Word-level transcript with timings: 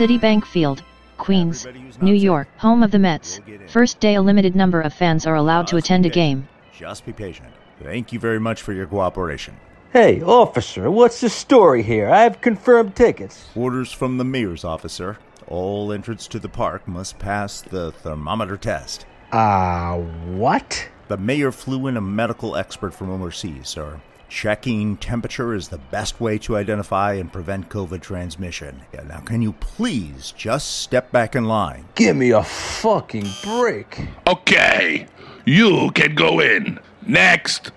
Citibank 0.00 0.46
Field, 0.46 0.82
Queens, 1.18 1.66
New 2.00 2.14
York, 2.14 2.48
home 2.56 2.82
of 2.82 2.90
the 2.90 2.98
Mets. 2.98 3.38
First 3.68 4.00
day 4.00 4.14
a 4.14 4.22
limited 4.22 4.56
number 4.56 4.80
of 4.80 4.94
fans 4.94 5.26
are 5.26 5.34
allowed 5.34 5.66
to 5.66 5.76
attend 5.76 6.06
a 6.06 6.08
game. 6.08 6.48
Just 6.72 7.04
be 7.04 7.12
patient. 7.12 7.50
Thank 7.82 8.10
you 8.10 8.18
very 8.18 8.40
much 8.40 8.62
for 8.62 8.72
your 8.72 8.86
cooperation. 8.86 9.58
Hey, 9.92 10.22
officer, 10.22 10.90
what's 10.90 11.20
the 11.20 11.28
story 11.28 11.82
here? 11.82 12.08
I 12.08 12.22
have 12.22 12.40
confirmed 12.40 12.96
tickets. 12.96 13.50
Orders 13.54 13.92
from 13.92 14.16
the 14.16 14.24
mayor's 14.24 14.64
officer. 14.64 15.18
All 15.46 15.92
entrants 15.92 16.26
to 16.28 16.38
the 16.38 16.48
park 16.48 16.88
must 16.88 17.18
pass 17.18 17.60
the 17.60 17.92
thermometer 17.92 18.56
test. 18.56 19.04
Ah, 19.34 19.96
uh, 19.96 19.98
what? 19.98 20.88
The 21.08 21.18
mayor 21.18 21.52
flew 21.52 21.88
in 21.88 21.98
a 21.98 22.00
medical 22.00 22.56
expert 22.56 22.94
from 22.94 23.10
overseas, 23.10 23.68
sir. 23.68 24.00
Checking 24.30 24.96
temperature 24.96 25.54
is 25.54 25.68
the 25.68 25.78
best 25.78 26.20
way 26.20 26.38
to 26.38 26.56
identify 26.56 27.14
and 27.14 27.32
prevent 27.32 27.68
COVID 27.68 28.00
transmission. 28.00 28.82
Yeah, 28.94 29.02
now, 29.02 29.18
can 29.18 29.42
you 29.42 29.54
please 29.54 30.32
just 30.36 30.82
step 30.82 31.10
back 31.10 31.34
in 31.34 31.46
line? 31.46 31.88
Give 31.96 32.16
me 32.16 32.30
a 32.30 32.44
fucking 32.44 33.26
break. 33.42 34.06
Okay, 34.28 35.08
you 35.44 35.90
can 35.96 36.14
go 36.14 36.38
in. 36.38 36.78
Next. 37.04 37.72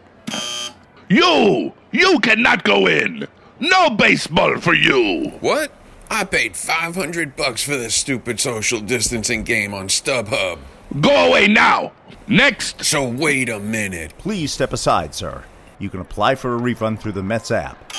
You! 1.09 1.73
You 1.92 2.20
cannot 2.20 2.64
go 2.64 2.86
in! 2.86 3.28
No 3.59 3.90
baseball 3.90 4.59
for 4.59 4.76
you! 4.76 5.31
What? 5.40 5.72
I 6.12 6.23
paid 6.23 6.56
500 6.56 7.36
bucks 7.36 7.64
for 7.64 7.76
this 7.76 7.95
stupid 7.95 8.40
social 8.40 8.80
distancing 8.80 9.44
game 9.44 9.73
on 9.73 9.88
StubHub. 9.88 10.59
Go 11.02 11.30
away 11.30 11.48
now! 11.48 11.94
Next! 12.28 12.86
So 12.86 13.09
wait 13.09 13.50
a 13.50 13.59
minute. 13.59 14.14
Please 14.20 14.54
step 14.54 14.72
aside, 14.72 15.16
sir. 15.16 15.45
You 15.80 15.90
can 15.90 16.00
apply 16.00 16.36
for 16.36 16.54
a 16.54 16.58
refund 16.58 17.00
through 17.00 17.13
the 17.13 17.23
Mets 17.23 17.52
app. 17.52 17.94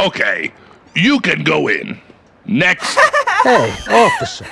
Okay, 0.00 0.52
you 0.94 1.20
can 1.20 1.42
go 1.42 1.68
in. 1.68 2.00
Next. 2.46 2.94
hey, 3.42 3.74
officer. 3.90 4.46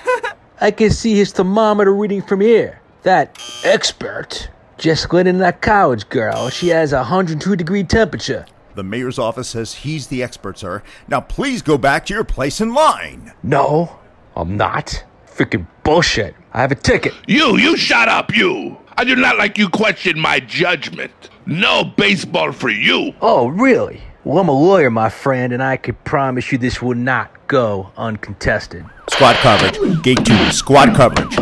I 0.61 0.71
can 0.71 0.91
see 0.91 1.15
his 1.15 1.33
thermometer 1.33 1.95
reading 1.95 2.23
from 2.23 2.41
here. 2.41 2.81
That 3.03 3.39
expert 3.65 4.51
just 4.79 5.13
let 5.13 5.27
in 5.27 5.39
that 5.39 5.63
college 5.63 6.09
girl. 6.09 6.49
She 6.51 6.69
has 6.69 6.93
a 6.93 6.99
102 6.99 7.57
degree 7.57 7.85
temperature. 7.85 8.47
The 8.75 8.83
mayor's 8.83 9.19
office 9.19 9.49
says 9.49 9.75
he's 9.75 10.09
the 10.09 10.23
expert, 10.23 10.59
sir. 10.59 10.83
Now 11.09 11.21
please 11.21 11.63
go 11.63 11.79
back 11.79 12.05
to 12.07 12.15
your 12.15 12.25
place 12.25 12.61
in 12.61 12.75
line. 12.75 13.33
No, 13.43 13.99
I'm 14.35 14.57
not. 14.57 15.03
Freaking 15.27 15.67
bullshit. 15.83 16.35
I 16.53 16.61
have 16.61 16.73
a 16.73 16.77
ticket. 16.77 17.15
You, 17.27 17.57
you 17.57 17.77
shut 17.77 18.09
up, 18.09 18.35
you. 18.35 18.79
I 18.99 19.05
do 19.05 19.15
not 19.15 19.37
like 19.37 19.59
you 19.59 19.69
question 19.69 20.19
my 20.19 20.41
judgment. 20.41 21.13
No 21.45 21.85
baseball 21.85 22.53
for 22.53 22.71
you. 22.71 23.13
Oh, 23.21 23.49
really? 23.49 24.01
Well, 24.25 24.39
I'm 24.39 24.49
a 24.49 24.53
lawyer, 24.53 24.91
my 24.91 25.11
friend, 25.11 25.53
and 25.53 25.63
I 25.63 25.77
can 25.77 25.97
promise 25.97 26.51
you 26.51 26.57
this 26.57 26.81
will 26.81 26.95
not 26.95 27.31
go 27.47 27.93
uncontested. 27.99 28.87
Squad 29.11 29.37
coverage. 29.37 30.03
Gate 30.03 30.25
2. 30.25 30.51
Squad 30.51 30.95
coverage. 30.97 31.39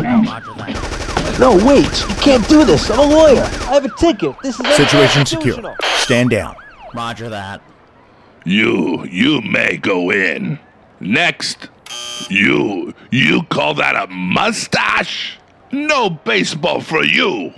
No, 1.39 1.55
wait. 1.65 1.85
You 2.09 2.15
can't 2.15 2.47
do 2.49 2.65
this. 2.65 2.89
I'm 2.91 2.99
a 2.99 3.03
lawyer. 3.03 3.41
I 3.43 3.73
have 3.73 3.85
a 3.85 3.89
ticket. 3.89 4.35
This 4.43 4.59
is 4.59 4.75
Situation 4.75 5.25
secure. 5.25 5.75
Stand 5.95 6.31
down. 6.31 6.57
Roger 6.93 7.29
that. 7.29 7.61
You, 8.43 9.05
you 9.05 9.41
may 9.41 9.77
go 9.77 10.11
in. 10.11 10.59
Next. 10.99 11.69
You, 12.29 12.93
you 13.11 13.43
call 13.43 13.75
that 13.75 13.95
a 13.95 14.07
mustache? 14.11 15.39
No 15.75 16.09
baseball 16.09 16.79
for 16.79 17.03
you. 17.03 17.53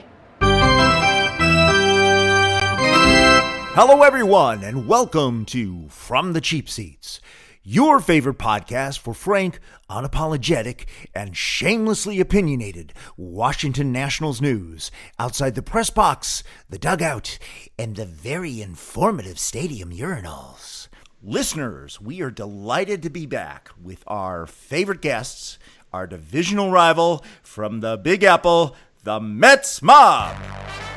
Hello, 3.76 4.02
everyone, 4.02 4.64
and 4.64 4.88
welcome 4.88 5.46
to 5.46 5.88
From 5.90 6.34
the 6.34 6.42
Cheap 6.42 6.68
Seats, 6.68 7.22
your 7.62 8.00
favorite 8.00 8.40
podcast 8.40 8.98
for 8.98 9.14
frank, 9.14 9.60
unapologetic, 9.88 10.88
and 11.14 11.38
shamelessly 11.38 12.20
opinionated 12.20 12.92
Washington 13.18 13.92
Nationals 13.92 14.42
news 14.42 14.89
outside 15.20 15.54
the 15.54 15.61
press 15.61 15.92
box, 15.92 16.42
the 16.67 16.80
dugout, 16.80 17.38
and 17.78 17.95
the 17.95 18.08
very 18.08 18.64
informative 18.64 19.38
stadium 19.38 19.92
urinals. 19.92 20.88
Listeners, 21.22 21.99
we 21.99 22.22
are 22.22 22.32
delighted 22.32 23.04
to 23.04 23.10
be 23.10 23.28
back 23.28 23.70
with 23.80 24.04
our 24.08 24.48
favorite 24.48 25.02
guests 25.02 25.60
our 25.93 26.08
divisional 26.08 26.71
rival 26.71 27.23
from 27.43 27.80
the 27.80 27.98
Big 27.98 28.23
Apple, 28.23 28.75
the 29.03 29.20
Mets 29.20 29.81
Mob. 29.81 30.36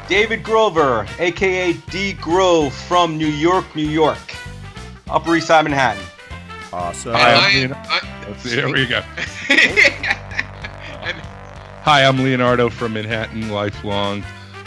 David 0.08 0.42
Grover, 0.42 1.06
aka 1.18 1.72
D 1.72 2.12
Grove 2.14 2.74
from 2.74 3.16
New 3.16 3.28
York, 3.28 3.76
New 3.76 3.88
York. 3.88 4.18
Upper 5.08 5.36
East 5.36 5.46
Side 5.46 5.62
Manhattan. 5.62 6.02
Awesome. 6.72 7.14
Hi, 7.14 7.34
I'm 7.34 7.54
Leonardo. 7.54 8.34
There 8.42 8.68
we 8.68 8.86
go. 8.86 9.00
Hi, 11.82 12.04
I'm 12.04 12.18
Leonardo 12.18 12.68
from 12.68 12.92
Manhattan, 12.92 13.48
lifelong 13.50 14.22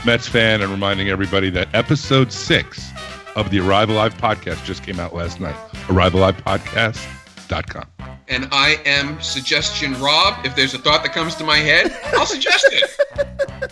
Mets 0.06 0.28
fan, 0.28 0.62
and 0.62 0.72
reminding 0.72 1.10
everybody 1.10 1.50
that 1.52 1.68
episode 1.74 2.32
six 2.32 2.90
of 3.36 3.52
the 3.52 3.60
Arrive 3.60 3.90
Alive 3.90 4.18
podcast 4.18 4.64
just 4.66 4.84
came 4.84 5.00
out 5.00 5.14
last 5.14 5.40
night. 5.40 5.56
ArriveAlivePodcast.com 5.88 7.93
and 8.28 8.48
I 8.52 8.80
am 8.86 9.22
suggestion 9.22 10.00
Rob. 10.00 10.46
If 10.46 10.56
there's 10.56 10.74
a 10.74 10.78
thought 10.78 11.04
that 11.04 11.14
comes 11.14 11.36
to 11.36 11.44
my 11.44 11.58
head, 11.58 11.96
I'll 12.14 12.26
suggest 12.26 12.66
it. 12.72 13.72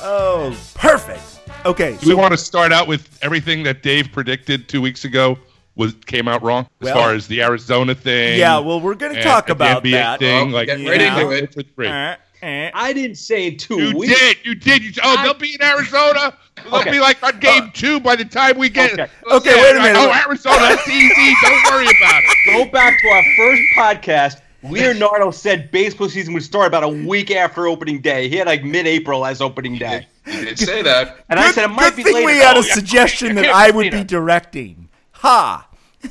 oh, 0.00 0.56
perfect. 0.74 1.40
Okay, 1.66 1.96
so 1.96 2.08
we 2.08 2.14
want 2.14 2.32
to 2.32 2.36
start 2.38 2.72
out 2.72 2.86
with 2.86 3.18
everything 3.22 3.62
that 3.62 3.82
Dave 3.82 4.12
predicted 4.12 4.68
two 4.68 4.82
weeks 4.82 5.04
ago 5.04 5.38
was 5.76 5.94
came 6.06 6.28
out 6.28 6.42
wrong 6.42 6.68
as 6.80 6.86
well, 6.86 6.94
far 6.94 7.14
as 7.14 7.26
the 7.26 7.42
Arizona 7.42 7.94
thing. 7.94 8.38
Yeah, 8.38 8.58
well, 8.58 8.80
we're 8.80 8.94
going 8.94 9.14
to 9.14 9.22
talk 9.22 9.48
about 9.48 9.82
the 9.82 9.92
NBA 9.92 9.92
that. 9.92 10.18
Thing, 10.20 10.50
like, 10.50 10.68
get 10.68 10.86
right 10.86 11.00
into 11.00 11.30
it. 11.30 11.68
Uh, 11.78 11.82
uh, 11.82 12.16
I 12.44 12.92
didn't 12.92 13.16
say 13.16 13.46
in 13.46 13.56
two 13.56 13.80
you 13.80 13.96
weeks. 13.96 14.18
did. 14.18 14.36
You 14.44 14.54
did. 14.54 14.82
You, 14.82 14.92
oh, 15.02 15.16
I, 15.16 15.24
they'll 15.24 15.34
be 15.34 15.54
in 15.54 15.62
Arizona. 15.62 16.36
They'll 16.62 16.76
okay. 16.76 16.90
be 16.92 17.00
like 17.00 17.22
on 17.22 17.38
game 17.40 17.64
uh, 17.64 17.70
two 17.72 18.00
by 18.00 18.16
the 18.16 18.24
time 18.24 18.58
we 18.58 18.68
get. 18.68 18.92
Okay, 18.92 19.10
okay 19.30 19.54
wait 19.54 19.76
a 19.76 19.80
minute. 19.80 19.96
Oh, 19.96 20.22
Arizona, 20.26 20.58
that's 20.58 20.88
easy. 20.88 21.34
Don't 21.42 21.72
worry 21.72 21.86
about 21.86 22.22
it. 22.22 22.36
Go 22.46 22.70
back 22.70 23.00
to 23.00 23.08
our 23.08 23.24
first 23.36 23.62
podcast. 23.76 24.40
Leonardo 24.62 25.30
said 25.30 25.70
baseball 25.70 26.08
season 26.08 26.32
would 26.32 26.42
start 26.42 26.66
about 26.66 26.82
a 26.82 26.88
week 26.88 27.30
after 27.30 27.66
opening 27.66 28.00
day. 28.00 28.28
He 28.28 28.36
had 28.36 28.46
like 28.46 28.64
mid-April 28.64 29.26
as 29.26 29.42
opening 29.42 29.76
day. 29.76 30.06
He 30.24 30.32
did, 30.32 30.40
he 30.40 30.44
did 30.46 30.58
say 30.58 30.82
that. 30.82 31.24
And 31.28 31.38
good, 31.38 31.48
I 31.48 31.52
said 31.52 31.64
it 31.64 31.68
might 31.68 31.90
good 31.90 31.96
be 31.96 32.02
thing 32.04 32.14
later. 32.14 32.26
we 32.26 32.36
had 32.38 32.56
a 32.56 32.60
oh, 32.60 32.62
suggestion 32.62 33.34
that 33.36 33.46
I 33.46 33.70
would 33.70 33.90
be 33.90 34.04
directing. 34.04 34.88
Ha! 35.12 35.68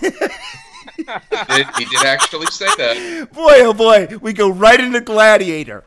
he, 0.97 1.03
did, 1.03 1.67
he 1.77 1.85
did 1.85 2.05
actually 2.05 2.47
say 2.47 2.67
that. 2.77 3.29
Boy, 3.31 3.61
oh 3.61 3.73
boy, 3.73 4.07
we 4.21 4.33
go 4.33 4.49
right 4.49 4.79
into 4.79 5.01
Gladiator. 5.01 5.83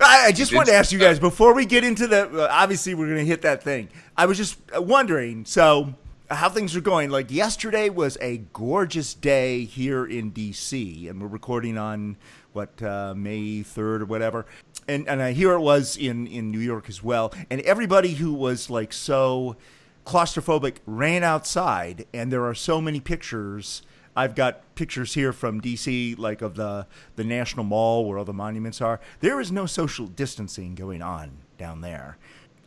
I, 0.00 0.26
I 0.26 0.32
just 0.32 0.54
want 0.54 0.68
to 0.68 0.74
ask 0.74 0.92
you 0.92 0.98
guys 0.98 1.18
before 1.18 1.54
we 1.54 1.66
get 1.66 1.84
into 1.84 2.06
the. 2.06 2.44
Uh, 2.44 2.48
obviously, 2.50 2.94
we're 2.94 3.06
going 3.06 3.18
to 3.18 3.24
hit 3.24 3.42
that 3.42 3.62
thing. 3.62 3.88
I 4.16 4.26
was 4.26 4.36
just 4.36 4.58
wondering. 4.76 5.44
So, 5.44 5.94
how 6.30 6.48
things 6.48 6.74
are 6.76 6.80
going? 6.80 7.10
Like 7.10 7.30
yesterday 7.30 7.88
was 7.88 8.18
a 8.20 8.38
gorgeous 8.52 9.14
day 9.14 9.64
here 9.64 10.04
in 10.04 10.30
D.C., 10.30 11.08
and 11.08 11.20
we're 11.20 11.28
recording 11.28 11.78
on 11.78 12.16
what 12.52 12.82
uh, 12.82 13.14
May 13.16 13.62
third 13.62 14.02
or 14.02 14.06
whatever. 14.06 14.46
And 14.88 15.08
and 15.08 15.22
I 15.22 15.32
hear 15.32 15.52
it 15.52 15.60
was 15.60 15.96
in 15.96 16.26
in 16.26 16.50
New 16.50 16.60
York 16.60 16.88
as 16.88 17.02
well. 17.02 17.32
And 17.50 17.60
everybody 17.62 18.14
who 18.14 18.32
was 18.32 18.70
like 18.70 18.92
so 18.92 19.56
claustrophobic 20.04 20.76
ran 20.86 21.22
outside, 21.22 22.06
and 22.12 22.32
there 22.32 22.44
are 22.44 22.54
so 22.54 22.80
many 22.80 23.00
pictures 23.00 23.82
I've 24.14 24.34
got 24.34 24.74
pictures 24.74 25.14
here 25.14 25.32
from 25.32 25.60
DC, 25.60 26.18
like 26.18 26.42
of 26.42 26.54
the 26.54 26.86
the 27.16 27.24
National 27.24 27.64
Mall 27.64 28.04
where 28.04 28.18
all 28.18 28.24
the 28.24 28.32
monuments 28.32 28.80
are. 28.80 29.00
There 29.20 29.40
is 29.40 29.50
no 29.50 29.66
social 29.66 30.06
distancing 30.06 30.74
going 30.74 31.02
on 31.02 31.38
down 31.58 31.80
there. 31.80 32.18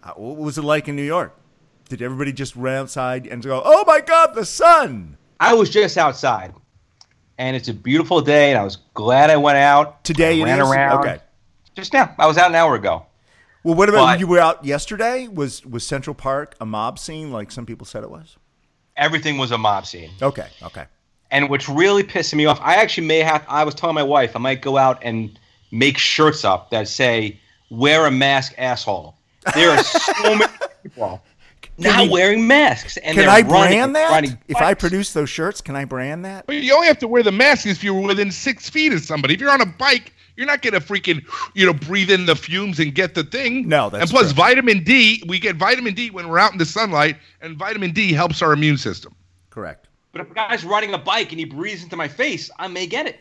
Uh, 0.02 0.12
what 0.14 0.38
was 0.38 0.58
it 0.58 0.64
like 0.64 0.88
in 0.88 0.96
New 0.96 1.04
York? 1.04 1.36
Did 1.90 2.02
everybody 2.02 2.34
just 2.34 2.56
run 2.56 2.76
outside 2.76 3.28
and 3.28 3.44
go, 3.44 3.62
"Oh 3.64 3.84
my 3.86 4.02
God, 4.02 4.34
the 4.34 4.46
sun"? 4.46 5.18
I 5.40 5.54
was 5.54 5.70
just 5.70 5.98
outside, 5.98 6.54
and 7.38 7.56
it's 7.56 7.68
a 7.68 7.74
beautiful 7.74 8.22
day, 8.22 8.50
and 8.52 8.60
I 8.60 8.64
was 8.64 8.78
glad 8.94 9.30
I 9.30 9.38
went 9.38 9.58
out. 9.58 10.04
Today, 10.04 10.42
ran 10.42 10.60
is? 10.60 10.68
around. 10.70 11.00
Okay. 11.00 11.20
Just 11.76 11.94
now, 11.94 12.16
I 12.18 12.26
was 12.26 12.38
out 12.38 12.50
an 12.50 12.56
hour 12.56 12.74
ago. 12.76 13.06
Well, 13.64 13.76
what 13.76 13.90
about 13.90 14.06
But- 14.06 14.20
you 14.20 14.28
were 14.28 14.40
out 14.40 14.64
yesterday? 14.66 15.28
Was 15.28 15.64
was 15.66 15.86
Central 15.86 16.16
Park 16.16 16.56
a 16.60 16.66
mob 16.66 16.98
scene 16.98 17.32
like 17.32 17.52
some 17.52 17.66
people 17.68 17.86
said 17.86 18.04
it 18.04 18.10
was? 18.10 18.38
Everything 18.98 19.38
was 19.38 19.52
a 19.52 19.58
mob 19.58 19.86
scene. 19.86 20.12
Okay, 20.22 20.48
okay. 20.64 20.86
And 21.32 21.50
what's 21.50 21.68
really 21.68 22.04
pissing 22.04 22.36
me 22.36 22.46
off, 22.46 22.60
I 22.62 22.76
actually 22.76 23.08
may 23.08 23.20
have. 23.20 23.44
I 23.48 23.64
was 23.64 23.74
telling 23.76 23.96
my 23.96 24.04
wife 24.04 24.36
I 24.36 24.40
might 24.40 24.62
go 24.62 24.78
out 24.78 25.00
and 25.02 25.38
make 25.72 25.98
shirts 25.98 26.46
up 26.46 26.70
that 26.72 26.88
say 26.88 27.40
"Wear 27.70 28.06
a 28.06 28.12
mask, 28.12 28.54
asshole." 28.58 29.16
There 29.54 29.70
are 29.72 29.84
so 29.84 30.36
many 30.36 30.46
people 30.84 31.22
now 31.78 32.04
you- 32.04 32.12
wearing 32.12 32.48
masks, 32.48 32.98
and 32.98 33.16
Can 33.16 33.26
they're 33.26 33.30
I 33.30 33.42
running, 33.42 33.50
brand 33.78 33.96
that? 33.96 34.10
riding 34.12 34.38
If 34.48 34.58
I 34.58 34.74
produce 34.76 35.14
those 35.14 35.30
shirts, 35.30 35.62
can 35.62 35.76
I 35.76 35.86
brand 35.86 36.24
that? 36.26 36.46
But 36.46 36.56
you 36.58 36.74
only 36.74 36.88
have 36.88 37.00
to 37.00 37.08
wear 37.08 37.22
the 37.24 37.32
mask 37.32 37.66
if 37.68 37.84
you're 37.84 38.00
within 38.00 38.32
six 38.32 38.70
feet 38.70 38.94
of 38.94 39.02
somebody. 39.02 39.34
If 39.34 39.42
you're 39.42 39.52
on 39.52 39.62
a 39.62 39.66
bike, 39.66 40.14
you're 40.38 40.48
not 40.48 40.62
gonna 40.62 40.80
freaking, 40.80 41.26
you 41.54 41.66
know, 41.66 41.74
breathe 41.74 42.12
in 42.12 42.28
the 42.28 42.36
fumes 42.36 42.80
and 42.80 42.94
get 42.96 43.14
the 43.16 43.24
thing. 43.24 43.68
No, 43.68 43.90
that's 43.90 44.04
and 44.04 44.10
plus 44.12 44.28
true. 44.28 44.36
vitamin 44.36 44.84
D. 44.84 45.24
We 45.28 45.40
get 45.40 45.56
vitamin 45.58 45.94
D 45.96 46.12
when 46.12 46.30
we're 46.30 46.40
out 46.40 46.52
in 46.54 46.60
the 46.60 46.66
sunlight, 46.66 47.18
and 47.42 47.58
vitamin 47.58 47.92
D 47.92 48.14
helps 48.14 48.42
our 48.42 48.54
immune 48.54 48.78
system. 48.78 49.16
Correct. 49.50 49.88
But 50.16 50.22
if 50.28 50.32
a 50.32 50.34
guy's 50.34 50.64
riding 50.64 50.94
a 50.94 50.98
bike 50.98 51.32
and 51.32 51.40
he 51.40 51.44
breathes 51.44 51.84
into 51.84 51.98
my 51.98 52.08
face, 52.08 52.50
I 52.58 52.70
may 52.70 52.88
get 52.88 53.06
it. 53.06 53.20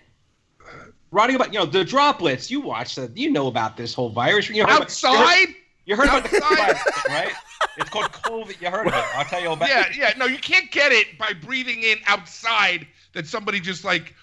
writing 1.11 1.35
about 1.35 1.53
you 1.53 1.59
know 1.59 1.67
the 1.67 1.85
droplets. 1.85 2.53
You 2.53 2.61
watch 2.61 2.95
that. 2.95 3.17
You 3.17 3.31
know 3.33 3.49
about 3.49 3.77
this 3.77 3.93
whole 3.93 4.11
virus. 4.11 4.49
You 4.49 4.63
about- 4.63 4.83
Outside? 4.83 5.49
you 5.87 5.97
heard, 5.97 6.05
you 6.07 6.09
heard 6.09 6.09
about 6.09 6.31
the 6.31 6.37
Outside? 6.37 6.57
virus, 6.77 7.05
right? 7.09 7.33
It's 7.79 7.91
called 7.91 8.13
COVID. 8.13 8.61
You 8.63 8.71
heard 8.71 8.87
of 8.87 8.95
it. 8.95 9.05
I'll 9.17 9.25
tell 9.25 9.41
you 9.41 9.49
all 9.49 9.55
about 9.55 9.69
Yeah, 9.71 9.87
it. 9.89 9.97
yeah. 9.97 10.13
No, 10.17 10.27
you 10.27 10.39
can't 10.39 10.71
get 10.71 10.93
it 10.93 11.19
by 11.19 11.33
breathing 11.33 11.83
in 11.83 11.99
outside 12.07 12.87
that 13.13 13.27
somebody 13.27 13.59
just 13.59 13.85
like 13.85 14.15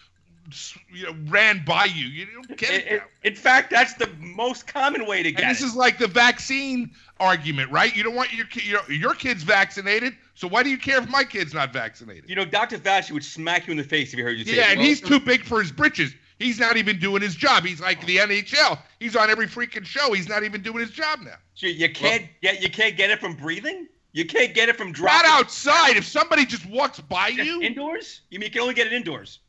you 0.94 1.06
know 1.08 1.16
ran 1.30 1.64
by 1.66 1.86
you. 1.86 2.06
You 2.08 2.26
don't 2.34 2.58
get 2.58 2.70
it. 2.72 2.88
In, 2.88 3.02
in- 3.24 3.36
fact, 3.36 3.70
that's 3.70 3.96
the 3.96 4.10
most 4.20 4.66
common 4.66 5.06
way 5.06 5.24
to 5.24 5.32
get 5.34 5.42
And 5.44 5.52
this 5.52 5.62
it. 5.62 5.66
is 5.66 5.76
like 5.76 5.98
the 5.98 6.08
vaccine 6.08 6.92
argument, 7.20 7.70
right? 7.70 7.94
You 7.94 8.04
don't 8.04 8.16
want 8.16 8.32
your 8.34 8.48
your, 8.64 8.90
your 8.92 9.14
kids 9.14 9.44
vaccinated, 9.44 10.14
so 10.42 10.48
why 10.48 10.64
do 10.64 10.72
you 10.72 10.78
care 10.80 10.98
if 10.98 11.08
my 11.08 11.24
kid's 11.24 11.54
not 11.54 11.72
vaccinated? 11.72 12.28
you 12.28 12.36
know, 12.36 12.44
Dr. 12.44 12.80
Fauci 12.80 13.12
would 13.12 13.24
smack 13.24 13.68
you 13.68 13.72
in 13.72 13.78
the 13.78 13.84
face 13.84 14.12
if 14.12 14.18
he 14.18 14.24
heard 14.24 14.40
you 14.40 14.44
say 14.44 14.56
that. 14.56 14.58
Yeah, 14.58 14.70
it. 14.70 14.72
and 14.72 14.82
he's 14.82 15.00
too 15.00 15.20
big 15.20 15.44
for 15.44 15.62
his 15.62 15.72
britches. 15.72 16.16
He's 16.40 16.58
not 16.58 16.78
even 16.78 16.98
doing 16.98 17.22
his 17.22 17.36
job. 17.36 17.64
He's 17.64 17.80
like 17.80 18.04
the 18.08 18.18
NHL. 18.18 18.80
He's 19.00 19.16
on 19.16 19.30
every 19.30 19.46
freaking 19.46 19.86
show. 19.86 20.14
He's 20.14 20.28
not 20.28 20.44
even 20.44 20.64
doing 20.64 20.80
his 20.80 20.90
job 20.90 21.20
now. 21.22 21.36
You, 21.58 21.70
you 21.70 21.94
can't 21.94 22.26
get 22.42 22.60
you 22.60 22.72
can't 22.72 22.98
get 22.98 23.12
it 23.12 23.20
from 23.20 23.36
breathing. 23.36 23.88
You 24.14 24.26
can't 24.26 24.56
get 24.56 24.68
it 24.68 24.78
from 24.78 24.94
Not 24.94 25.26
outside. 25.26 25.96
If 25.96 26.06
somebody 26.06 26.48
just 26.48 26.66
walks 26.66 27.00
by 27.00 27.30
Just 27.30 27.44
you, 27.44 27.62
indoors. 27.62 28.22
You 28.32 28.40
mean 28.40 28.48
you 28.48 28.52
can 28.52 28.62
only 28.62 28.74
get 28.74 28.88
it 28.88 28.94
indoors? 28.94 29.42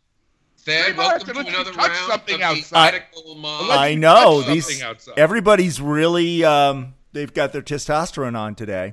Thad, 0.59 0.95
welcome 0.95 1.27
to 1.27 1.33
let's 1.33 1.49
another 1.49 1.73
touch 1.73 1.89
round 1.89 2.11
something 2.11 2.35
of 2.35 2.43
outside. 2.43 2.93
Radical 2.93 3.35
Mob. 3.37 3.69
Let's 3.69 3.81
I 3.81 3.95
know 3.95 4.43
touch 4.43 4.53
these. 4.53 4.83
outside. 4.83 5.15
Everybody's 5.17 5.81
really. 5.81 6.45
Um, 6.45 6.93
they've 7.13 7.33
got 7.33 7.55
their 7.55 7.63
testosterone 7.63 8.39
on 8.39 8.55
today, 8.55 8.93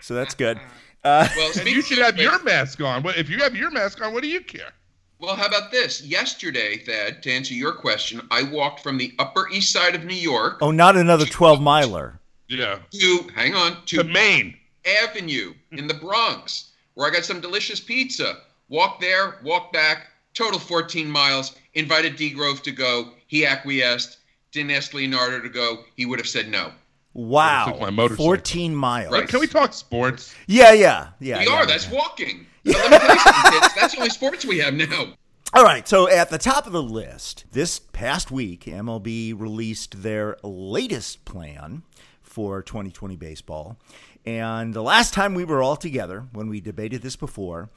so 0.00 0.14
that's 0.14 0.36
good. 0.36 0.60
Uh, 1.02 1.26
well, 1.36 1.50
and 1.58 1.68
you 1.68 1.82
should 1.82 1.98
have 1.98 2.14
which- 2.14 2.22
your 2.22 2.42
mask 2.42 2.80
on. 2.80 3.02
What 3.02 3.16
if 3.16 3.28
you 3.28 3.38
have 3.38 3.54
your 3.56 3.70
mask 3.70 4.02
on? 4.02 4.12
What 4.12 4.22
do 4.22 4.28
you 4.28 4.40
care? 4.40 4.72
Well, 5.18 5.36
how 5.36 5.46
about 5.46 5.70
this? 5.70 6.02
Yesterday, 6.02 6.78
Thad, 6.78 7.22
to 7.22 7.30
answer 7.30 7.52
your 7.52 7.72
question, 7.72 8.22
I 8.30 8.42
walked 8.42 8.82
from 8.82 8.96
the 8.96 9.12
Upper 9.18 9.48
East 9.50 9.70
Side 9.70 9.94
of 9.94 10.04
New 10.04 10.14
York 10.14 10.58
oh, 10.62 10.70
not 10.70 10.96
another 10.96 11.26
twelve 11.26 11.60
miler. 11.60 12.18
Yeah, 12.48 12.78
to, 12.92 13.26
hang 13.34 13.54
on, 13.54 13.76
to 13.86 13.98
to 13.98 14.04
Maine. 14.04 14.56
Avenue 15.02 15.52
in 15.72 15.86
the 15.86 15.94
Bronx, 15.94 16.70
where 16.94 17.08
I 17.08 17.12
got 17.12 17.24
some 17.24 17.40
delicious 17.40 17.80
pizza. 17.80 18.38
Walked 18.68 19.00
there, 19.00 19.38
walked 19.42 19.72
back, 19.72 20.08
total 20.32 20.58
14 20.58 21.10
miles. 21.10 21.56
Invited 21.74 22.16
D 22.16 22.30
Grove 22.30 22.62
to 22.62 22.72
go. 22.72 23.12
He 23.26 23.44
acquiesced. 23.44 24.18
Didn't 24.52 24.72
ask 24.72 24.94
Leonardo 24.94 25.40
to 25.40 25.48
go. 25.48 25.84
He 25.96 26.06
would 26.06 26.18
have 26.18 26.28
said 26.28 26.48
no. 26.48 26.72
Wow, 27.12 27.76
my 27.80 27.90
motorcycle. 27.90 28.24
fourteen 28.24 28.74
miles. 28.74 29.12
Right. 29.12 29.28
Can 29.28 29.40
we 29.40 29.46
talk 29.46 29.72
sports? 29.72 30.34
Yeah, 30.46 30.72
yeah, 30.72 31.08
yeah. 31.18 31.38
we 31.38 31.46
yeah, 31.46 31.52
are. 31.52 31.60
yeah. 31.60 31.66
That's 31.66 31.90
walking. 31.90 32.46
But 32.62 32.74
let 32.74 32.90
me 32.90 32.98
tell 32.98 33.14
you 33.14 33.20
something, 33.20 33.60
kids. 33.60 33.74
That's 33.74 33.94
the 33.94 33.98
only 34.00 34.10
sports 34.10 34.44
we 34.44 34.58
have 34.58 34.74
now. 34.74 35.14
All 35.52 35.64
right, 35.64 35.88
so 35.88 36.08
at 36.08 36.30
the 36.30 36.38
top 36.38 36.66
of 36.66 36.72
the 36.72 36.82
list, 36.82 37.44
this 37.50 37.80
past 37.80 38.30
week, 38.30 38.66
MLB 38.66 39.34
released 39.36 40.02
their 40.02 40.36
latest 40.44 41.24
plan 41.24 41.82
for 42.22 42.62
2020 42.62 43.16
baseball. 43.16 43.76
And 44.24 44.74
the 44.74 44.82
last 44.82 45.12
time 45.12 45.34
we 45.34 45.44
were 45.44 45.62
all 45.62 45.74
together, 45.74 46.26
when 46.32 46.48
we 46.48 46.60
debated 46.60 47.02
this 47.02 47.16
before, 47.16 47.70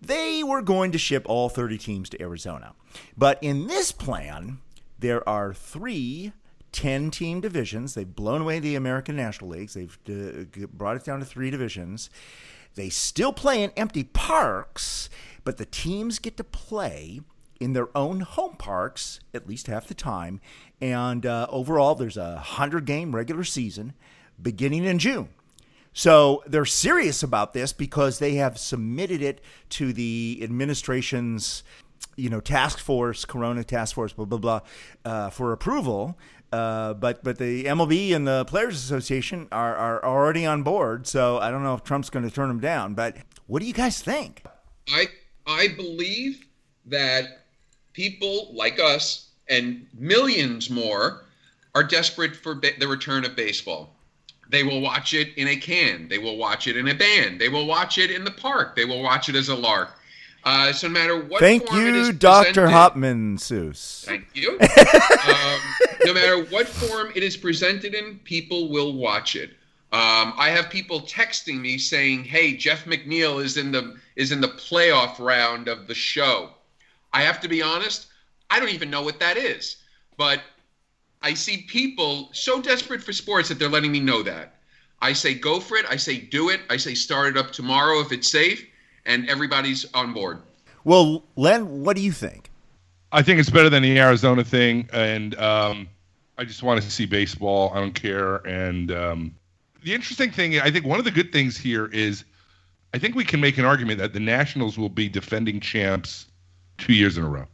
they 0.00 0.44
were 0.44 0.62
going 0.62 0.92
to 0.92 0.98
ship 0.98 1.24
all 1.26 1.48
30 1.48 1.78
teams 1.78 2.08
to 2.10 2.22
Arizona. 2.22 2.74
But 3.16 3.42
in 3.42 3.66
this 3.66 3.90
plan, 3.90 4.58
there 4.98 5.28
are 5.28 5.52
three 5.52 6.32
10 6.72 7.10
team 7.10 7.40
divisions. 7.40 7.94
They've 7.94 8.14
blown 8.14 8.42
away 8.42 8.58
the 8.58 8.74
American 8.74 9.16
National 9.16 9.50
Leagues, 9.50 9.74
they've 9.74 9.98
uh, 10.08 10.66
brought 10.72 10.96
it 10.96 11.04
down 11.04 11.20
to 11.20 11.24
three 11.24 11.50
divisions. 11.50 12.10
They 12.74 12.90
still 12.90 13.32
play 13.32 13.62
in 13.62 13.70
empty 13.76 14.04
parks, 14.04 15.10
but 15.42 15.56
the 15.56 15.64
teams 15.64 16.18
get 16.18 16.36
to 16.36 16.44
play 16.44 17.20
in 17.58 17.72
their 17.72 17.88
own 17.96 18.20
home 18.20 18.54
parks 18.56 19.20
at 19.34 19.48
least 19.48 19.66
half 19.66 19.86
the 19.86 19.94
time. 19.94 20.40
And 20.80 21.26
uh, 21.26 21.48
overall, 21.50 21.94
there's 21.94 22.16
a 22.16 22.34
100 22.34 22.84
game 22.84 23.14
regular 23.14 23.44
season 23.44 23.94
beginning 24.40 24.84
in 24.84 24.98
June. 24.98 25.28
So 25.92 26.44
they're 26.46 26.64
serious 26.64 27.22
about 27.22 27.54
this 27.54 27.72
because 27.72 28.20
they 28.20 28.34
have 28.34 28.58
submitted 28.58 29.20
it 29.20 29.40
to 29.70 29.92
the 29.92 30.38
administration's, 30.42 31.64
you 32.14 32.30
know, 32.30 32.40
task 32.40 32.78
force, 32.78 33.24
Corona 33.24 33.64
task 33.64 33.96
force, 33.96 34.12
blah 34.12 34.26
blah 34.26 34.38
blah, 34.38 34.60
uh, 35.04 35.30
for 35.30 35.52
approval. 35.52 36.16
Uh, 36.52 36.94
but 36.94 37.22
but 37.22 37.38
the 37.38 37.64
MLB 37.64 38.14
and 38.14 38.26
the 38.26 38.44
Players 38.46 38.76
Association 38.76 39.48
are, 39.52 39.76
are 39.76 40.04
already 40.04 40.46
on 40.46 40.62
board. 40.62 41.06
So 41.06 41.38
I 41.38 41.50
don't 41.50 41.62
know 41.62 41.74
if 41.74 41.84
Trump's 41.84 42.10
going 42.10 42.28
to 42.28 42.34
turn 42.34 42.48
them 42.48 42.60
down. 42.60 42.94
But 42.94 43.16
what 43.46 43.60
do 43.60 43.66
you 43.66 43.74
guys 43.74 44.00
think? 44.00 44.44
I 44.88 45.08
I 45.46 45.68
believe 45.68 46.46
that 46.86 47.42
people 47.92 48.50
like 48.54 48.80
us 48.80 49.28
and 49.48 49.86
millions 49.98 50.70
more 50.70 51.24
are 51.74 51.84
desperate 51.84 52.34
for 52.34 52.54
ba- 52.54 52.78
the 52.78 52.88
return 52.88 53.24
of 53.24 53.36
baseball. 53.36 53.94
They 54.50 54.62
will 54.62 54.80
watch 54.80 55.12
it 55.12 55.36
in 55.36 55.48
a 55.48 55.56
can. 55.56 56.08
They 56.08 56.18
will 56.18 56.38
watch 56.38 56.66
it 56.66 56.76
in 56.76 56.88
a 56.88 56.94
band. 56.94 57.38
They 57.40 57.50
will 57.50 57.66
watch 57.66 57.98
it 57.98 58.10
in 58.10 58.24
the 58.24 58.30
park. 58.30 58.76
They 58.76 58.86
will 58.86 59.02
watch 59.02 59.28
it 59.28 59.36
as 59.36 59.50
a 59.50 59.54
lark. 59.54 59.90
Uh, 60.44 60.72
so 60.72 60.86
no 60.86 60.92
matter 60.92 61.20
what. 61.20 61.40
Thank 61.40 61.68
form 61.68 61.86
it 61.86 61.94
is 61.94 62.06
you, 62.08 62.12
Dr. 62.12 62.66
Hopman 62.66 63.38
Seuss. 63.38 64.04
Thank 64.04 64.28
you. 64.34 64.58
um, 64.60 65.60
no 66.04 66.14
matter 66.14 66.44
what 66.44 66.66
form 66.66 67.12
it 67.14 67.22
is 67.22 67.36
presented 67.36 67.94
in, 67.94 68.18
people 68.24 68.68
will 68.70 68.94
watch 68.94 69.36
it. 69.36 69.50
Um, 69.90 70.34
I 70.36 70.50
have 70.50 70.68
people 70.68 71.00
texting 71.00 71.60
me 71.60 71.78
saying, 71.78 72.24
"Hey, 72.24 72.54
Jeff 72.54 72.84
McNeil 72.84 73.42
is 73.42 73.56
in 73.56 73.72
the 73.72 73.96
is 74.16 74.32
in 74.32 74.40
the 74.40 74.48
playoff 74.48 75.18
round 75.18 75.66
of 75.66 75.86
the 75.86 75.94
show." 75.94 76.50
I 77.12 77.22
have 77.22 77.40
to 77.40 77.48
be 77.48 77.62
honest; 77.62 78.06
I 78.50 78.60
don't 78.60 78.68
even 78.68 78.90
know 78.90 79.02
what 79.02 79.18
that 79.20 79.38
is, 79.38 79.76
but 80.18 80.42
I 81.22 81.34
see 81.34 81.62
people 81.62 82.28
so 82.32 82.60
desperate 82.60 83.02
for 83.02 83.12
sports 83.12 83.48
that 83.48 83.58
they're 83.58 83.68
letting 83.68 83.92
me 83.92 84.00
know 84.00 84.22
that. 84.22 84.54
I 85.00 85.12
say 85.12 85.34
go 85.34 85.58
for 85.58 85.76
it. 85.76 85.86
I 85.88 85.96
say 85.96 86.18
do 86.18 86.50
it. 86.50 86.60
I 86.68 86.76
say 86.76 86.94
start 86.94 87.28
it 87.28 87.38
up 87.38 87.52
tomorrow 87.52 88.00
if 88.00 88.12
it's 88.12 88.30
safe, 88.30 88.66
and 89.08 89.28
everybody's 89.28 89.92
on 89.94 90.12
board. 90.12 90.38
Well, 90.84 91.24
Len, 91.34 91.82
what 91.82 91.96
do 91.96 92.02
you 92.02 92.12
think? 92.12 92.50
I 93.10 93.22
think 93.22 93.40
it's 93.40 93.50
better 93.50 93.70
than 93.70 93.82
the 93.82 93.98
Arizona 93.98 94.44
thing, 94.44 94.88
and 94.92 95.34
um, 95.40 95.88
I 96.36 96.44
just 96.44 96.62
want 96.62 96.80
to 96.80 96.90
see 96.90 97.06
baseball. 97.06 97.72
I 97.74 97.80
don't 97.80 97.94
care. 97.94 98.36
And 98.46 98.92
um, 98.92 99.34
the 99.82 99.94
interesting 99.94 100.30
thing, 100.30 100.60
I 100.60 100.70
think 100.70 100.84
one 100.84 100.98
of 100.98 101.04
the 101.04 101.10
good 101.10 101.32
things 101.32 101.56
here 101.56 101.86
is, 101.86 102.24
I 102.94 102.98
think 102.98 103.16
we 103.16 103.24
can 103.24 103.40
make 103.40 103.58
an 103.58 103.64
argument 103.64 103.98
that 103.98 104.12
the 104.12 104.20
Nationals 104.20 104.78
will 104.78 104.88
be 104.88 105.08
defending 105.08 105.58
champs 105.58 106.26
two 106.76 106.92
years 106.92 107.18
in 107.18 107.24
a 107.24 107.28
row, 107.28 107.46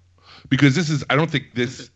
because 0.49 0.75
this 0.75 0.91
is. 0.91 1.05
I 1.09 1.17
don't 1.17 1.31
think 1.31 1.55
this 1.55 1.91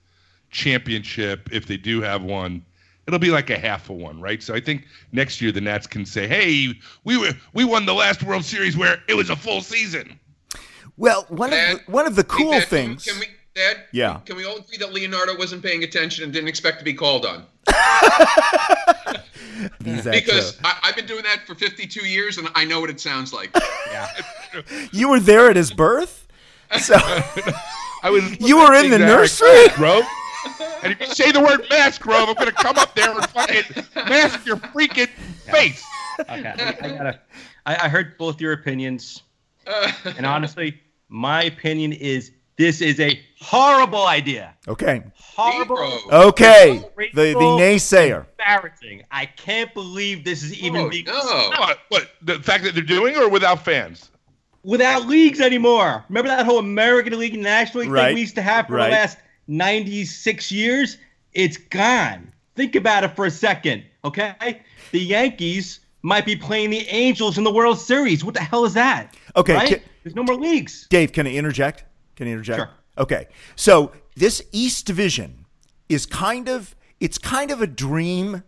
championship, 0.50 1.48
if 1.52 1.66
they 1.66 1.76
do 1.76 2.00
have 2.00 2.22
one, 2.22 2.64
it'll 3.08 3.18
be 3.18 3.30
like 3.30 3.50
a 3.50 3.58
half 3.58 3.90
of 3.90 3.96
one, 3.96 4.20
right? 4.20 4.40
So 4.42 4.54
I 4.54 4.60
think 4.60 4.84
next 5.10 5.40
year 5.40 5.50
the 5.50 5.60
Nats 5.60 5.86
can 5.86 6.06
say, 6.06 6.28
"Hey, 6.28 6.74
we 7.04 7.16
were 7.16 7.32
we 7.54 7.64
won 7.64 7.86
the 7.86 7.94
last 7.94 8.22
World 8.22 8.44
Series 8.44 8.76
where 8.76 9.02
it 9.08 9.14
was 9.14 9.30
a 9.30 9.36
full 9.36 9.62
season." 9.62 10.20
Well, 10.96 11.24
one 11.28 11.50
Dad, 11.50 11.72
of 11.74 11.86
the, 11.86 11.90
one 11.90 12.06
of 12.06 12.14
the 12.14 12.22
Hey, 12.22 12.28
cool 12.28 12.52
Dad, 12.52 12.68
things. 12.68 13.04
Can, 13.04 13.18
we, 13.18 13.26
Dad? 13.54 13.78
Yeah. 13.92 14.20
Can 14.26 14.36
we 14.36 14.44
all 14.44 14.58
agree 14.58 14.76
that 14.78 14.92
Leonardo 14.92 15.36
wasn't 15.36 15.62
paying 15.62 15.84
attention 15.84 16.24
and 16.24 16.32
didn't 16.32 16.48
expect 16.48 16.78
to 16.80 16.84
be 16.84 16.94
called 16.94 17.26
on? 17.26 17.44
Because. 19.82 20.56
I, 20.62 20.78
I've 20.84 20.94
been 20.94 21.06
doing 21.06 21.24
that 21.24 21.40
for 21.44 21.56
52 21.56 22.06
years 22.06 22.38
and 22.38 22.48
I 22.54 22.64
know 22.64 22.80
what 22.80 22.90
it 22.90 23.00
sounds 23.00 23.32
like. 23.32 23.56
Yeah. 23.90 24.06
you 24.92 25.08
were 25.08 25.18
there 25.18 25.48
at 25.48 25.56
his 25.56 25.72
birth, 25.72 26.28
so 26.78 26.94
I 26.94 28.10
was. 28.10 28.38
You 28.38 28.58
were 28.58 28.74
in 28.74 28.90
the 28.90 28.98
listening 28.98 28.98
to 28.98 29.04
Eric 29.06 29.18
nursery? 29.18 29.68
Grove. 29.76 30.04
And 30.82 30.92
if 30.92 31.00
you 31.00 31.06
say 31.06 31.32
the 31.32 31.40
word 31.40 31.66
mask, 31.70 32.00
Grove, 32.02 32.28
I'm 32.28 32.34
going 32.34 32.46
to 32.46 32.52
come 32.52 32.76
up 32.78 32.94
there 32.94 33.10
and 33.10 33.24
fucking 33.30 33.84
mask 33.94 34.46
your 34.46 34.56
freaking 34.56 35.08
face. 35.50 35.84
Okay, 36.20 36.52
I, 36.58 36.76
I 36.82 36.88
gotta. 36.96 37.20
I, 37.66 37.76
I 37.84 37.88
heard 37.88 38.16
both 38.18 38.40
your 38.40 38.52
opinions, 38.52 39.22
and 40.16 40.26
honestly, 40.26 40.80
my 41.08 41.44
opinion 41.44 41.92
is 41.92 42.32
this 42.56 42.80
is 42.80 42.98
a 42.98 43.20
horrible 43.40 44.04
idea. 44.06 44.54
okay, 44.66 45.02
Horrible. 45.16 45.76
Negro. 45.76 46.12
okay. 46.28 46.84
The 47.14 47.32
the 47.34 47.34
naysayer. 47.34 48.26
Embarrassing. 48.38 49.04
I 49.12 49.26
can't 49.26 49.72
believe 49.74 50.24
this 50.24 50.42
is 50.42 50.58
even 50.60 50.82
Oh, 50.82 50.88
being 50.88 51.04
no. 51.04 51.12
What? 51.58 51.78
What? 51.88 52.10
The 52.22 52.40
fact 52.40 52.64
that 52.64 52.74
they're 52.74 52.82
doing 52.82 53.16
or 53.16 53.28
without 53.28 53.64
fans? 53.64 54.10
without 54.64 55.06
leagues 55.06 55.40
anymore. 55.40 56.04
Remember 56.08 56.28
that 56.28 56.44
whole 56.44 56.58
American 56.58 57.16
League 57.18 57.32
and 57.34 57.42
National 57.44 57.84
League 57.84 57.92
Right, 57.92 58.06
thing 58.06 58.14
we 58.16 58.20
used 58.22 58.34
to 58.34 58.42
have 58.42 58.66
for 58.66 58.74
right. 58.74 58.86
the 58.88 58.90
last 58.96 59.18
96 59.48 60.52
years? 60.52 60.98
It's 61.32 61.56
gone. 61.56 62.32
Think 62.54 62.74
about 62.76 63.04
it 63.04 63.16
for 63.16 63.26
a 63.26 63.30
second, 63.30 63.84
okay? 64.04 64.60
The 64.92 65.00
Yankees 65.00 65.80
might 66.02 66.24
be 66.26 66.36
playing 66.36 66.70
the 66.70 66.86
Angels 66.88 67.38
in 67.38 67.44
the 67.44 67.52
World 67.52 67.78
Series. 67.78 68.24
What 68.24 68.34
the 68.34 68.40
hell 68.40 68.64
is 68.64 68.74
that? 68.74 69.14
Okay, 69.36 69.54
Right? 69.54 69.68
ca- 69.68 69.82
There's 70.04 70.14
no 70.16 70.22
more 70.22 70.36
leagues. 70.36 70.86
Dave, 70.88 71.12
can 71.12 71.26
I 71.26 71.32
interject? 71.34 71.84
Can 72.16 72.26
I 72.28 72.30
interject? 72.30 72.58
Sure. 72.58 72.70
Okay. 72.98 73.28
So 73.56 73.92
this 74.16 74.42
East 74.52 74.86
Division 74.86 75.44
is 75.88 76.04
kind 76.06 76.48
of 76.48 76.74
it's 77.00 77.16
kind 77.18 77.50
of 77.52 77.62
a 77.62 77.66
dream 77.66 78.42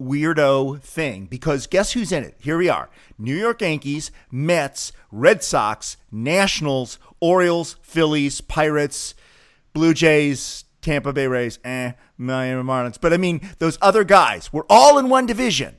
weirdo 0.00 0.80
thing 0.80 1.26
because 1.26 1.66
guess 1.66 1.92
who's 1.92 2.12
in 2.12 2.22
it? 2.22 2.36
Here 2.38 2.56
we 2.58 2.68
are. 2.68 2.88
New 3.18 3.34
York 3.36 3.62
Yankees, 3.62 4.10
Mets, 4.30 4.92
Red 5.10 5.42
Sox, 5.42 5.96
Nationals, 6.12 6.98
Orioles, 7.20 7.76
Phillies, 7.82 8.40
Pirates, 8.40 9.14
Blue 9.74 9.92
Jays, 9.92 10.64
Tampa 10.80 11.12
Bay 11.12 11.26
Rays, 11.26 11.58
eh, 11.64 11.92
Miami 12.16 12.62
Marlins. 12.62 12.98
But 13.00 13.12
I 13.12 13.18
mean, 13.18 13.40
those 13.58 13.76
other 13.82 14.04
guys, 14.04 14.52
we're 14.52 14.66
all 14.70 14.98
in 14.98 15.08
one 15.08 15.26
division. 15.26 15.76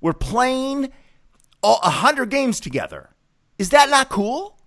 We're 0.00 0.12
playing 0.12 0.90
all, 1.62 1.80
100 1.82 2.30
games 2.30 2.60
together. 2.60 3.10
Is 3.58 3.70
that 3.70 3.90
not 3.90 4.08
cool? 4.08 4.58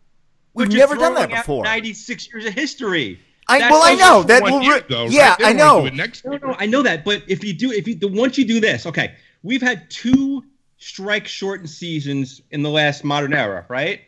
We've 0.53 0.71
never 0.71 0.95
done 0.95 1.13
that 1.15 1.29
before. 1.29 1.63
96 1.63 2.27
years 2.31 2.45
of 2.45 2.53
history. 2.53 3.19
I, 3.47 3.71
well, 3.71 3.81
I 3.83 3.95
know 3.95 4.23
that. 4.23 4.43
Will 4.43 4.61
year, 4.61 4.83
though, 4.89 5.05
yeah, 5.05 5.35
They 5.37 5.45
I 5.45 5.53
know. 5.53 5.87
next 5.87 6.25
No, 6.25 6.37
no, 6.37 6.55
I 6.59 6.65
know 6.65 6.81
that, 6.81 7.05
but 7.05 7.23
if 7.27 7.43
you 7.43 7.53
do, 7.53 7.71
if 7.71 7.87
you 7.87 7.95
the 7.95 8.07
once 8.09 8.37
you 8.37 8.45
do 8.45 8.59
this, 8.59 8.85
okay, 8.85 9.15
we've 9.41 9.61
had 9.61 9.89
two 9.89 10.43
strike 10.79 11.27
shortened 11.27 11.69
seasons 11.69 12.41
in 12.51 12.61
the 12.61 12.69
last 12.69 13.03
modern 13.05 13.33
era, 13.33 13.65
right? 13.69 14.01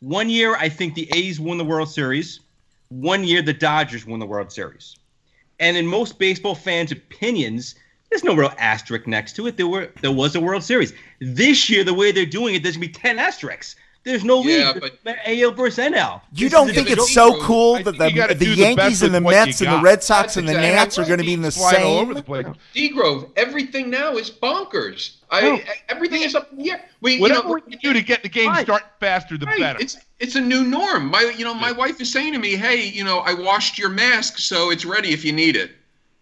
One 0.00 0.30
year, 0.30 0.54
I 0.54 0.68
think 0.68 0.94
the 0.94 1.10
A's 1.14 1.38
won 1.38 1.58
the 1.58 1.64
World 1.64 1.90
Series. 1.90 2.40
One 2.88 3.24
year, 3.24 3.42
the 3.42 3.52
Dodgers 3.52 4.06
won 4.06 4.18
the 4.18 4.26
World 4.26 4.52
Series. 4.52 4.96
And 5.60 5.76
in 5.76 5.86
most 5.86 6.18
baseball 6.18 6.54
fans' 6.54 6.92
opinions, 6.92 7.74
there's 8.08 8.24
no 8.24 8.34
real 8.34 8.52
asterisk 8.58 9.06
next 9.06 9.36
to 9.36 9.46
it. 9.46 9.56
There 9.56 9.66
were 9.66 9.90
there 10.00 10.12
was 10.12 10.34
a 10.34 10.40
World 10.40 10.62
Series. 10.62 10.92
This 11.20 11.68
year, 11.68 11.84
the 11.84 11.94
way 11.94 12.12
they're 12.12 12.24
doing 12.24 12.54
it, 12.54 12.62
there's 12.62 12.76
gonna 12.76 12.86
be 12.86 12.92
ten 12.92 13.18
asterisks. 13.18 13.76
There's 14.08 14.24
no 14.24 14.42
Yeah, 14.42 14.70
league. 14.72 14.80
but- 14.80 14.98
There's 15.04 15.42
AL 15.42 15.50
versus 15.52 15.78
NL. 15.84 16.22
You 16.32 16.46
This 16.46 16.52
don't 16.52 16.70
think 16.72 16.88
it's 16.90 17.12
so 17.12 17.32
Bro, 17.32 17.42
cool 17.42 17.74
I 17.76 17.82
that 17.82 17.98
the, 17.98 18.08
the 18.08 18.34
do 18.34 18.54
the 18.54 18.62
Yankees 18.62 19.02
and 19.02 19.14
the 19.14 19.20
Mets 19.20 19.60
and 19.60 19.70
the. 19.70 19.78
Red 19.82 20.02
Sox 20.02 20.22
That's 20.22 20.36
and 20.38 20.48
the 20.48 20.52
exactly 20.52 20.74
Nats 20.76 20.98
are 20.98 21.04
going 21.04 21.18
to 21.18 21.26
be 21.26 21.34
in 21.34 21.42
the 21.42 21.50
Flying 21.50 21.84
all 21.84 21.98
over 21.98 22.06
same? 22.06 22.14
the 22.14 22.22
place. 22.22 22.46
D 22.72 22.88
Grove, 22.88 23.30
everything 23.36 23.90
now 23.90 24.16
is 24.16 24.30
bonkers. 24.30 25.16
I 25.30 25.42
No. 25.42 25.60
everyththing 25.90 26.22
is 26.22 26.34
up 26.34 26.50
in 26.52 26.56
the 26.58 26.70
air. 26.70 26.80
We, 27.02 27.18
Whatever 27.20 27.40
you 27.40 27.48
know, 27.48 27.54
we 27.66 27.72
can 27.72 27.80
do 27.82 27.92
to 27.92 28.00
get 28.00 28.22
the 28.22 28.30
game 28.30 28.48
Right. 28.48 28.64
start 28.64 28.82
faster, 28.98 29.36
the 29.36 29.44
Right. 29.44 29.58
better. 29.60 29.78
It's 29.78 29.98
it's 30.20 30.36
a 30.36 30.40
new 30.40 30.64
norm. 30.64 31.10
My 31.10 31.30
you 31.36 31.44
know 31.44 31.52
my 31.52 31.70
wife 31.70 32.00
is 32.00 32.10
saying 32.10 32.32
to 32.32 32.38
me, 32.38 32.56
"Hey, 32.56 32.86
you 32.86 33.04
know, 33.04 33.18
I 33.18 33.34
washed 33.34 33.76
your 33.78 33.90
mask, 33.90 34.38
so 34.38 34.70
it's 34.70 34.86
ready 34.86 35.10
if 35.12 35.22
you 35.22 35.32
need 35.32 35.54
it." 35.54 35.72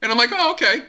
And 0.02 0.10
I'm 0.10 0.18
like, 0.18 0.30
"Oh, 0.32 0.50
okay." 0.54 0.82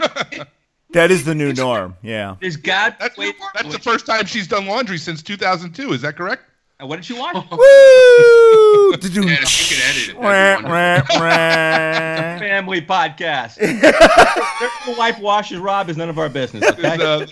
That 0.92 1.10
is 1.10 1.24
the 1.24 1.34
new 1.34 1.52
norm. 1.52 1.96
Yeah. 2.02 2.36
There's 2.40 2.56
God. 2.56 2.96
That's, 2.98 3.16
wait, 3.16 3.34
that's 3.54 3.72
the 3.72 3.78
first 3.78 4.06
time 4.06 4.26
she's 4.26 4.48
done 4.48 4.66
laundry 4.66 4.98
since 4.98 5.22
2002. 5.22 5.92
Is 5.92 6.02
that 6.02 6.16
correct? 6.16 6.44
And 6.80 6.88
what 6.88 6.96
did 6.96 7.08
you 7.10 7.16
watch? 7.18 7.34
Woo! 7.34 8.92
And 8.92 9.04
if 9.04 9.14
you 9.14 9.22
can 9.22 9.28
edit 9.30 10.08
it, 10.08 10.16
Wah, 10.16 10.30
that'd 10.30 10.64
be 10.64 10.70
wonderful. 10.70 11.16
wah, 11.16 11.20
wah. 11.20 12.38
family 12.38 12.80
podcast. 12.80 13.54
the 14.86 14.94
wife 14.98 15.18
washes 15.20 15.58
Rob 15.58 15.88
is 15.90 15.96
none 15.96 16.08
of 16.08 16.18
our 16.18 16.28
business. 16.28 16.64
Is, 16.64 16.70
Okay? 16.72 16.88
uh, 17.04 17.26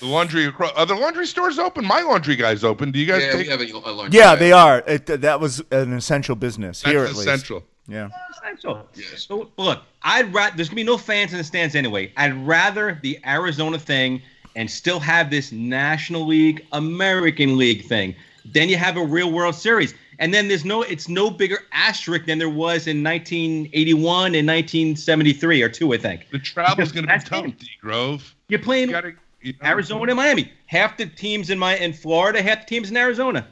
the 0.00 0.06
laundry 0.06 0.46
across, 0.46 0.72
are 0.76 0.86
the 0.86 0.94
laundry 0.94 1.26
stores 1.26 1.58
open? 1.58 1.84
My 1.84 2.00
laundry 2.02 2.36
guy's 2.36 2.62
open. 2.64 2.90
Do 2.92 2.98
you 2.98 3.06
guys 3.06 3.22
Yeah, 3.22 3.32
take 3.32 3.46
we 3.46 3.48
have 3.48 3.60
a, 3.60 3.64
a 3.64 3.92
laundry 3.92 4.18
Yeah, 4.18 4.34
guy. 4.34 4.36
they 4.36 4.52
are. 4.52 4.78
It, 4.86 5.06
that 5.06 5.40
was 5.40 5.62
an 5.70 5.92
essential 5.92 6.36
business 6.36 6.80
that's 6.82 6.92
here 6.92 7.02
at 7.02 7.08
least. 7.10 7.20
essential? 7.22 7.64
Yeah. 7.90 8.08
Essential. 8.30 8.86
Yes. 8.94 9.26
So, 9.26 9.50
look, 9.56 9.82
I'd 10.02 10.32
rather 10.32 10.56
there's 10.56 10.68
gonna 10.68 10.76
be 10.76 10.84
no 10.84 10.96
fans 10.96 11.32
in 11.32 11.38
the 11.38 11.44
stands 11.44 11.74
anyway. 11.74 12.12
I'd 12.16 12.34
rather 12.46 12.98
the 13.02 13.18
Arizona 13.26 13.78
thing 13.78 14.22
and 14.56 14.70
still 14.70 15.00
have 15.00 15.30
this 15.30 15.52
National 15.52 16.26
League, 16.26 16.64
American 16.72 17.58
League 17.58 17.84
thing. 17.84 18.14
Then 18.44 18.68
you 18.68 18.76
have 18.76 18.96
a 18.96 19.04
real 19.04 19.32
World 19.32 19.54
Series, 19.54 19.94
and 20.18 20.32
then 20.32 20.48
there's 20.48 20.64
no 20.64 20.82
it's 20.82 21.08
no 21.08 21.30
bigger 21.30 21.58
asterisk 21.72 22.26
than 22.26 22.38
there 22.38 22.48
was 22.48 22.86
in 22.86 23.02
1981 23.02 24.34
and 24.34 24.46
1973 24.46 25.62
or 25.62 25.68
two, 25.68 25.92
I 25.92 25.98
think. 25.98 26.28
The 26.30 26.38
travel's 26.38 26.92
going 26.92 27.06
to 27.06 27.18
be 27.18 27.24
tough. 27.24 27.44
D 27.58 27.68
Grove. 27.80 28.34
You're 28.48 28.60
playing 28.60 28.88
You 28.88 28.94
gotta, 28.94 29.12
you 29.42 29.52
know, 29.52 29.68
Arizona 29.68 30.12
and 30.12 30.16
Miami. 30.16 30.52
Half 30.66 30.96
the 30.96 31.06
teams 31.06 31.50
in 31.50 31.58
my 31.58 31.76
in 31.76 31.92
Florida, 31.92 32.40
half 32.40 32.60
the 32.60 32.66
teams 32.66 32.90
in 32.90 32.96
Arizona. 32.96 33.46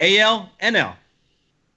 AL, 0.00 0.50
NL. 0.62 0.94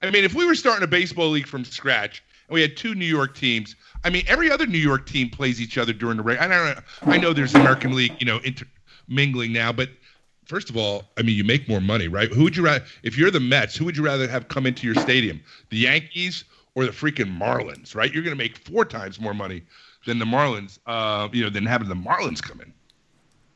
I 0.02 0.10
mean, 0.10 0.24
if 0.24 0.34
we 0.34 0.44
were 0.44 0.54
starting 0.54 0.82
a 0.82 0.88
baseball 0.88 1.30
league 1.30 1.46
from 1.46 1.64
scratch 1.64 2.22
and 2.48 2.54
we 2.54 2.60
had 2.60 2.76
two 2.76 2.94
New 2.94 3.06
York 3.06 3.34
teams, 3.34 3.76
I 4.04 4.10
mean, 4.10 4.24
every 4.26 4.50
other 4.50 4.66
New 4.66 4.78
York 4.78 5.06
team 5.06 5.30
plays 5.30 5.60
each 5.60 5.78
other 5.78 5.92
during 5.92 6.16
the 6.16 6.22
regular. 6.22 6.52
I 6.52 6.56
don't 6.56 6.76
know. 6.76 7.12
I 7.12 7.18
know 7.18 7.32
there's 7.32 7.54
American 7.54 7.94
League, 7.94 8.14
you 8.18 8.26
know, 8.26 8.40
intermingling 8.40 9.52
now, 9.52 9.72
but 9.72 9.90
first 10.44 10.70
of 10.70 10.76
all, 10.76 11.04
I 11.16 11.22
mean, 11.22 11.36
you 11.36 11.44
make 11.44 11.68
more 11.68 11.80
money, 11.80 12.08
right? 12.08 12.28
Who 12.30 12.42
would 12.44 12.56
you 12.56 12.64
rather? 12.64 12.84
If 13.02 13.16
you're 13.16 13.30
the 13.30 13.40
Mets, 13.40 13.76
who 13.76 13.84
would 13.84 13.96
you 13.96 14.04
rather 14.04 14.28
have 14.28 14.48
come 14.48 14.66
into 14.66 14.86
your 14.86 14.96
stadium, 14.96 15.40
the 15.70 15.78
Yankees 15.78 16.44
or 16.74 16.84
the 16.84 16.92
freaking 16.92 17.38
Marlins? 17.38 17.94
Right? 17.94 18.12
You're 18.12 18.22
going 18.22 18.36
to 18.36 18.42
make 18.42 18.56
four 18.56 18.84
times 18.84 19.20
more 19.20 19.34
money 19.34 19.62
than 20.04 20.18
the 20.18 20.24
Marlins, 20.24 20.78
uh, 20.86 21.28
you 21.32 21.44
know, 21.44 21.50
than 21.50 21.64
having 21.64 21.88
the 21.88 21.94
Marlins 21.94 22.42
come 22.42 22.60
in. 22.60 22.72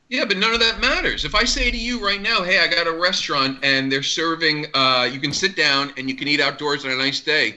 Yeah, 0.08 0.24
but 0.24 0.36
none 0.36 0.52
of 0.54 0.60
that 0.60 0.78
matters. 0.80 1.24
If 1.24 1.34
I 1.34 1.44
say 1.44 1.70
to 1.70 1.76
you 1.76 2.04
right 2.04 2.20
now, 2.22 2.42
"Hey, 2.42 2.60
I 2.60 2.68
got 2.68 2.86
a 2.86 2.92
restaurant 2.92 3.58
and 3.64 3.90
they're 3.90 4.02
serving, 4.04 4.66
uh, 4.74 5.08
you 5.12 5.18
can 5.18 5.32
sit 5.32 5.56
down 5.56 5.92
and 5.96 6.08
you 6.08 6.14
can 6.16 6.28
eat 6.28 6.40
outdoors 6.40 6.84
on 6.84 6.92
a 6.92 6.96
nice 6.96 7.18
day," 7.20 7.56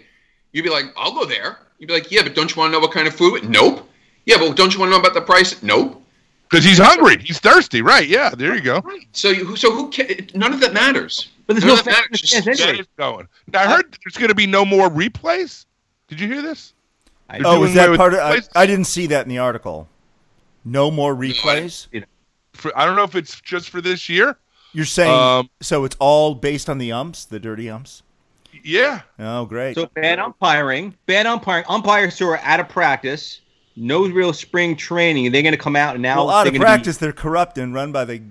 you'd 0.52 0.64
be 0.64 0.70
like, 0.70 0.86
"I'll 0.98 1.14
go 1.14 1.26
there." 1.26 1.60
You'd 1.78 1.88
be 1.88 1.94
like, 1.94 2.12
"Yeah, 2.12 2.24
but 2.24 2.34
don't 2.36 2.50
you 2.50 2.60
want 2.60 2.70
to 2.70 2.74
know 2.74 2.80
what 2.80 2.92
kind 2.92 3.08
of 3.08 3.16
food?" 3.16 3.48
Nope. 3.48 3.88
Yeah, 4.26 4.38
but 4.40 4.56
don't 4.56 4.74
you 4.74 4.80
want 4.80 4.90
to 4.92 4.96
know 4.96 5.00
about 5.00 5.14
the 5.14 5.22
price? 5.22 5.62
Nope. 5.62 6.04
Because 6.50 6.66
he's 6.66 6.80
hungry, 6.80 7.20
he's 7.20 7.38
thirsty, 7.40 7.84
right? 7.84 8.08
Yeah, 8.08 8.30
there 8.36 8.56
you 8.56 8.62
go. 8.62 8.80
Right. 8.80 9.08
So, 9.12 9.30
you, 9.30 9.56
so 9.56 9.72
who? 9.72 9.92
Ca- 9.92 10.28
none 10.34 10.52
of 10.52 10.60
that 10.62 10.74
matters. 10.74 11.28
But 11.46 11.54
there's 11.54 11.64
None 11.66 11.76
no 11.76 11.80
of 11.80 11.86
that 11.86 11.94
fans 11.94 12.06
in 12.06 12.12
the 12.12 12.12
matters. 12.12 12.30
stands 12.42 12.58
Just- 12.58 12.70
anyway. 12.70 12.86
Going. 12.98 13.28
Now, 13.54 13.62
I 13.62 13.68
heard 13.68 13.96
there's 14.04 14.18
going 14.18 14.30
to 14.30 14.36
be 14.36 14.48
no 14.48 14.66
more 14.66 14.90
replays. 14.90 15.66
Did 16.08 16.20
you 16.20 16.28
hear 16.28 16.42
this? 16.42 16.74
They're 17.30 17.42
Oh, 17.46 17.60
was 17.60 17.76
that 17.76 17.96
part 17.96 18.16
of? 18.16 18.20
I. 18.20 18.42
I 18.56 18.66
didn't 18.66 18.86
see 18.86 19.06
that 19.08 19.24
in 19.26 19.30
the 19.30 19.38
article. 19.38 19.88
No 20.66 20.90
more 20.90 21.14
replays. 21.16 21.88
For, 22.60 22.78
I 22.78 22.86
don't 22.86 22.96
know 22.96 23.04
if 23.04 23.16
it's 23.16 23.40
just 23.42 23.70
for 23.70 23.82
this 23.82 24.10
year. 24.10 24.38
You're 24.74 24.86
saying 24.86 25.12
Um, 25.12 25.50
so? 25.62 25.84
It's 25.84 25.96
all 26.00 26.36
based 26.36 26.70
on 26.70 26.78
the 26.78 26.92
umps, 26.92 27.26
the 27.26 27.40
dirty 27.40 27.70
umps. 27.70 28.04
Yeah. 28.64 29.02
Oh, 29.18 29.46
great. 29.46 29.76
So 29.76 29.88
bad 29.96 30.20
umpiring, 30.20 30.96
bad 31.06 31.26
umpiring, 31.26 31.66
umpires 31.68 32.18
who 32.20 32.28
are 32.28 32.40
out 32.40 32.60
of 32.60 32.70
practice, 32.70 33.42
no 33.76 34.08
real 34.08 34.34
spring 34.34 34.76
training, 34.76 35.32
they're 35.32 35.42
going 35.42 35.54
to 35.54 35.58
come 35.58 35.76
out 35.76 35.96
and 35.96 36.02
now 36.02 36.18
well, 36.26 36.30
out 36.30 36.48
of 36.48 36.54
gonna 36.54 36.64
practice, 36.64 36.98
they're 36.98 37.14
corrupt 37.14 37.58
and 37.58 37.74
run 37.74 37.92
by 37.92 38.06
the 38.06 38.22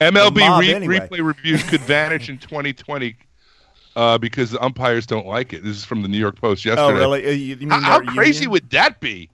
MLB 0.00 0.34
the 0.34 0.40
mob 0.40 0.60
re- 0.60 0.74
anyway. 0.74 1.00
replay 1.00 1.24
reviews 1.24 1.62
could 1.64 1.80
vanish 1.80 2.28
in 2.28 2.38
2020 2.38 3.16
uh, 3.96 4.18
because 4.18 4.50
the 4.50 4.62
umpires 4.62 5.06
don't 5.06 5.26
like 5.26 5.52
it. 5.52 5.64
This 5.64 5.76
is 5.76 5.84
from 5.84 6.02
the 6.02 6.08
New 6.08 6.18
York 6.18 6.40
Post 6.40 6.64
yesterday. 6.64 6.86
Oh, 6.86 6.92
really? 6.94 7.26
Uh, 7.26 7.30
you, 7.30 7.56
you 7.56 7.66
mean 7.66 7.70
How, 7.70 7.80
how 7.80 8.12
crazy 8.12 8.44
union? 8.44 8.50
would 8.52 8.70
that 8.70 9.00
be? 9.00 9.30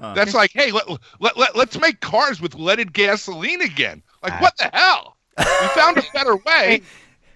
Huh. 0.00 0.12
That's 0.14 0.34
like, 0.34 0.50
hey, 0.52 0.72
let, 0.72 0.88
let, 1.20 1.36
let, 1.38 1.56
let's 1.56 1.78
make 1.80 2.00
cars 2.00 2.40
with 2.40 2.54
leaded 2.54 2.92
gasoline 2.92 3.62
again. 3.62 4.02
Like, 4.22 4.34
Ah. 4.34 4.38
what 4.40 4.56
the 4.58 4.70
hell? 4.72 5.16
We 5.38 5.68
found 5.68 5.96
a 5.98 6.02
better 6.12 6.36
way. 6.36 6.78
Be, 6.80 6.84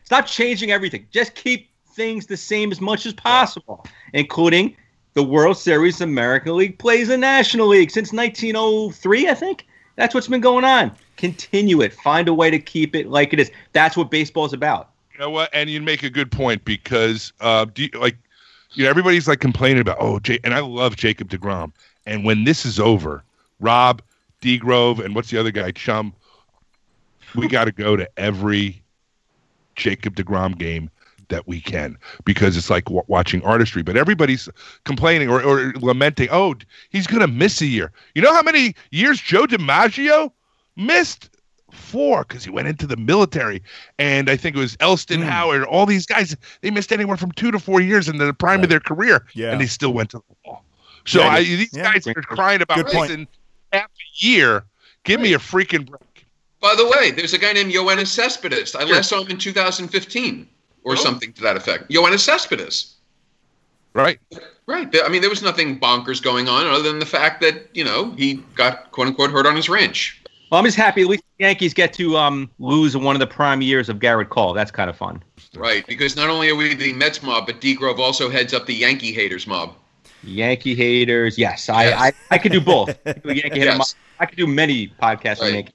stop 0.05 0.27
changing 0.27 0.71
everything. 0.71 1.07
Just 1.11 1.35
keep 1.35 1.71
things 1.95 2.27
the 2.27 2.37
same 2.37 2.71
as 2.73 2.81
much 2.81 3.07
as 3.07 3.13
possible, 3.13 3.87
including 4.13 4.77
the 5.15 5.23
World 5.23 5.57
Series, 5.59 6.01
American 6.01 6.57
League 6.57 6.79
plays 6.79 7.09
the 7.09 7.17
National 7.19 7.67
League 7.69 7.91
since 7.91 8.13
1903, 8.13 9.29
I 9.29 9.35
think. 9.35 9.67
That's 9.97 10.15
what's 10.15 10.29
been 10.29 10.41
going 10.41 10.65
on. 10.65 10.93
Continue 11.17 11.81
it. 11.83 11.93
Find 11.93 12.29
a 12.29 12.35
way 12.35 12.51
to 12.51 12.59
keep 12.59 12.95
it 12.95 13.09
like 13.09 13.33
it 13.33 13.41
is. 13.41 13.51
That's 13.73 13.97
what 13.97 14.11
baseball 14.11 14.47
is 14.47 14.53
about. 14.53 14.91
You 15.13 15.21
know 15.21 15.31
what? 15.31 15.51
And 15.53 15.69
you 15.69 15.81
make 15.83 16.03
a 16.03 16.11
good 16.11 16.31
point 16.31 16.65
because, 16.65 17.33
uh, 17.41 17.67
do 17.67 17.83
you, 17.83 17.91
like, 17.99 18.17
you 18.73 18.85
know, 18.85 18.91
everybody's 18.91 19.29
like 19.29 19.41
complaining 19.41 19.81
about, 19.81 19.99
oh, 20.01 20.21
Jay, 20.21 20.39
and 20.45 20.55
I 20.55 20.61
love 20.61 20.97
Jacob 20.97 21.29
DeGrom. 21.29 21.73
And 22.07 22.25
when 22.25 22.45
this 22.45 22.65
is 22.65 22.81
over, 22.81 23.23
Rob, 23.61 24.03
D 24.41 24.59
Grove, 24.59 25.01
and 25.01 25.15
what's 25.15 25.31
the 25.31 25.39
other 25.39 25.51
guy, 25.51 25.71
Chum, 25.71 26.13
we 27.35 27.49
got 27.57 27.65
to 27.67 27.73
go 27.73 27.97
to 27.97 28.09
every 28.17 28.83
Jacob 29.77 30.17
DeGrom 30.17 30.59
game 30.59 30.91
that 31.29 31.47
we 31.47 31.61
can 31.61 31.97
because 32.25 32.57
it's 32.57 32.69
like 32.71 32.85
w- 32.85 33.05
watching 33.07 33.43
artistry. 33.43 33.83
But 33.83 33.97
everybody's 33.97 34.49
complaining 34.85 35.31
or, 35.31 35.43
or 35.43 35.73
lamenting, 35.77 36.29
oh, 36.31 36.55
he's 36.91 37.07
going 37.07 37.21
to 37.21 37.29
miss 37.29 37.61
a 37.61 37.67
year. 37.67 37.93
You 38.15 38.23
know 38.23 38.35
how 38.35 38.43
many 38.43 38.75
years 38.91 39.21
Joe 39.21 39.47
DiMaggio 39.47 40.31
missed? 40.77 41.31
Four 41.73 42.25
because 42.25 42.43
he 42.43 42.51
went 42.51 42.67
into 42.67 42.85
the 42.85 42.97
military, 42.97 43.63
and 43.97 44.29
I 44.29 44.37
think 44.37 44.57
it 44.57 44.59
was 44.59 44.77
Elston 44.81 45.21
mm. 45.21 45.25
Howard. 45.25 45.63
All 45.63 45.87
these 45.87 46.05
guys 46.05 46.37
they 46.63 46.71
missed 46.73 46.93
anywhere 46.93 47.17
from 47.17 47.31
two 47.31 47.53
to 47.53 47.61
four 47.61 47.81
years 47.81 48.09
in 48.09 48.19
the 48.19 48.35
prime 48.35 48.65
of 48.65 48.71
their 48.71 48.81
career, 48.81 49.25
Yeah. 49.35 49.53
and 49.53 49.61
they 49.61 49.67
still 49.67 49.93
went 49.93 50.11
to 50.11 50.17
the 50.19 50.35
wall. 50.45 50.65
So 51.07 51.21
Yeah, 51.21 51.29
I, 51.29 51.43
these 51.43 51.73
Yeah. 51.73 51.93
guys 51.93 52.07
are 52.07 52.15
crying 52.15 52.63
about 52.63 52.77
Good 52.77 52.87
point. 52.87 53.11
missing 53.11 53.29
half 53.73 53.85
a 53.87 54.25
year. 54.27 54.65
Give 55.05 55.21
me 55.21 55.33
a 55.33 55.39
freaking 55.39 55.87
break. 55.87 56.27
By 56.61 56.75
the 56.77 56.87
way, 56.87 57.11
there's 57.11 57.33
a 57.33 57.39
guy 57.39 57.53
named 57.53 57.73
Yoenis 57.73 58.09
Cespedes. 58.09 58.75
I 58.75 58.85
last 58.85 59.09
saw 59.09 59.23
him 59.23 59.31
in 59.31 59.39
2015 59.39 60.47
or 60.85 60.97
something 60.97 61.33
to 61.33 61.43
that 61.43 61.57
effect. 61.57 61.89
Yoenis 61.91 62.21
Cespedes. 62.21 62.95
Right. 63.95 64.21
Right. 64.67 64.95
I 65.03 65.09
mean, 65.09 65.21
there 65.21 65.31
was 65.31 65.43
nothing 65.43 65.81
bonkers 65.81 66.23
going 66.23 66.49
on 66.49 66.67
other 66.67 66.83
than 66.83 66.99
the 67.01 67.07
fact 67.07 67.41
that, 67.41 67.69
you 67.75 67.83
know, 67.83 68.13
he 68.13 68.35
got 68.55 68.93
quote 68.93 69.09
unquote 69.09 69.31
hurt 69.31 69.47
on 69.47 69.57
his 69.57 69.69
wrench. 69.69 70.23
Well, 70.51 70.59
I'm 70.59 70.65
just 70.65 70.77
happy 70.77 71.03
at 71.03 71.07
least 71.09 71.23
the 71.39 71.45
Yankees 71.45 71.73
get 71.75 71.93
to 71.95 72.17
um, 72.17 72.51
lose 72.59 72.97
one 72.97 73.17
of 73.17 73.21
the 73.21 73.27
prime 73.27 73.63
years 73.63 73.89
of 73.89 73.99
Gerrit 73.99 74.29
Cole. 74.29 74.53
That's 74.53 74.71
kind 74.71 74.91
of 74.91 74.97
fun. 74.97 75.23
Right. 75.57 75.87
Because 75.87 76.15
not 76.15 76.29
only 76.29 76.51
are 76.51 76.55
we 76.57 76.75
the 76.75 76.93
Mets 76.93 77.23
mob, 77.23 77.47
but 77.47 77.61
D 77.61 77.75
Grove 77.75 77.99
also 78.01 78.29
heads 78.29 78.53
up 78.53 78.67
the 78.67 78.75
Yankee 78.75 79.13
haters 79.13 79.47
mob. 79.47 79.75
Yankee 80.23 80.75
haters, 80.75 81.39
yes, 81.39 81.69
I, 81.69 81.85
Yes. 81.85 82.01
I, 82.01 82.35
I 82.35 82.39
could 82.39 82.53
do 82.53 82.61
both. 82.61 82.91
I 83.07 83.13
could 83.15 83.23
do 83.23 83.33
Yankee 83.33 83.61
Yes. 83.61 83.95
I 84.19 84.27
could 84.27 84.37
do 84.37 84.47
many 84.47 84.89
podcasts 84.89 85.41
Right. 85.41 85.55
Yankees. 85.55 85.75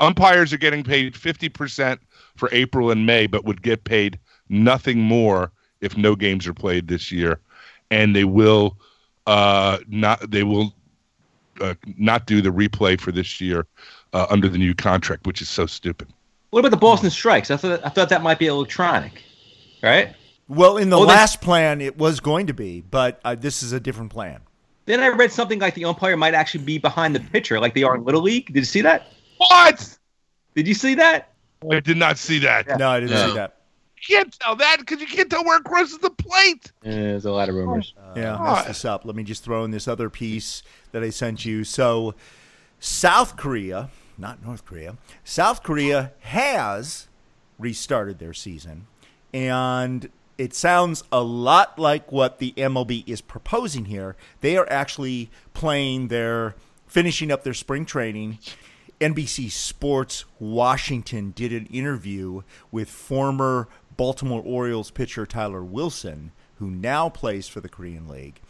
Umpires 0.00 0.52
are 0.52 0.58
getting 0.58 0.82
paid 0.82 1.14
50% 1.14 1.98
for 2.36 2.48
April 2.52 2.90
and 2.90 3.06
May, 3.06 3.26
but 3.26 3.44
would 3.44 3.62
get 3.62 3.84
paid 3.84 4.18
nothing 4.48 4.98
more 4.98 5.52
if 5.80 5.96
no 5.96 6.16
games 6.16 6.46
are 6.46 6.54
played 6.54 6.88
this 6.88 7.12
year. 7.12 7.40
And 7.90 8.16
they 8.16 8.24
will 8.24 8.76
uh, 9.26 9.78
not 9.88 10.30
they 10.30 10.42
will 10.42 10.74
uh, 11.60 11.74
not 11.96 12.26
do 12.26 12.42
the 12.42 12.50
replay 12.50 13.00
for 13.00 13.12
this 13.12 13.40
year 13.40 13.66
uh, 14.12 14.26
under 14.30 14.48
the 14.48 14.58
new 14.58 14.74
contract, 14.74 15.26
which 15.26 15.40
is 15.40 15.48
so 15.48 15.66
stupid. 15.66 16.08
What 16.50 16.60
about 16.60 16.70
the 16.70 16.76
Boston 16.76 17.10
strikes? 17.10 17.50
I 17.50 17.56
thought 17.56 17.84
I 17.84 17.88
thought 17.88 18.08
that 18.08 18.22
might 18.22 18.38
be 18.38 18.46
electronic, 18.46 19.22
right? 19.82 20.14
Well, 20.48 20.76
in 20.76 20.90
the 20.90 20.96
Oh, 20.98 21.00
they- 21.06 21.12
last 21.12 21.40
plan, 21.40 21.80
it 21.80 21.96
was 21.96 22.20
going 22.20 22.46
to 22.48 22.54
be, 22.54 22.82
but 22.82 23.20
uh, 23.24 23.34
this 23.34 23.62
is 23.62 23.72
a 23.72 23.80
different 23.80 24.12
plan. 24.12 24.40
Then 24.86 25.00
I 25.00 25.08
read 25.08 25.32
something 25.32 25.58
like 25.58 25.74
the 25.74 25.86
umpire 25.86 26.16
might 26.16 26.34
actually 26.34 26.64
be 26.64 26.76
behind 26.78 27.14
the 27.16 27.20
pitcher, 27.20 27.58
like 27.58 27.74
they 27.74 27.82
are 27.84 27.94
in 27.94 28.04
Little 28.04 28.20
League. 28.20 28.46
Did 28.48 28.56
you 28.56 28.64
see 28.64 28.82
that? 28.82 29.06
What? 29.38 29.96
Did 30.54 30.68
you 30.68 30.74
see 30.74 30.94
that? 30.96 31.32
I 31.70 31.80
did 31.80 31.96
not 31.96 32.18
see 32.18 32.38
that. 32.40 32.78
No, 32.78 32.90
I 32.90 33.00
didn't 33.00 33.12
No. 33.14 33.28
see 33.28 33.34
that. 33.36 33.56
You 34.06 34.16
can't 34.18 34.38
tell 34.38 34.54
that 34.56 34.76
because 34.80 35.00
you 35.00 35.06
can't 35.06 35.30
tell 35.30 35.42
where 35.44 35.56
it 35.56 35.64
crosses 35.64 35.96
the 35.98 36.10
plate. 36.10 36.70
there's 36.82 37.24
a 37.24 37.30
lot 37.32 37.48
of 37.48 37.54
rumors. 37.54 37.94
Yeah, 38.14 38.36
Oh. 38.38 38.52
mess 38.56 38.66
this 38.66 38.84
up. 38.84 39.06
Let 39.06 39.16
me 39.16 39.22
just 39.24 39.42
throw 39.42 39.64
in 39.64 39.70
this 39.70 39.88
other 39.88 40.10
piece 40.10 40.62
that 40.92 41.02
I 41.02 41.08
sent 41.08 41.46
you. 41.46 41.64
So, 41.64 42.14
South 42.78 43.38
Korea, 43.38 43.88
not 44.18 44.44
North 44.44 44.66
Korea, 44.66 44.98
South 45.24 45.62
Korea 45.62 46.12
has 46.20 47.08
restarted 47.58 48.18
their 48.18 48.34
season, 48.34 48.86
and 49.32 50.10
it 50.38 50.54
sounds 50.54 51.04
a 51.12 51.22
lot 51.22 51.78
like 51.78 52.10
what 52.10 52.38
the 52.38 52.52
MLB 52.56 53.06
is 53.06 53.20
proposing 53.20 53.86
here. 53.86 54.16
They 54.40 54.56
are 54.56 54.68
actually 54.70 55.30
playing 55.52 56.08
their, 56.08 56.54
finishing 56.86 57.30
up 57.30 57.44
their 57.44 57.54
spring 57.54 57.84
training. 57.84 58.38
NBC 59.00 59.50
Sports 59.50 60.24
Washington 60.38 61.32
did 61.34 61.52
an 61.52 61.66
interview 61.66 62.42
with 62.70 62.88
former 62.88 63.68
Baltimore 63.96 64.42
Orioles 64.44 64.90
pitcher 64.90 65.26
Tyler 65.26 65.62
Wilson, 65.62 66.32
who 66.56 66.70
now 66.70 67.08
plays 67.08 67.48
for 67.48 67.60
the 67.60 67.68
Korean 67.68 68.08
League. 68.08 68.40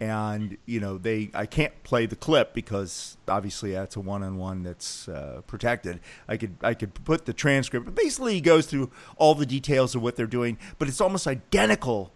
And 0.00 0.56
you 0.64 0.80
know 0.80 0.96
they, 0.96 1.30
I 1.34 1.44
can't 1.44 1.74
play 1.84 2.06
the 2.06 2.16
clip 2.16 2.54
because 2.54 3.18
obviously 3.28 3.72
that's 3.72 3.96
a 3.96 4.00
one-on-one 4.00 4.62
that's 4.62 5.08
uh, 5.08 5.42
protected. 5.46 6.00
I 6.26 6.38
could, 6.38 6.56
I 6.62 6.72
could 6.72 6.94
put 7.04 7.26
the 7.26 7.34
transcript, 7.34 7.84
but 7.84 7.94
basically 7.94 8.34
he 8.34 8.40
goes 8.40 8.66
through 8.66 8.90
all 9.16 9.34
the 9.34 9.44
details 9.44 9.94
of 9.94 10.00
what 10.00 10.16
they're 10.16 10.26
doing, 10.26 10.56
but 10.78 10.88
it's 10.88 11.02
almost 11.02 11.26
identical 11.26 12.12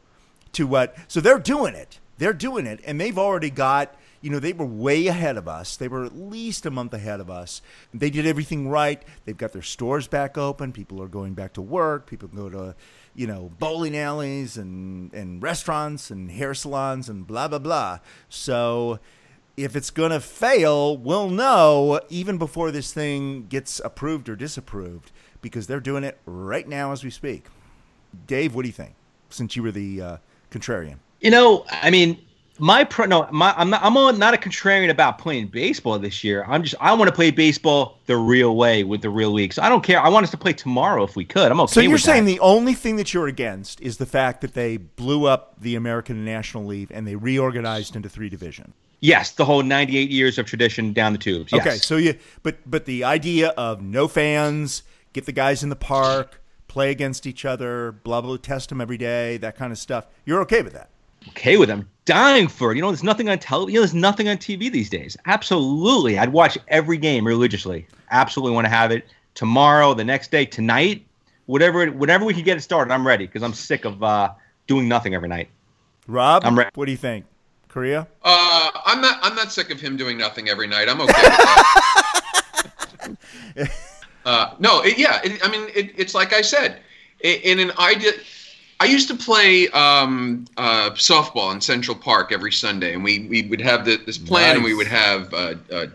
to 0.52 0.66
what. 0.66 0.96
So 1.08 1.20
they're 1.20 1.38
doing 1.38 1.74
it. 1.74 2.00
They're 2.16 2.32
doing 2.32 2.66
it, 2.66 2.80
and 2.86 3.00
they've 3.00 3.18
already 3.18 3.50
got. 3.50 3.94
You 4.24 4.30
know, 4.30 4.38
they 4.38 4.54
were 4.54 4.64
way 4.64 5.06
ahead 5.06 5.36
of 5.36 5.46
us. 5.46 5.76
They 5.76 5.86
were 5.86 6.06
at 6.06 6.16
least 6.16 6.64
a 6.64 6.70
month 6.70 6.94
ahead 6.94 7.20
of 7.20 7.28
us. 7.28 7.60
They 7.92 8.08
did 8.08 8.24
everything 8.24 8.70
right. 8.70 9.02
They've 9.26 9.36
got 9.36 9.52
their 9.52 9.60
stores 9.60 10.08
back 10.08 10.38
open. 10.38 10.72
People 10.72 11.02
are 11.02 11.08
going 11.08 11.34
back 11.34 11.52
to 11.52 11.60
work. 11.60 12.06
People 12.06 12.28
go 12.28 12.48
to, 12.48 12.74
you 13.14 13.26
know, 13.26 13.52
bowling 13.58 13.94
alleys 13.94 14.56
and, 14.56 15.12
and 15.12 15.42
restaurants 15.42 16.10
and 16.10 16.30
hair 16.30 16.54
salons 16.54 17.10
and 17.10 17.26
blah, 17.26 17.48
blah, 17.48 17.58
blah. 17.58 17.98
So 18.30 18.98
if 19.58 19.76
it's 19.76 19.90
going 19.90 20.10
to 20.10 20.20
fail, 20.20 20.96
we'll 20.96 21.28
know 21.28 22.00
even 22.08 22.38
before 22.38 22.70
this 22.70 22.94
thing 22.94 23.44
gets 23.48 23.78
approved 23.84 24.30
or 24.30 24.36
disapproved 24.36 25.12
because 25.42 25.66
they're 25.66 25.80
doing 25.80 26.02
it 26.02 26.18
right 26.24 26.66
now 26.66 26.92
as 26.92 27.04
we 27.04 27.10
speak. 27.10 27.44
Dave, 28.26 28.54
what 28.54 28.62
do 28.62 28.68
you 28.68 28.72
think? 28.72 28.94
Since 29.28 29.54
you 29.54 29.62
were 29.62 29.70
the 29.70 30.00
uh, 30.00 30.16
contrarian. 30.50 30.96
You 31.20 31.30
know, 31.30 31.66
I 31.70 31.90
mean, 31.90 32.24
my 32.58 32.84
pro 32.84 33.06
no, 33.06 33.28
my 33.32 33.52
I'm 33.56 33.70
not 33.70 33.82
I'm 33.82 34.18
not 34.18 34.34
a 34.34 34.36
contrarian 34.36 34.90
about 34.90 35.18
playing 35.18 35.48
baseball 35.48 35.98
this 35.98 36.22
year. 36.22 36.44
I'm 36.46 36.62
just 36.62 36.76
I 36.80 36.92
want 36.92 37.08
to 37.08 37.14
play 37.14 37.30
baseball 37.30 37.98
the 38.06 38.16
real 38.16 38.56
way 38.56 38.84
with 38.84 39.02
the 39.02 39.10
real 39.10 39.30
league. 39.30 39.52
So 39.52 39.62
I 39.62 39.68
don't 39.68 39.82
care. 39.82 40.00
I 40.00 40.08
want 40.08 40.24
us 40.24 40.30
to 40.30 40.36
play 40.36 40.52
tomorrow 40.52 41.02
if 41.02 41.16
we 41.16 41.24
could. 41.24 41.50
I'm 41.50 41.60
okay. 41.60 41.72
So 41.72 41.80
you're 41.80 41.98
saying 41.98 42.26
that. 42.26 42.30
the 42.30 42.40
only 42.40 42.74
thing 42.74 42.96
that 42.96 43.12
you're 43.12 43.26
against 43.26 43.80
is 43.80 43.96
the 43.96 44.06
fact 44.06 44.40
that 44.42 44.54
they 44.54 44.76
blew 44.76 45.26
up 45.26 45.60
the 45.60 45.74
American 45.74 46.24
National 46.24 46.64
League 46.64 46.90
and 46.92 47.06
they 47.06 47.16
reorganized 47.16 47.96
into 47.96 48.08
three 48.08 48.28
division. 48.28 48.72
yes, 49.00 49.32
the 49.32 49.44
whole 49.44 49.62
98 49.62 50.10
years 50.10 50.38
of 50.38 50.46
tradition 50.46 50.92
down 50.92 51.12
the 51.12 51.18
tubes. 51.18 51.52
Yes. 51.52 51.66
Okay, 51.66 51.76
so 51.76 51.96
you 51.96 52.16
but 52.42 52.58
but 52.64 52.84
the 52.84 53.02
idea 53.04 53.48
of 53.50 53.82
no 53.82 54.06
fans, 54.06 54.84
get 55.12 55.26
the 55.26 55.32
guys 55.32 55.62
in 55.64 55.70
the 55.70 55.76
park, 55.76 56.40
play 56.68 56.92
against 56.92 57.26
each 57.26 57.44
other, 57.44 57.90
blah 57.90 58.20
blah, 58.20 58.36
test 58.36 58.68
them 58.68 58.80
every 58.80 58.98
day, 58.98 59.38
that 59.38 59.56
kind 59.56 59.72
of 59.72 59.78
stuff. 59.78 60.06
You're 60.24 60.40
okay 60.42 60.62
with 60.62 60.72
that? 60.74 60.90
Okay 61.28 61.56
with 61.56 61.68
them. 61.68 61.88
Dying 62.04 62.48
for 62.48 62.70
it. 62.72 62.76
You 62.76 62.82
know, 62.82 62.88
there's 62.90 63.02
nothing 63.02 63.28
on 63.30 63.38
television. 63.38 63.74
You 63.74 63.80
know, 63.80 63.86
there's 63.86 63.94
nothing 63.94 64.28
on 64.28 64.36
TV 64.36 64.70
these 64.70 64.90
days. 64.90 65.16
Absolutely, 65.26 66.18
I'd 66.18 66.32
watch 66.32 66.58
every 66.68 66.98
game 66.98 67.26
religiously. 67.26 67.86
Absolutely 68.10 68.54
want 68.54 68.66
to 68.66 68.70
have 68.70 68.90
it 68.90 69.06
tomorrow, 69.34 69.94
the 69.94 70.04
next 70.04 70.30
day, 70.30 70.44
tonight, 70.44 71.04
whatever. 71.46 71.86
Whatever 71.86 72.24
we 72.26 72.34
can 72.34 72.44
get 72.44 72.56
it 72.58 72.60
started, 72.60 72.92
I'm 72.92 73.06
ready 73.06 73.26
because 73.26 73.42
I'm 73.42 73.54
sick 73.54 73.84
of 73.86 74.02
uh, 74.02 74.32
doing 74.66 74.86
nothing 74.86 75.14
every 75.14 75.28
night. 75.28 75.48
Rob, 76.06 76.44
I'm 76.44 76.58
ready. 76.58 76.70
what 76.74 76.84
do 76.84 76.90
you 76.90 76.98
think? 76.98 77.24
Korea? 77.68 78.06
Uh, 78.22 78.70
I'm 78.84 79.00
not. 79.00 79.18
I'm 79.22 79.34
not 79.34 79.50
sick 79.50 79.70
of 79.70 79.80
him 79.80 79.96
doing 79.96 80.18
nothing 80.18 80.48
every 80.50 80.66
night. 80.66 80.88
I'm 80.88 81.00
okay. 81.00 81.12
Uh, 84.26 84.54
no, 84.58 84.80
it, 84.80 84.96
yeah. 84.96 85.20
It, 85.22 85.38
I 85.46 85.50
mean, 85.50 85.68
it, 85.74 85.92
it's 85.98 86.14
like 86.14 86.32
I 86.32 86.40
said. 86.40 86.80
I- 87.22 87.40
In 87.44 87.58
an 87.60 87.72
idea, 87.78 88.12
I 88.84 88.86
used 88.86 89.08
to 89.08 89.14
play 89.14 89.68
um, 89.70 90.44
uh, 90.58 90.90
softball 90.90 91.54
in 91.54 91.60
Central 91.62 91.96
Park 91.96 92.32
every 92.32 92.52
Sunday, 92.52 92.92
and 92.92 93.02
we, 93.02 93.20
we 93.30 93.42
would 93.48 93.62
have 93.62 93.86
the, 93.86 93.96
this 93.96 94.18
plan, 94.18 94.56
and 94.56 94.64
we 94.64 94.74
would 94.74 94.86
have 94.86 95.32
uh, 95.32 95.54
uh, 95.72 95.86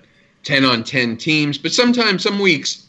ten 0.44 0.66
on 0.66 0.84
ten 0.84 1.16
teams. 1.16 1.60
But 1.60 1.72
sometimes, 1.72 2.24
some 2.24 2.40
weeks, 2.40 2.88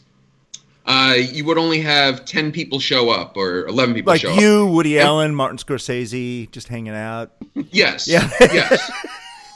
uh, 0.87 1.13
you 1.19 1.45
would 1.45 1.59
only 1.59 1.81
have 1.81 2.25
ten 2.25 2.51
people 2.51 2.79
show 2.79 3.11
up 3.11 3.37
or 3.37 3.67
eleven 3.67 3.93
people 3.93 4.11
Like 4.11 4.21
show 4.21 4.33
up. 4.33 4.41
you, 4.41 4.65
Woody 4.65 4.99
Allen, 4.99 5.35
Martin 5.35 5.59
Scorsese, 5.59 6.49
just 6.49 6.67
hanging 6.67 6.95
out, 6.95 7.31
Yes. 7.71 8.07
Yeah. 8.07 8.27
yes. 8.41 8.91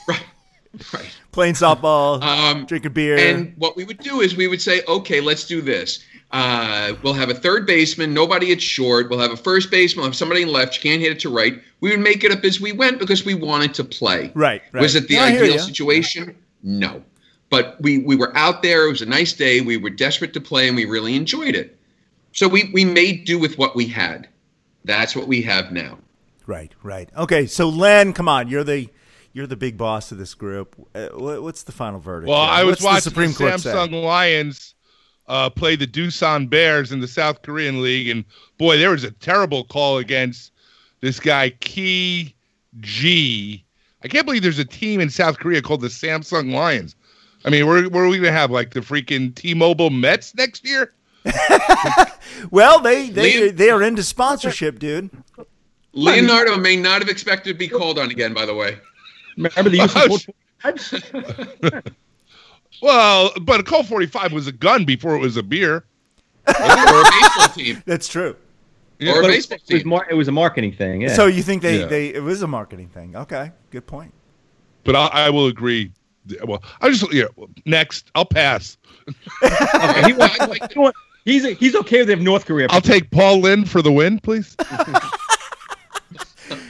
Right. 0.07 0.23
Right. 0.93 1.09
playing 1.31 1.55
softball, 1.55 2.21
Um, 2.21 2.65
drinking 2.65 2.93
beer. 2.93 3.17
And 3.17 3.53
what 3.57 3.75
we 3.75 3.83
would 3.83 3.97
do 3.97 4.21
is 4.21 4.35
we 4.35 4.47
would 4.47 4.61
say, 4.61 4.83
okay, 4.87 5.21
let's 5.21 5.45
do 5.47 5.61
this. 5.63 6.05
Uh, 6.31 6.93
we'll 7.03 7.13
have 7.13 7.29
a 7.29 7.33
third 7.33 7.65
baseman, 7.65 8.13
nobody 8.13 8.51
at 8.51 8.61
short. 8.61 9.09
We'll 9.09 9.19
have 9.19 9.31
a 9.31 9.37
first 9.37 9.71
baseman, 9.71 10.01
we'll 10.01 10.09
have 10.09 10.15
somebody 10.15 10.41
in 10.41 10.49
left. 10.49 10.75
You 10.75 10.89
can't 10.89 11.01
hit 11.01 11.11
it 11.11 11.19
to 11.21 11.29
right. 11.29 11.61
We 11.79 11.91
would 11.91 11.99
make 11.99 12.23
it 12.23 12.31
up 12.31 12.43
as 12.43 12.59
we 12.59 12.71
went 12.71 12.99
because 12.99 13.23
we 13.23 13.35
wanted 13.35 13.73
to 13.75 13.83
play. 13.83 14.31
Right, 14.33 14.61
right. 14.71 14.81
Was 14.81 14.95
it 14.95 15.07
the 15.07 15.15
No, 15.15 15.23
I 15.23 15.31
hear 15.31 15.43
ideal 15.43 15.59
situation? 15.59 16.35
No. 16.63 17.03
But 17.49 17.79
we, 17.79 17.99
we 17.99 18.15
were 18.15 18.35
out 18.35 18.63
there. 18.63 18.87
It 18.87 18.89
was 18.91 19.01
a 19.01 19.05
nice 19.05 19.33
day. 19.33 19.61
We 19.61 19.77
were 19.77 19.91
desperate 19.91 20.33
to 20.33 20.41
play, 20.41 20.67
and 20.67 20.75
we 20.75 20.85
really 20.85 21.15
enjoyed 21.15 21.55
it. 21.55 21.77
So 22.33 22.47
we, 22.47 22.69
we 22.73 22.83
made 22.83 23.25
do 23.25 23.39
with 23.39 23.57
what 23.57 23.75
we 23.75 23.87
had. 23.87 24.27
That's 24.83 25.15
what 25.15 25.27
we 25.27 25.41
have 25.43 25.71
now. 25.71 25.99
Right, 26.47 26.73
right. 26.83 27.09
Okay, 27.17 27.47
so 27.47 27.69
Len, 27.69 28.13
come 28.13 28.27
on, 28.27 28.49
you're 28.49 28.63
the 28.63 28.89
you're 29.33 29.47
the 29.47 29.55
big 29.55 29.77
boss 29.77 30.11
of 30.11 30.17
this 30.17 30.33
group. 30.33 30.75
Uh, 30.93 31.07
what's 31.13 31.63
the 31.63 31.71
final 31.71 31.99
verdict? 31.99 32.29
Well, 32.29 32.41
here? 32.41 32.53
I 32.53 32.63
was 32.63 32.73
What's 32.73 32.81
the 32.81 32.87
watching 32.87 33.01
Supreme 33.01 33.31
the 33.31 33.37
Court 33.37 33.59
say? 33.59 33.71
Samsung 33.71 34.03
Lions 34.03 34.74
uh, 35.27 35.49
play 35.49 35.75
the 35.75 35.87
Doosan 35.87 36.49
Bears 36.49 36.91
in 36.91 36.99
the 36.99 37.07
South 37.07 37.41
Korean 37.41 37.81
League, 37.81 38.09
and 38.09 38.23
boy, 38.57 38.77
there 38.77 38.91
was 38.91 39.03
a 39.03 39.11
terrible 39.11 39.63
call 39.63 39.97
against 39.97 40.51
this 41.01 41.19
guy 41.19 41.49
Ki 41.61 42.33
G. 42.79 43.63
I 44.03 44.07
can't 44.07 44.25
believe 44.25 44.43
there's 44.43 44.59
a 44.59 44.65
team 44.65 44.99
in 44.99 45.09
South 45.09 45.39
Korea 45.39 45.61
called 45.61 45.81
the 45.81 45.87
Samsung 45.87 46.53
Lions. 46.53 46.95
I 47.43 47.49
mean, 47.49 47.65
where, 47.67 47.87
where 47.89 48.03
are 48.03 48.07
we 48.07 48.17
gonna 48.17 48.31
have 48.31 48.51
like 48.51 48.71
the 48.71 48.81
freaking 48.81 49.33
T-Mobile 49.33 49.89
Mets 49.89 50.35
next 50.35 50.65
year? 50.67 50.93
Well, 52.51 52.79
they 52.81 53.09
they 53.09 53.49
they 53.49 53.69
are 53.69 53.81
into 53.81 54.03
sponsorship, 54.03 54.77
dude. 54.79 55.09
Leonardo 55.93 56.57
may 56.57 56.75
not 56.75 57.01
have 57.01 57.09
expected 57.09 57.53
to 57.53 57.57
be 57.57 57.67
called 57.67 57.97
on 57.97 58.11
again, 58.11 58.33
by 58.33 58.45
the 58.45 58.53
way. 58.53 58.77
Remember 59.37 59.69
the 59.69 59.77
use 59.77 59.93
Oh, 59.95 60.17
of 60.65 61.95
Well, 62.81 63.31
but 63.41 63.59
a 63.59 63.63
Colt 63.63 63.85
45 63.87 64.31
was 64.33 64.47
a 64.47 64.51
gun 64.51 64.85
before 64.85 65.15
it 65.15 65.19
was 65.19 65.37
a 65.37 65.43
beer. 65.43 65.85
or 66.47 66.53
a 66.53 67.03
baseball 67.09 67.47
team. 67.55 67.83
That's 67.87 68.07
true. 68.07 68.35
Or 69.01 69.07
a 69.19 69.21
But 69.21 69.25
it, 69.25 69.27
baseball 69.27 69.57
was 69.69 69.81
team. 69.81 69.89
mar- 69.89 70.07
it 70.09 70.13
was 70.15 70.27
a 70.27 70.31
marketing 70.31 70.73
thing. 70.73 71.01
Yeah. 71.01 71.13
So 71.13 71.25
you 71.25 71.41
think 71.43 71.61
they, 71.61 71.79
Yeah. 71.81 71.85
they 71.87 72.07
it 72.13 72.23
was 72.23 72.41
a 72.41 72.47
marketing 72.47 72.89
thing? 72.89 73.15
Okay, 73.15 73.51
good 73.71 73.85
point. 73.87 74.13
But 74.83 74.95
I, 74.95 75.07
I 75.07 75.29
will 75.31 75.47
agree. 75.47 75.91
Well, 76.45 76.63
I 76.81 76.89
just 76.89 77.11
yeah. 77.13 77.25
Next, 77.65 78.09
I'll 78.15 78.25
pass. 78.25 78.77
Okay, 79.43 80.03
he 80.07 80.13
wants- 80.13 80.39
like 80.39 80.71
he 80.73 80.79
wants- 80.79 80.99
he's 81.25 81.43
he's 81.57 81.75
okay 81.75 81.99
with 81.99 82.09
if 82.09 82.19
North 82.19 82.45
Korea. 82.45 82.67
I'll 82.69 82.81
take 82.81 83.09
Paul 83.11 83.41
Lynde 83.41 83.69
for 83.69 83.81
the 83.81 83.91
win, 83.91 84.19
please. 84.19 84.55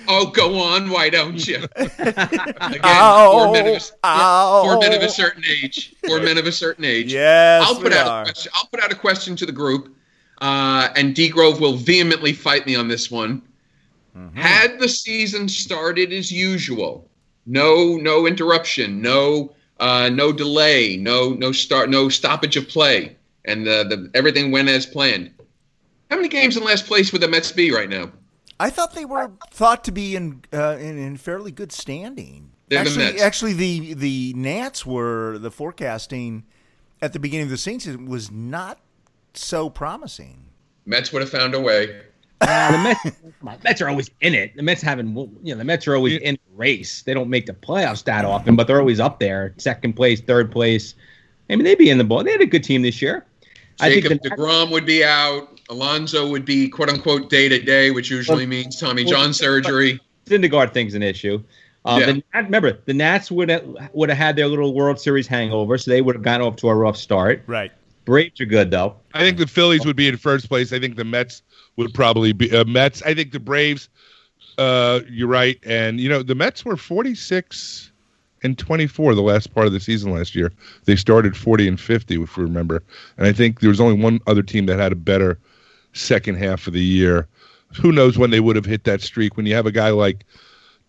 Oh, 0.08 0.28
go 0.28 0.60
on. 0.60 0.90
Why 0.90 1.10
don't 1.10 1.46
you? 1.48 1.58
Again, 1.76 2.82
Ow, 2.84 3.46
for 3.46 3.52
men, 3.54 3.68
of 3.68 3.74
a, 3.76 3.82
ow. 4.04 4.64
for 4.64 4.80
men 4.80 4.94
of 4.94 5.02
a 5.02 5.10
certain 5.10 5.44
age. 5.46 5.96
Four 6.06 6.22
men 6.22 6.38
of 6.38 6.46
a 6.46 6.52
certain 6.52 6.86
age. 6.86 7.14
Yes, 7.14 7.64
I'll 7.66 7.76
put 7.76 7.94
out 7.94 8.08
are. 8.08 8.22
a 8.22 8.26
question. 8.26 8.52
I'll 8.56 8.68
put 8.68 8.84
out 8.84 8.92
a 8.92 8.96
question 8.96 9.36
to 9.38 9.46
the 9.46 9.52
group, 9.52 9.96
uh, 10.42 10.90
and 10.96 11.16
D 11.16 11.30
Grove 11.30 11.60
will 11.60 11.76
vehemently 11.76 12.34
fight 12.34 12.66
me 12.66 12.76
on 12.76 12.88
this 12.88 13.10
one. 13.10 13.42
Mm-hmm. 14.18 14.38
Had 14.38 14.80
the 14.80 14.88
season 14.88 15.50
started 15.50 16.14
as 16.14 16.32
usual, 16.32 17.10
no 17.46 17.98
no 17.98 18.26
interruption, 18.28 19.02
no 19.02 19.54
uh, 19.80 20.10
no 20.10 20.32
delay, 20.32 20.98
no 20.98 21.30
no 21.30 21.52
start, 21.52 21.90
no 21.90 22.10
stoppage 22.10 22.56
of 22.56 22.68
play, 22.68 23.16
and 23.44 23.66
the, 23.66 23.84
the 23.84 24.12
everything 24.14 24.52
went 24.52 24.70
as 24.70 24.86
planned. 24.86 25.32
How 26.10 26.18
many 26.18 26.30
games 26.30 26.56
in 26.56 26.64
last 26.64 26.86
place 26.86 27.12
would 27.12 27.22
the 27.22 27.28
Mets 27.28 27.52
be 27.52 27.72
right 27.72 27.90
now? 27.90 28.12
I 28.60 28.70
thought 28.70 28.94
they 28.96 29.06
were 29.06 29.32
thought 29.52 29.84
to 29.86 29.92
be 29.92 30.16
in 30.16 30.42
uh, 30.54 30.78
in, 30.80 30.98
in 30.98 31.18
fairly 31.18 31.52
good 31.52 31.72
standing. 31.72 32.52
They're 32.70 32.80
actually, 32.80 33.06
the 33.06 33.12
Mets. 33.14 33.22
actually, 33.22 33.54
the 33.54 33.94
the 33.96 34.34
Nats 34.36 34.86
were 34.86 35.38
the 35.38 35.52
forecasting 35.52 36.46
at 37.02 37.14
the 37.14 37.20
beginning 37.20 37.46
of 37.46 37.52
the 37.52 37.58
season 37.58 38.06
was 38.06 38.32
not 38.32 38.80
so 39.34 39.70
promising. 39.70 40.46
Mets 40.86 41.12
would 41.12 41.22
have 41.22 41.30
found 41.30 41.54
a 41.54 41.60
way. 41.60 42.02
Uh, 42.42 42.72
the 42.72 42.78
Mets, 42.78 43.02
come 43.42 43.58
Mets 43.64 43.82
are 43.82 43.90
always 43.90 44.10
in 44.22 44.34
it. 44.34 44.56
The 44.56 44.64
Mets 44.64 44.82
haven't, 44.82 45.16
you 45.44 45.54
know, 45.54 45.58
the 45.58 45.64
Mets 45.64 45.88
are 45.88 45.96
always 45.96 46.14
Yeah. 46.14 46.20
in 46.30 46.36
the 46.36 46.58
race. 46.58 47.02
They 47.04 47.14
don't 47.14 47.30
make 47.30 47.46
the 47.46 47.54
playoffs 47.54 48.04
that 48.06 48.24
often, 48.26 48.56
but 48.56 48.68
they're 48.68 48.80
always 48.80 49.00
up 49.00 49.20
there, 49.20 49.54
second 49.58 49.94
place, 49.94 50.22
third 50.22 50.52
place. 50.52 50.96
I 51.50 51.56
mean, 51.56 51.66
they'd 51.66 51.78
be 51.78 51.90
in 51.90 51.98
the 51.98 52.04
ball. 52.04 52.24
They 52.24 52.32
had 52.32 52.42
a 52.42 52.46
good 52.46 52.64
team 52.64 52.82
this 52.82 53.02
year. 53.02 53.26
I 53.80 53.90
think 53.90 54.08
the, 54.08 54.30
DeGrom 54.30 54.72
would 54.72 54.86
be 54.86 55.04
out. 55.04 55.55
Alonso 55.70 56.30
would 56.30 56.46
be 56.46 56.70
quote 56.70 56.90
unquote 56.90 57.30
day 57.30 57.50
to 57.50 57.60
day, 57.60 57.92
which 57.92 58.10
usually 58.12 58.46
means 58.46 58.80
Tommy 58.80 59.04
John 59.04 59.34
surgery. 59.34 60.00
Syndergaard 60.28 60.74
thing's 60.74 60.94
an 60.94 61.04
issue. 61.04 61.44
Um, 61.86 62.00
Yeah. 62.00 62.06
the 62.08 62.14
Nat, 62.14 62.42
remember, 62.46 62.80
the 62.86 62.94
Nats 62.94 63.30
would 63.30 63.50
have, 63.50 63.64
would 63.94 64.10
have 64.10 64.18
had 64.18 64.36
their 64.36 64.48
little 64.48 64.74
World 64.74 65.00
Series 65.00 65.28
hangover, 65.28 65.78
so 65.78 65.92
they 65.92 66.02
would 66.02 66.16
have 66.16 66.24
gotten 66.24 66.46
off 66.46 66.56
to 66.58 66.70
a 66.70 66.76
rough 66.76 66.98
start. 66.98 67.44
Right. 67.46 67.72
Braves 68.06 68.40
are 68.42 68.46
good 68.46 68.72
though. 68.72 68.96
I 69.14 69.20
think 69.22 69.38
the 69.38 69.48
Phillies 69.48 69.86
would 69.86 69.96
be 69.96 70.08
in 70.08 70.18
first 70.18 70.48
place. 70.48 70.72
I 70.72 70.80
think 70.80 70.96
the 70.96 71.04
Mets 71.04 71.42
would 71.76 71.94
probably 71.94 72.34
be 72.34 72.56
uh, 72.56 72.64
Mets. 72.66 73.02
I 73.04 73.14
think 73.14 73.32
the 73.32 73.40
Braves. 73.40 73.90
Uh, 74.58 75.02
you're 75.10 75.28
right, 75.28 75.60
and 75.66 76.00
you 76.00 76.08
know 76.08 76.24
the 76.24 76.36
Mets 76.36 76.64
were 76.64 76.78
46 76.78 77.92
and 78.44 78.58
24 78.58 79.16
the 79.16 79.22
last 79.22 79.54
part 79.54 79.68
of 79.68 79.74
the 79.74 79.80
season 79.80 80.14
last 80.14 80.36
year. 80.36 80.52
They 80.86 80.96
started 80.96 81.36
40 81.36 81.68
and 81.68 81.80
50, 81.80 82.22
if 82.22 82.38
we 82.38 82.44
remember. 82.44 82.84
And 83.18 83.26
I 83.26 83.34
think 83.34 83.60
there 83.60 83.70
was 83.70 83.82
only 83.82 84.02
one 84.02 84.22
other 84.28 84.44
team 84.44 84.68
that 84.68 84.78
had 84.80 84.92
a 84.92 84.96
better 84.96 85.40
second 85.96 86.36
half 86.36 86.68
of 86.68 86.74
the 86.74 86.84
year. 86.84 87.28
Who 87.82 87.92
knows 87.92 88.18
when 88.18 88.30
they 88.30 88.40
would 88.40 88.56
have 88.56 88.66
hit 88.66 88.84
that 88.86 89.02
streak? 89.02 89.36
When 89.38 89.46
you 89.46 89.56
have 89.56 89.66
a 89.66 89.72
guy 89.72 89.90
like 89.90 90.26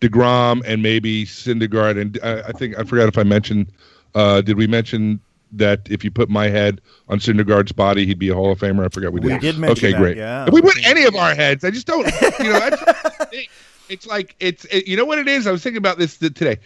Degrom 0.01 0.61
and 0.65 0.81
maybe 0.81 1.25
Syndergaard, 1.25 1.99
and 1.99 2.19
uh, 2.21 2.43
I 2.47 2.51
think 2.51 2.77
I 2.77 2.83
forgot 2.83 3.07
if 3.07 3.17
I 3.17 3.23
mentioned. 3.23 3.71
Uh, 4.15 4.41
did 4.41 4.57
we 4.57 4.67
mention 4.67 5.19
that 5.51 5.81
if 5.89 6.03
you 6.03 6.11
put 6.11 6.29
my 6.29 6.47
head 6.47 6.81
on 7.09 7.19
Syndergaard's 7.19 7.71
body, 7.71 8.05
he'd 8.05 8.19
be 8.19 8.29
a 8.29 8.35
Hall 8.35 8.51
of 8.51 8.59
Famer? 8.59 8.85
I 8.85 8.89
forgot 8.89 9.11
we 9.11 9.19
did. 9.19 9.33
We 9.33 9.39
did 9.39 9.57
mention 9.57 9.85
okay, 9.85 9.91
that, 9.91 10.01
great. 10.01 10.17
yeah. 10.17 10.45
If 10.47 10.53
we 10.53 10.61
put 10.61 10.77
any 10.85 11.03
of 11.03 11.15
our 11.15 11.35
heads, 11.35 11.63
I 11.63 11.71
just 11.71 11.87
don't. 11.87 12.05
You 12.39 12.53
know, 12.53 12.59
that's 12.59 13.27
it's 13.89 14.07
like 14.07 14.35
it's. 14.39 14.65
It, 14.65 14.87
you 14.87 14.95
know 14.95 15.05
what 15.05 15.19
it 15.19 15.27
is? 15.27 15.47
I 15.47 15.51
was 15.51 15.63
thinking 15.63 15.77
about 15.77 15.97
this 15.97 16.17
today. 16.17 16.57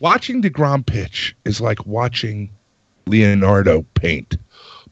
Watching 0.00 0.42
Degrom 0.42 0.84
pitch 0.84 1.36
is 1.44 1.60
like 1.60 1.84
watching 1.86 2.50
Leonardo 3.06 3.84
paint, 3.94 4.36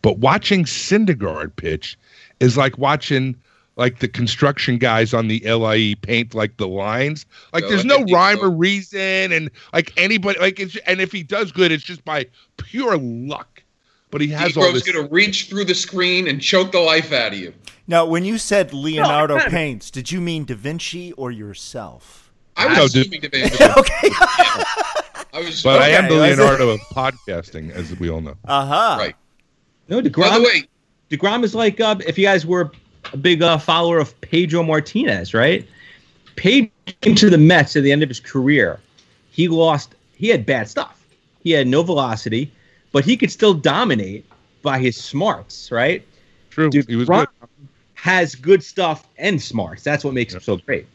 but 0.03 0.19
watching 0.19 0.65
Syndergaard 0.65 1.57
pitch 1.57 1.99
is 2.41 2.57
like 2.57 2.79
watching 2.79 3.37
like 3.77 4.01
the 4.01 4.09
construction 4.09 4.77
guys 4.79 5.15
on 5.15 5.29
the 5.29 5.41
LIE 5.49 5.95
paint 6.03 6.35
like 6.35 6.57
the 6.57 6.67
lines. 6.69 7.27
Like 7.53 7.63
Go 7.63 7.69
there's 7.71 7.85
no 7.85 8.03
rhyme 8.13 8.41
or 8.41 8.51
reason, 8.51 9.33
and 9.33 9.51
like 9.73 9.93
anybody 9.97 10.39
like 10.41 10.59
it's 10.59 10.77
and 10.87 11.01
if 11.01 11.13
he 11.13 11.23
does 11.23 11.53
good, 11.53 11.71
it's 11.73 11.85
just 11.85 12.05
by 12.05 12.27
pure 12.57 12.97
luck. 12.99 13.63
But 14.11 14.21
he 14.23 14.29
has 14.29 14.57
all 14.57 14.65
Negro's 14.65 14.85
this. 14.85 14.93
going 14.93 15.07
to 15.07 15.13
reach 15.13 15.49
through 15.51 15.67
the 15.67 15.75
screen 15.75 16.29
and 16.29 16.41
choke 16.41 16.73
the 16.73 16.81
life 16.81 17.13
out 17.13 17.35
of 17.35 17.39
you. 17.39 17.53
Now, 17.87 18.07
when 18.07 18.25
you 18.25 18.39
said 18.39 18.73
Leonardo 18.73 19.37
No, 19.37 19.45
paints, 19.49 19.91
did 19.91 20.11
you 20.11 20.21
mean 20.21 20.45
Da 20.45 20.55
Vinci 20.55 21.13
or 21.13 21.31
yourself? 21.31 22.33
I 22.57 22.67
was 22.67 22.77
No, 22.79 22.85
assuming 23.03 23.21
to 23.21 23.29
be. 23.29 23.43
Okay. 23.77 24.09
I 25.35 25.41
was. 25.41 25.63
But 25.63 25.83
I 25.83 25.91
am 25.91 26.09
the. 26.09 26.15
Leonardo 26.17 26.71
of 26.71 26.81
podcasting, 26.93 27.71
as 27.71 27.95
we 27.99 28.09
all 28.09 28.23
know. 28.23 28.35
Uh 28.47 28.67
huh. 28.67 28.97
Right. 28.99 29.17
No, 29.89 30.01
By 30.03 30.39
the 30.39 30.43
way, 30.43 30.69
Degrom 31.11 31.43
is 31.45 31.55
like 31.55 31.81
uh, 31.81 31.97
if 32.07 32.19
you 32.19 32.25
guys 32.25 32.45
were 32.45 32.71
a 33.13 33.17
big 33.17 33.43
uh, 33.43 33.59
follower 33.59 33.99
of 33.99 34.19
Pedro 34.21 34.63
Martinez, 34.63 35.35
right? 35.35 35.67
Pedro 36.37 36.71
came 37.01 37.15
to 37.15 37.31
the 37.31 37.39
Mets 37.39 37.77
at 37.77 37.83
the 37.83 37.93
end 37.93 38.03
of 38.03 38.09
his 38.09 38.21
career. 38.21 38.79
He 39.31 39.49
lost. 39.49 39.95
He 40.15 40.29
had 40.29 40.45
bad 40.45 40.69
stuff. 40.69 41.07
He 41.43 41.53
had 41.53 41.67
no 41.67 41.83
velocity, 41.83 42.51
but 42.93 43.05
he 43.05 43.17
could 43.17 43.31
still 43.31 43.55
dominate 43.55 44.27
by 44.63 44.79
his 44.79 44.97
smarts, 44.97 45.71
right? 45.71 46.05
True, 46.51 46.71
he 46.73 46.97
was 46.97 47.09
good. 47.09 47.29
has 47.95 48.35
good 48.35 48.63
stuff 48.63 49.07
and 49.17 49.41
smarts. 49.41 49.83
That's 49.83 50.05
what 50.05 50.15
makes 50.15 50.35
him 50.35 50.41
so 50.41 50.57
great. 50.57 50.87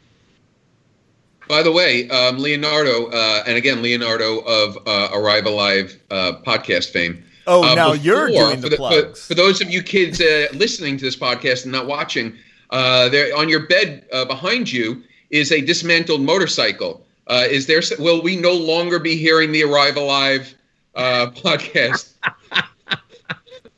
By 1.48 1.64
the 1.64 1.72
way, 1.72 2.10
um, 2.10 2.40
Leonardo, 2.40 3.08
uh, 3.08 3.44
and 3.46 3.58
again, 3.58 3.82
Leonardo 3.82 4.40
of 4.40 4.78
uh, 4.88 5.10
Arrive 5.14 5.46
Alive 5.46 6.00
uh, 6.10 6.34
podcast 6.46 6.90
fame. 6.92 7.24
Oh, 7.48 7.64
Uh, 7.64 7.76
now 7.76 7.94
you're 7.94 8.28
before, 8.28 8.48
doing 8.50 8.62
the 8.62 8.70
for, 8.72 8.76
plugs. 8.78 9.20
For, 9.22 9.28
for 9.28 9.36
those 9.36 9.62
of 9.62 9.70
you 9.70 9.82
kids 9.84 10.22
uh, 10.22 10.48
listening 10.54 10.98
to 10.98 11.04
this 11.04 11.16
podcast 11.16 11.64
and 11.64 11.72
not 11.72 11.88
watching, 11.88 12.36
uh, 12.70 13.10
there 13.10 13.36
on 13.36 13.50
your 13.50 13.68
bed 13.68 14.06
uh, 14.14 14.26
behind 14.26 14.72
you 14.72 15.04
is 15.30 15.52
a 15.52 15.62
dismantled 15.62 16.22
motorcycle. 16.22 17.06
Uh, 17.28 17.46
is 17.50 17.66
there? 17.68 17.82
Will 18.00 18.22
we 18.22 18.36
no 18.36 18.54
longer 18.54 19.00
be 19.00 19.16
hearing 19.16 19.52
the 19.52 19.64
Arrive 19.64 19.96
Alive 19.98 20.54
uh, 20.96 21.28
podcast? 21.36 22.14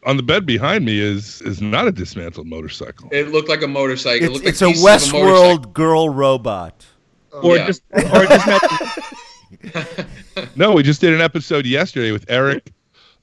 On 0.03 0.17
the 0.17 0.23
bed 0.23 0.45
behind 0.45 0.85
me 0.85 0.99
is 0.99 1.41
is 1.41 1.61
not 1.61 1.87
a 1.87 1.91
dismantled 1.91 2.45
motorcycle. 2.45 3.09
It 3.11 3.29
looked 3.31 3.49
like 3.49 3.63
a 3.63 3.67
motorcycle. 3.67 4.35
It 4.35 4.43
It's, 4.45 4.61
like 4.61 4.69
a 4.69 4.73
pieces. 4.73 4.85
Westworld 4.85 5.73
girl 5.73 6.09
robot. 6.09 6.85
Or 7.31 7.57
Yeah. 7.57 7.65
just 7.65 7.81
or 8.13 8.25
just 8.27 8.47
No, 10.55 10.73
we 10.73 10.83
just 10.83 11.01
did 11.01 11.13
an 11.13 11.21
episode 11.21 11.65
yesterday 11.65 12.11
with 12.11 12.25
Eric 12.29 12.71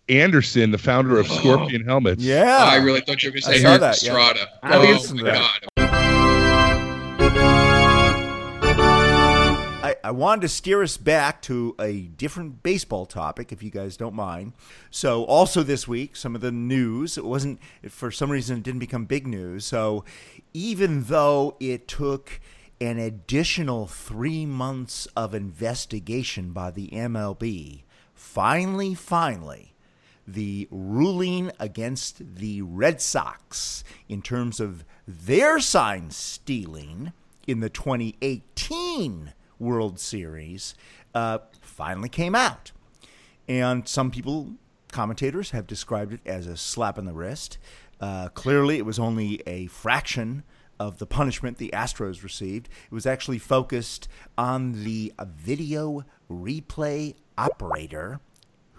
Anderson, 0.08 0.70
the 0.72 0.78
founder 0.78 1.18
of 1.18 1.30
oh. 1.30 1.34
Scorpion 1.34 1.84
Helmets. 1.84 2.22
Yeah. 2.22 2.58
Oh, 2.60 2.70
I 2.70 2.76
really 2.76 3.00
thought 3.00 3.22
you 3.22 3.28
were 3.28 3.32
going 3.32 3.42
to 3.42 3.60
say 3.60 3.64
Eric 3.64 3.80
that, 3.80 4.02
yeah. 4.02 4.10
Estrada. 4.10 4.48
I 4.62 4.76
Oh 4.76 4.80
listened 4.80 5.22
my 5.22 5.30
to 5.30 5.34
that. 5.34 5.60
God! 5.76 5.82
I, 9.84 9.96
I 10.04 10.10
wanted 10.12 10.42
to 10.42 10.48
steer 10.48 10.82
us 10.82 10.96
back 10.96 11.42
to 11.42 11.74
a 11.80 12.02
different 12.02 12.62
baseball 12.62 13.06
topic, 13.06 13.52
if 13.52 13.62
you 13.62 13.70
guys 13.70 13.96
don't 13.96 14.14
mind. 14.14 14.52
So, 14.90 15.24
also 15.24 15.62
this 15.62 15.86
week, 15.86 16.16
some 16.16 16.34
of 16.34 16.40
the 16.40 16.52
news. 16.52 17.16
It 17.16 17.24
wasn't, 17.24 17.60
for 17.88 18.10
some 18.10 18.30
reason, 18.30 18.58
it 18.58 18.62
didn't 18.64 18.80
become 18.80 19.04
big 19.04 19.26
news. 19.26 19.64
So, 19.64 20.04
even 20.52 21.04
though 21.04 21.56
it 21.60 21.86
took 21.88 22.40
an 22.80 22.98
additional 22.98 23.86
three 23.86 24.46
months 24.46 25.06
of 25.16 25.34
investigation 25.34 26.52
by 26.52 26.70
the 26.72 26.88
MLB, 26.88 27.82
finally, 28.14 28.94
finally, 28.94 29.71
the 30.26 30.68
ruling 30.70 31.50
against 31.58 32.36
the 32.36 32.62
Red 32.62 33.00
Sox 33.00 33.84
in 34.08 34.22
terms 34.22 34.60
of 34.60 34.84
their 35.06 35.58
sign 35.58 36.10
stealing 36.10 37.12
in 37.46 37.60
the 37.60 37.70
2018 37.70 39.32
World 39.58 39.98
Series 39.98 40.74
uh, 41.14 41.38
finally 41.60 42.08
came 42.08 42.34
out. 42.34 42.72
And 43.48 43.86
some 43.88 44.10
people, 44.10 44.54
commentators, 44.90 45.50
have 45.50 45.66
described 45.66 46.12
it 46.12 46.20
as 46.26 46.46
a 46.46 46.56
slap 46.56 46.98
in 46.98 47.04
the 47.04 47.12
wrist. 47.12 47.58
Uh, 48.00 48.28
clearly, 48.28 48.78
it 48.78 48.86
was 48.86 48.98
only 48.98 49.42
a 49.46 49.66
fraction 49.66 50.42
of 50.78 50.98
the 50.98 51.06
punishment 51.06 51.58
the 51.58 51.70
Astros 51.72 52.22
received. 52.22 52.68
It 52.86 52.94
was 52.94 53.06
actually 53.06 53.38
focused 53.38 54.08
on 54.36 54.84
the 54.84 55.12
video 55.20 56.04
replay 56.30 57.14
operator 57.38 58.20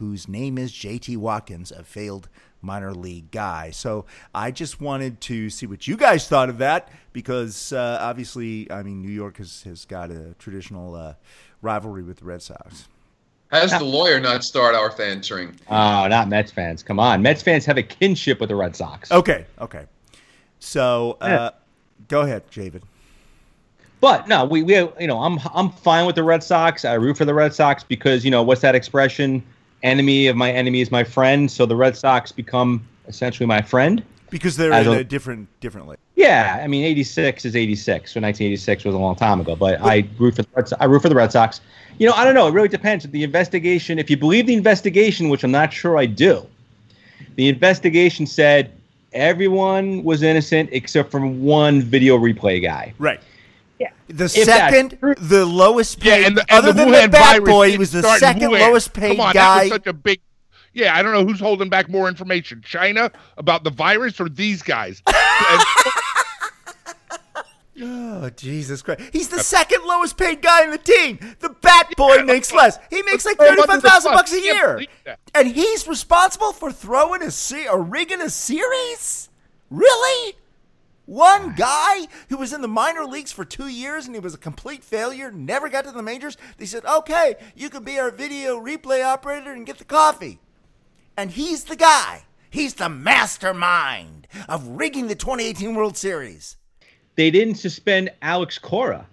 whose 0.04 0.28
name 0.28 0.58
is 0.58 0.72
JT 0.72 1.18
Watkins, 1.18 1.72
a 1.72 1.84
failed 1.84 2.28
minor 2.62 2.94
league 2.94 3.32
guy. 3.32 3.72
So 3.72 4.06
I 4.36 4.52
just 4.52 4.82
wanted 4.82 5.22
to 5.22 5.50
see 5.50 5.66
what 5.66 5.88
you 5.88 5.96
guys 5.96 6.28
thought 6.28 6.50
of 6.50 6.58
that 6.58 6.90
because 7.14 7.72
uh, 7.72 7.98
obviously, 8.02 8.70
I 8.72 8.84
mean, 8.84 9.02
New 9.02 9.12
York 9.12 9.38
has, 9.38 9.64
has 9.64 9.86
got 9.86 10.12
a 10.12 10.36
traditional 10.40 10.96
uh, 10.96 11.14
rivalry 11.62 12.04
with 12.04 12.18
the 12.18 12.26
Red 12.26 12.42
Sox. 12.42 12.88
Has 13.52 13.72
the 13.72 13.84
lawyer 13.84 14.20
not 14.20 14.44
start 14.44 14.74
our 14.74 15.00
answering? 15.02 15.56
oh, 15.70 16.08
not 16.08 16.28
Mets 16.28 16.52
fans. 16.52 16.82
Come 16.82 17.00
on, 17.00 17.22
Mets 17.22 17.44
fans 17.44 17.66
have 17.66 17.78
a 17.78 17.84
kinship 17.84 18.40
with 18.40 18.50
the 18.50 18.56
Red 18.56 18.76
Sox. 18.76 19.12
Okay, 19.12 19.46
okay. 19.62 19.86
So 20.60 21.18
uh, 21.22 21.52
go 22.08 22.22
ahead, 22.22 22.44
David. 22.50 22.84
But 24.02 24.28
no, 24.28 24.44
we 24.44 24.64
we 24.64 24.76
you 24.76 25.08
know 25.08 25.22
I'm 25.22 25.40
I'm 25.54 25.70
fine 25.70 26.08
with 26.08 26.16
the 26.16 26.24
Red 26.24 26.44
Sox. 26.44 26.84
I 26.84 26.96
root 26.96 27.16
for 27.16 27.26
the 27.26 27.34
Red 27.34 27.54
Sox 27.54 27.84
because 27.84 28.26
you 28.26 28.32
know 28.32 28.42
what's 28.42 28.62
that 28.62 28.74
expression? 28.74 29.44
Enemy 29.84 30.28
of 30.28 30.36
my 30.36 30.52
enemy 30.52 30.82
is 30.82 30.92
my 30.92 31.04
friend. 31.04 31.52
So 31.52 31.66
the 31.66 31.76
Red 31.76 31.96
Sox 31.98 32.32
become 32.32 32.82
essentially 33.08 33.46
my 33.46 33.62
friend. 33.62 34.02
Because 34.30 34.58
they're 34.58 34.72
in 34.74 34.88
a- 34.88 34.92
a 34.94 35.04
different 35.04 35.48
differently. 35.60 35.98
Yeah, 36.16 36.60
I 36.64 36.68
mean, 36.68 36.84
'86 36.86 37.46
is 37.46 37.56
'86, 37.56 38.12
so 38.14 38.20
1986 38.20 38.84
was 38.86 38.96
a 38.96 38.98
long 38.98 39.16
time 39.16 39.40
ago. 39.42 39.56
But 39.56 39.80
I 39.82 40.06
root 40.18 40.36
for 40.38 40.42
the 40.44 40.48
Red 40.56 40.68
Sox. 40.70 40.82
I 40.82 40.86
root 40.86 41.02
for 41.02 41.10
the 41.10 41.16
Red 41.16 41.32
Sox. 41.32 41.62
You 42.00 42.08
know, 42.08 42.14
I 42.14 42.24
don't 42.24 42.34
know. 42.34 42.48
It 42.48 42.54
really 42.54 42.68
depends. 42.70 43.06
The 43.06 43.24
investigation, 43.24 44.00
if 44.00 44.10
you 44.10 44.18
believe 44.18 44.48
the 44.48 44.56
investigation, 44.56 45.30
which 45.30 45.44
I'm 45.44 45.52
not 45.52 45.72
sure 45.72 45.98
I 45.98 46.08
do, 46.08 46.44
the 47.36 47.48
investigation 47.50 48.26
said 48.26 48.72
everyone 49.12 50.04
was 50.04 50.24
innocent 50.24 50.70
except 50.72 51.12
for 51.12 51.20
one 51.20 51.82
video 51.82 52.18
replay 52.18 52.62
guy. 52.62 52.94
Right. 52.98 53.20
Yeah. 53.80 53.90
The 54.08 54.26
If 54.26 54.32
second, 54.32 54.98
the 55.18 55.46
lowest 55.46 56.00
paid, 56.00 56.22
Yeah, 56.22 56.28
and 56.28 56.38
the, 56.38 56.42
and 56.42 56.52
other 56.52 56.74
the 56.74 56.86
than 56.86 56.90
Wuhan 56.90 57.02
the 57.04 57.10
Bat 57.10 57.44
Boy, 57.44 57.72
he 57.72 57.78
was 57.78 57.92
the 57.92 58.02
second 58.18 58.50
Wuhan. 58.52 58.60
lowest 58.60 58.94
paid 58.94 59.18
Come 59.18 59.20
on, 59.22 59.34
guy. 59.34 59.56
That 59.56 59.64
was 59.64 59.70
such 59.72 59.88
a 59.88 59.94
big. 59.94 60.22
Yeah, 60.74 60.96
I 60.96 61.02
don't 61.04 61.14
know 61.14 61.26
who's 61.26 61.40
holding 61.40 61.70
back 61.70 61.90
more 61.90 62.08
information, 62.08 62.62
China 62.66 63.12
about 63.38 63.64
the 63.64 63.70
virus 63.70 64.20
or 64.20 64.30
these 64.30 64.62
guys. 64.62 65.02
Oh, 67.82 68.30
Jesus 68.30 68.84
Christ. 68.84 69.02
He's 69.12 69.30
the 69.30 69.40
second 69.40 69.84
lowest 69.84 70.16
paid 70.16 70.44
guy 70.44 70.64
in 70.64 70.70
the 70.70 70.78
team. 70.78 71.18
The 71.40 71.50
Bat 71.50 71.94
Boy 71.98 72.18
makes 72.24 72.54
less. 72.54 72.78
He 72.92 73.02
makes 73.02 73.26
like 73.26 73.38
throw 73.38 73.48
him 73.48 73.56
35000 73.56 74.14
bucks 74.14 74.32
a 74.32 74.40
year. 74.40 74.86
And 75.34 75.48
he's 75.48 75.88
responsible 75.88 76.54
for 76.54 76.72
throwing 76.72 77.24
a, 77.24 77.32
se- 77.32 77.68
or 77.68 77.82
rigging 77.82 78.22
a 78.22 78.30
series? 78.30 79.30
Really? 79.72 80.36
One 81.06 81.54
guy 81.56 82.08
who 82.30 82.38
was 82.38 82.54
in 82.54 82.62
the 82.62 82.68
minor 82.68 83.04
leagues 83.04 83.32
for 83.32 83.44
two 83.44 83.68
years 83.68 84.06
and 84.06 84.16
he 84.16 84.22
was 84.22 84.34
a 84.34 84.38
complete 84.38 84.84
failure, 84.84 85.32
never 85.32 85.68
got 85.68 85.84
to 85.84 85.92
the 85.92 86.02
majors. 86.02 86.38
They 86.58 86.66
said, 86.66 86.86
okay, 86.86 87.36
you 87.56 87.70
can 87.70 87.84
be 87.84 88.00
our 88.00 88.10
video 88.10 88.58
replay 88.58 89.04
operator 89.04 89.52
and 89.52 89.66
get 89.66 89.80
the 89.80 89.84
coffee. 89.86 90.40
And 91.18 91.32
he's 91.32 91.66
the 91.66 91.76
guy. 91.76 92.24
He's 92.50 92.76
the 92.76 92.88
mastermind 92.88 94.28
of 94.48 94.66
rigging 94.68 95.08
the 95.08 95.16
2018 95.16 95.76
World 95.76 95.98
Series. 95.98 96.58
They 97.16 97.32
didn't 97.32 97.56
suspend 97.56 98.12
Alex 98.22 98.58
Cora. 98.58 99.06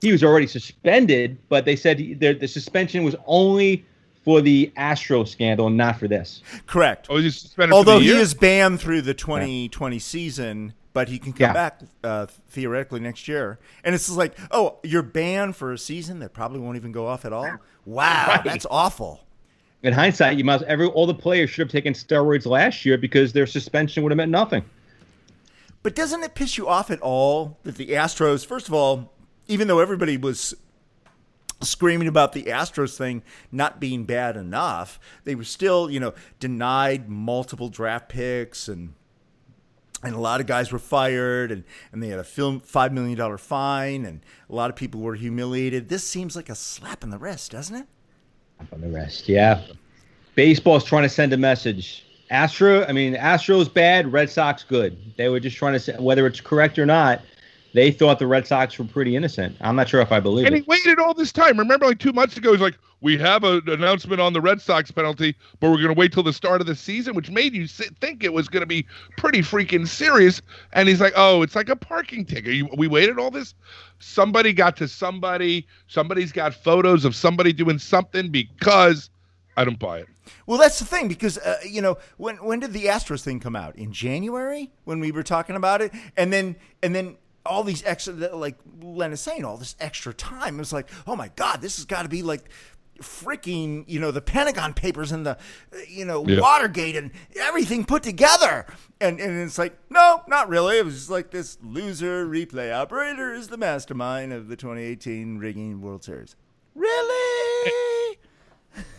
He 0.00 0.10
was 0.12 0.24
already 0.24 0.46
suspended, 0.46 1.36
but 1.48 1.64
they 1.64 1.76
said 1.76 1.98
he, 1.98 2.14
the, 2.14 2.32
the 2.32 2.48
suspension 2.48 3.04
was 3.04 3.16
only 3.26 3.84
for 4.24 4.40
the 4.40 4.72
Astro 4.76 5.24
scandal, 5.24 5.68
not 5.68 5.98
for 5.98 6.08
this. 6.08 6.42
Correct. 6.66 7.08
Oh, 7.10 7.18
he's 7.18 7.38
suspended 7.40 7.74
Although 7.74 7.94
for 7.96 7.98
the 8.00 8.04
he 8.06 8.12
year? 8.12 8.20
is 8.20 8.34
banned 8.34 8.80
through 8.80 9.02
the 9.02 9.14
2020 9.14 9.98
season, 9.98 10.74
but 10.94 11.08
he 11.10 11.18
can 11.18 11.32
come 11.34 11.48
Yeah. 11.48 11.52
back 11.52 11.80
uh, 12.02 12.26
theoretically 12.48 13.00
next 13.00 13.28
year. 13.28 13.58
And 13.84 13.94
it's 13.94 14.06
just 14.06 14.16
like, 14.16 14.34
oh, 14.50 14.78
you're 14.82 15.02
banned 15.02 15.56
for 15.56 15.72
a 15.72 15.76
season 15.78 16.20
that 16.20 16.32
probably 16.32 16.60
won't 16.60 16.76
even 16.76 16.92
go 16.92 17.06
off 17.06 17.26
at 17.26 17.32
all. 17.34 17.58
Wow, 17.84 18.26
Right. 18.28 18.42
that's 18.44 18.64
awful. 18.70 19.20
In 19.82 19.92
hindsight, 19.92 20.38
you 20.38 20.44
must 20.44 20.64
every 20.64 20.86
all 20.86 21.06
the 21.06 21.12
players 21.12 21.50
should 21.50 21.66
have 21.66 21.70
taken 21.72 21.92
steroids 21.92 22.46
last 22.46 22.86
year 22.86 22.96
because 22.96 23.34
their 23.34 23.46
suspension 23.46 24.02
would 24.02 24.12
have 24.12 24.16
meant 24.16 24.30
nothing. 24.30 24.64
But 25.82 25.94
doesn't 25.94 26.22
it 26.22 26.34
piss 26.34 26.56
you 26.56 26.66
off 26.66 26.90
at 26.90 27.00
all 27.02 27.58
that 27.64 27.74
the 27.76 27.88
Astros, 27.88 28.46
first 28.46 28.68
of 28.68 28.72
all, 28.72 29.12
even 29.46 29.68
though 29.68 29.80
everybody 29.80 30.16
was 30.16 30.54
screaming 31.60 32.08
about 32.08 32.32
the 32.32 32.44
Astros 32.44 32.96
thing 32.96 33.22
not 33.52 33.80
being 33.80 34.04
bad 34.04 34.36
enough, 34.38 34.98
they 35.24 35.34
were 35.34 35.44
still, 35.44 35.90
you 35.90 36.00
know, 36.00 36.14
denied 36.40 37.10
multiple 37.10 37.68
draft 37.68 38.08
picks 38.08 38.68
and 38.68 38.94
and 40.04 40.14
a 40.14 40.18
lot 40.18 40.40
of 40.40 40.46
guys 40.46 40.70
were 40.70 40.78
fired 40.78 41.50
and, 41.50 41.64
and 41.92 42.02
they 42.02 42.08
had 42.08 42.18
a 42.18 42.24
film 42.24 42.60
five 42.60 42.92
million 42.92 43.16
dollar 43.16 43.38
fine 43.38 44.04
and 44.04 44.20
a 44.48 44.54
lot 44.54 44.70
of 44.70 44.76
people 44.76 45.00
were 45.00 45.14
humiliated. 45.14 45.88
This 45.88 46.04
seems 46.04 46.36
like 46.36 46.48
a 46.48 46.54
slap 46.54 47.02
in 47.02 47.10
the 47.10 47.18
wrist, 47.18 47.50
doesn't 47.50 47.74
it? 47.74 47.86
slap 48.58 48.72
On 48.72 48.80
the 48.80 48.88
wrist 48.88 49.28
yeah. 49.28 49.62
Baseball's 50.34 50.84
trying 50.84 51.04
to 51.04 51.08
send 51.08 51.32
a 51.32 51.36
message. 51.36 52.04
Astro, 52.30 52.84
I 52.86 52.92
mean, 52.92 53.14
Astros 53.14 53.72
bad, 53.72 54.12
Red 54.12 54.30
Sox 54.30 54.64
good. 54.64 54.96
They 55.16 55.28
were 55.28 55.40
just 55.40 55.56
trying 55.56 55.74
to 55.74 55.80
say 55.80 55.94
whether 55.98 56.26
it's 56.26 56.40
correct 56.40 56.78
or 56.78 56.86
not. 56.86 57.20
They 57.74 57.90
thought 57.90 58.20
the 58.20 58.26
Red 58.28 58.46
Sox 58.46 58.78
were 58.78 58.84
pretty 58.84 59.16
innocent. 59.16 59.56
I'm 59.60 59.74
not 59.74 59.88
sure 59.88 60.00
if 60.00 60.12
I 60.12 60.20
believe 60.20 60.46
it. 60.46 60.52
And 60.52 60.56
he 60.56 60.62
waited 60.62 61.00
all 61.00 61.12
this 61.12 61.32
time. 61.32 61.58
Remember, 61.58 61.86
like 61.86 61.98
two 61.98 62.12
months 62.12 62.36
ago, 62.36 62.52
he's 62.52 62.60
like, 62.60 62.78
"We 63.00 63.18
have 63.18 63.42
an 63.42 63.68
announcement 63.68 64.20
on 64.20 64.32
the 64.32 64.40
Red 64.40 64.60
Sox 64.60 64.92
penalty, 64.92 65.34
but 65.58 65.70
we're 65.70 65.78
going 65.78 65.88
to 65.88 65.98
wait 65.98 66.12
till 66.12 66.22
the 66.22 66.32
start 66.32 66.60
of 66.60 66.68
the 66.68 66.76
season," 66.76 67.16
which 67.16 67.30
made 67.30 67.52
you 67.52 67.66
sit, 67.66 67.96
think 67.98 68.22
it 68.22 68.32
was 68.32 68.46
going 68.48 68.60
to 68.60 68.66
be 68.66 68.86
pretty 69.18 69.40
freaking 69.40 69.88
serious. 69.88 70.40
And 70.72 70.88
he's 70.88 71.00
like, 71.00 71.14
"Oh, 71.16 71.42
it's 71.42 71.56
like 71.56 71.68
a 71.68 71.74
parking 71.74 72.24
ticket. 72.24 72.54
You, 72.54 72.68
we 72.76 72.86
waited 72.86 73.18
all 73.18 73.32
this. 73.32 73.54
Somebody 73.98 74.52
got 74.52 74.76
to 74.76 74.86
somebody. 74.86 75.66
Somebody's 75.88 76.30
got 76.30 76.54
photos 76.54 77.04
of 77.04 77.16
somebody 77.16 77.52
doing 77.52 77.80
something 77.80 78.30
because 78.30 79.10
I 79.56 79.64
don't 79.64 79.80
buy 79.80 79.98
it." 79.98 80.06
Well, 80.46 80.58
that's 80.58 80.78
the 80.78 80.84
thing 80.84 81.08
because 81.08 81.38
uh, 81.38 81.56
you 81.68 81.82
know 81.82 81.98
when 82.18 82.36
when 82.36 82.60
did 82.60 82.72
the 82.72 82.84
Astros 82.84 83.22
thing 83.22 83.40
come 83.40 83.56
out 83.56 83.74
in 83.74 83.92
January 83.92 84.70
when 84.84 85.00
we 85.00 85.10
were 85.10 85.24
talking 85.24 85.56
about 85.56 85.82
it, 85.82 85.92
and 86.16 86.32
then 86.32 86.54
and 86.80 86.94
then 86.94 87.16
all 87.46 87.62
these 87.64 87.82
extra 87.84 88.14
like 88.34 88.56
Len 88.82 89.12
is 89.12 89.20
saying 89.20 89.44
all 89.44 89.56
this 89.56 89.76
extra 89.80 90.14
time. 90.14 90.60
It's 90.60 90.72
like, 90.72 90.88
oh 91.06 91.16
my 91.16 91.30
god, 91.36 91.60
this 91.60 91.76
has 91.76 91.84
got 91.84 92.02
to 92.02 92.08
be 92.08 92.22
like 92.22 92.48
freaking 93.02 93.84
you 93.88 93.98
know 93.98 94.10
the 94.12 94.20
Pentagon 94.20 94.72
Papers 94.72 95.10
and 95.10 95.26
the 95.26 95.36
you 95.88 96.04
know 96.04 96.24
Yeah. 96.26 96.40
Watergate 96.40 96.94
and 96.96 97.10
everything 97.38 97.84
put 97.84 98.02
together, 98.02 98.66
and 99.00 99.20
and 99.20 99.42
it's 99.42 99.58
like 99.58 99.76
no, 99.90 100.22
not 100.28 100.48
really. 100.48 100.78
It 100.78 100.84
was 100.84 100.94
just 100.94 101.10
like 101.10 101.30
this 101.30 101.58
loser 101.62 102.26
replay 102.26 102.72
operator 102.72 103.34
is 103.34 103.48
the 103.48 103.56
mastermind 103.56 104.32
of 104.32 104.48
the 104.48 104.56
2018 104.56 105.38
rigging 105.38 105.80
World 105.80 106.04
Series. 106.04 106.36
Really? 106.74 108.18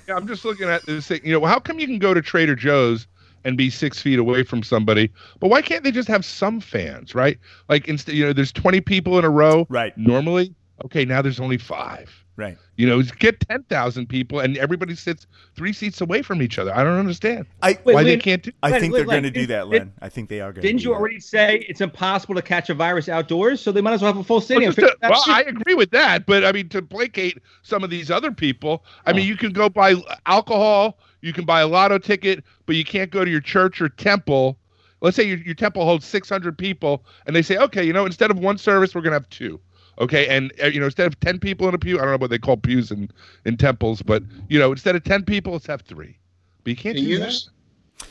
Yeah, 0.07 0.15
I'm 0.15 0.27
just 0.27 0.45
looking 0.45 0.69
at 0.69 0.85
this 0.85 1.07
thing. 1.07 1.21
You 1.23 1.39
know, 1.39 1.45
how 1.45 1.59
come 1.59 1.79
you 1.79 1.87
can 1.87 1.99
go 1.99 2.13
to 2.13 2.21
Trader 2.21 2.55
Joe's 2.55 3.07
and 3.45 3.57
be 3.57 3.69
six 3.69 4.01
feet 4.01 4.19
away 4.19 4.43
from 4.43 4.63
somebody, 4.63 5.11
but 5.39 5.49
why 5.49 5.61
can't 5.61 5.83
they 5.83 5.91
just 5.91 6.09
have 6.09 6.25
some 6.25 6.59
fans, 6.59 7.15
right? 7.15 7.37
Like 7.69 7.87
instead, 7.87 8.15
you 8.15 8.25
know, 8.25 8.33
there's 8.33 8.51
20 8.51 8.81
people 8.81 9.17
in 9.17 9.23
a 9.23 9.29
row. 9.29 9.65
Right. 9.69 9.97
Normally, 9.97 10.53
okay, 10.83 11.05
now 11.05 11.21
there's 11.21 11.39
only 11.39 11.57
five. 11.57 12.11
Right. 12.37 12.57
You 12.75 12.85
know, 12.85 13.01
get 13.01 13.39
10,000 13.47 14.07
people 14.07 14.41
and 14.41 14.57
everybody 14.57 14.93
sits 14.95 15.25
three 15.55 15.71
seats 15.71 16.01
away 16.01 16.21
from 16.21 16.41
each 16.41 16.59
other. 16.59 16.75
I 16.75 16.83
don't 16.83 16.99
understand 16.99 17.45
I 17.63 17.79
Wait, 17.85 17.93
why 17.93 18.03
they 18.03 18.17
can't 18.17 18.43
do. 18.43 18.51
I 18.61 18.77
think 18.77 18.91
Len, 18.91 18.99
they're 18.99 19.05
going 19.05 19.23
to 19.23 19.31
do 19.31 19.45
that, 19.45 19.69
did- 19.69 19.79
Len. 19.79 19.93
I 20.01 20.09
think 20.09 20.27
they 20.27 20.41
are 20.41 20.51
going 20.51 20.61
to. 20.61 20.67
Didn't 20.67 20.83
you 20.83 20.93
already 20.93 21.21
say 21.21 21.65
it's 21.69 21.79
impossible 21.79 22.35
to 22.35 22.41
catch 22.41 22.69
a 22.69 22.73
virus 22.73 23.07
outdoors? 23.07 23.61
So 23.61 23.71
they 23.71 23.79
might 23.79 23.93
as 23.93 24.01
well 24.01 24.11
have 24.11 24.19
a 24.19 24.25
full 24.25 24.41
stadium. 24.41 24.73
just 24.73 24.85
to- 24.85 24.97
well, 25.01 25.23
I 25.27 25.43
agree 25.43 25.75
with 25.75 25.91
that, 25.91 26.25
but 26.25 26.43
I 26.43 26.51
mean 26.51 26.67
to 26.69 26.81
placate 26.81 27.37
some 27.61 27.85
of 27.85 27.89
these 27.89 28.11
other 28.11 28.33
people. 28.33 28.83
I 29.05 29.11
oh. 29.11 29.13
mean, 29.13 29.27
you 29.27 29.37
can 29.37 29.53
go 29.53 29.69
buy 29.69 29.95
alcohol, 30.25 30.97
you 31.25 31.33
can 31.33 31.45
buy 31.45 31.61
a 31.61 31.67
lotto 31.67 31.97
ticket, 31.97 32.43
but 32.65 32.75
you 32.75 32.85
can't 32.85 33.09
go 33.11 33.25
to 33.25 33.31
your 33.31 33.41
church 33.41 33.81
or 33.81 33.89
temple. 33.89 34.57
Let's 35.01 35.15
say 35.15 35.23
your, 35.23 35.37
your 35.39 35.55
temple 35.55 35.83
holds 35.85 36.05
600 36.05 36.57
people, 36.57 37.03
and 37.25 37.35
they 37.35 37.41
say, 37.41 37.57
okay, 37.57 37.83
you 37.83 37.93
know, 37.93 38.05
instead 38.05 38.31
of 38.31 38.39
one 38.39 38.57
service, 38.57 38.93
we're 38.93 39.01
gonna 39.01 39.15
have 39.15 39.29
two. 39.29 39.59
Okay, 39.99 40.27
and 40.27 40.53
uh, 40.63 40.67
you 40.67 40.79
know, 40.79 40.85
instead 40.85 41.07
of 41.07 41.19
10 41.19 41.39
people 41.39 41.67
in 41.67 41.73
a 41.73 41.79
pew, 41.79 41.97
I 41.97 42.01
don't 42.01 42.11
know 42.11 42.17
what 42.17 42.29
they 42.29 42.37
call 42.37 42.57
pews 42.57 42.91
in 42.91 43.09
in 43.45 43.57
temples, 43.57 44.01
but 44.01 44.23
you 44.49 44.59
know, 44.59 44.71
instead 44.71 44.95
of 44.95 45.03
10 45.03 45.23
people, 45.23 45.53
let's 45.53 45.67
have 45.67 45.81
three. 45.81 46.17
But 46.63 46.71
you 46.71 46.75
can't 46.77 46.95
Can 46.95 47.05
do 47.05 47.09
you 47.09 47.19
that. 47.19 47.33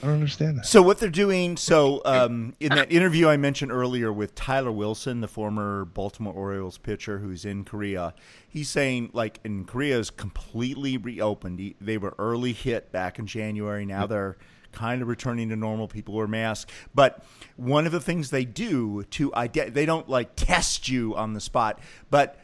I 0.02 0.06
don't 0.06 0.14
understand 0.14 0.58
that. 0.58 0.66
So 0.66 0.82
what 0.82 0.98
they're 0.98 1.08
doing? 1.10 1.56
So 1.56 2.00
um, 2.04 2.54
in 2.58 2.70
that 2.70 2.90
interview 2.90 3.28
I 3.28 3.36
mentioned 3.36 3.70
earlier 3.70 4.12
with 4.12 4.34
Tyler 4.34 4.72
Wilson, 4.72 5.20
the 5.20 5.28
former 5.28 5.84
Baltimore 5.84 6.32
Orioles 6.32 6.78
pitcher 6.78 7.18
who's 7.18 7.44
in 7.44 7.64
Korea, 7.64 8.14
he's 8.48 8.68
saying 8.68 9.10
like 9.12 9.40
in 9.44 9.64
Korea 9.64 9.98
is 9.98 10.10
completely 10.10 10.96
reopened. 10.96 11.74
They 11.80 11.98
were 11.98 12.14
early 12.18 12.52
hit 12.52 12.92
back 12.92 13.18
in 13.18 13.26
January. 13.26 13.84
Now 13.84 14.06
they're 14.06 14.36
kind 14.72 15.02
of 15.02 15.08
returning 15.08 15.50
to 15.50 15.56
normal. 15.56 15.86
People 15.86 16.14
wear 16.14 16.26
masks, 16.26 16.70
but 16.94 17.24
one 17.56 17.86
of 17.86 17.92
the 17.92 18.00
things 18.00 18.30
they 18.30 18.44
do 18.44 19.04
to 19.04 19.32
ide- 19.34 19.52
they 19.74 19.86
don't 19.86 20.08
like 20.08 20.34
test 20.34 20.88
you 20.88 21.14
on 21.14 21.34
the 21.34 21.40
spot, 21.40 21.78
but 22.10 22.38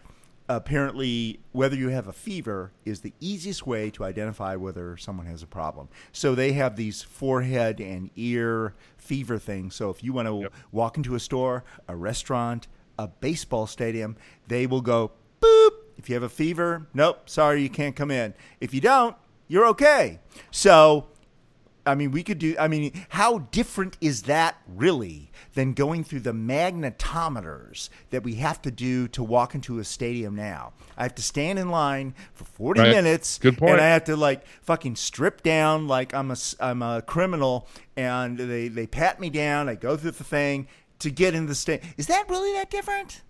apparently 0.56 1.38
whether 1.52 1.76
you 1.76 1.88
have 1.90 2.08
a 2.08 2.12
fever 2.12 2.72
is 2.84 3.00
the 3.00 3.14
easiest 3.20 3.66
way 3.66 3.88
to 3.90 4.02
identify 4.04 4.56
whether 4.56 4.96
someone 4.96 5.26
has 5.26 5.44
a 5.44 5.46
problem. 5.46 5.88
So 6.10 6.34
they 6.34 6.52
have 6.52 6.74
these 6.74 7.02
forehead 7.02 7.80
and 7.80 8.10
ear 8.16 8.74
fever 8.96 9.38
things. 9.38 9.76
So 9.76 9.90
if 9.90 10.02
you 10.02 10.12
want 10.12 10.26
to 10.26 10.50
walk 10.72 10.96
into 10.96 11.14
a 11.14 11.20
store, 11.20 11.62
a 11.86 11.94
restaurant, 11.94 12.66
a 12.98 13.06
baseball 13.06 13.68
stadium, 13.68 14.16
they 14.48 14.66
will 14.66 14.80
go 14.80 15.12
boop. 15.40 15.70
If 15.96 16.08
you 16.08 16.14
have 16.14 16.24
a 16.24 16.28
fever, 16.28 16.88
nope, 16.94 17.28
sorry, 17.28 17.62
you 17.62 17.70
can't 17.70 17.94
come 17.94 18.10
in. 18.10 18.34
If 18.60 18.74
you 18.74 18.80
don't, 18.80 19.14
you're 19.46 19.66
okay. 19.66 20.18
So 20.50 21.06
I 21.86 21.94
mean, 21.94 22.10
we 22.10 22.22
could 22.22 22.38
do. 22.38 22.54
I 22.58 22.68
mean, 22.68 22.92
how 23.10 23.38
different 23.50 23.96
is 24.00 24.22
that 24.22 24.56
really 24.68 25.30
than 25.54 25.72
going 25.72 26.04
through 26.04 26.20
the 26.20 26.32
magnetometers 26.32 27.88
that 28.10 28.22
we 28.22 28.34
have 28.34 28.60
to 28.62 28.70
do 28.70 29.08
to 29.08 29.22
walk 29.22 29.54
into 29.54 29.78
a 29.78 29.84
stadium 29.84 30.34
now? 30.34 30.72
I 30.96 31.04
have 31.04 31.14
to 31.16 31.22
stand 31.22 31.58
in 31.58 31.70
line 31.70 32.14
for 32.34 32.44
40 32.44 32.80
Right. 32.80 32.90
minutes. 32.90 33.38
Good 33.38 33.58
point. 33.58 33.72
And 33.72 33.80
I 33.80 33.86
have 33.88 34.04
to 34.04 34.16
like 34.16 34.44
fucking 34.62 34.96
strip 34.96 35.42
down 35.42 35.86
like 35.88 36.14
I'm 36.14 36.30
a, 36.30 36.36
I'm 36.60 36.82
a 36.82 37.02
criminal 37.02 37.66
and 37.96 38.38
they, 38.38 38.68
they 38.68 38.86
pat 38.86 39.20
me 39.20 39.30
down. 39.30 39.68
I 39.68 39.74
go 39.74 39.96
through 39.96 40.12
the 40.12 40.24
thing 40.24 40.68
to 41.00 41.10
get 41.10 41.34
in 41.34 41.46
the 41.46 41.54
stadium. 41.54 41.92
Is 41.96 42.06
that 42.08 42.28
really 42.28 42.52
that 42.54 42.70
different? 42.70 43.22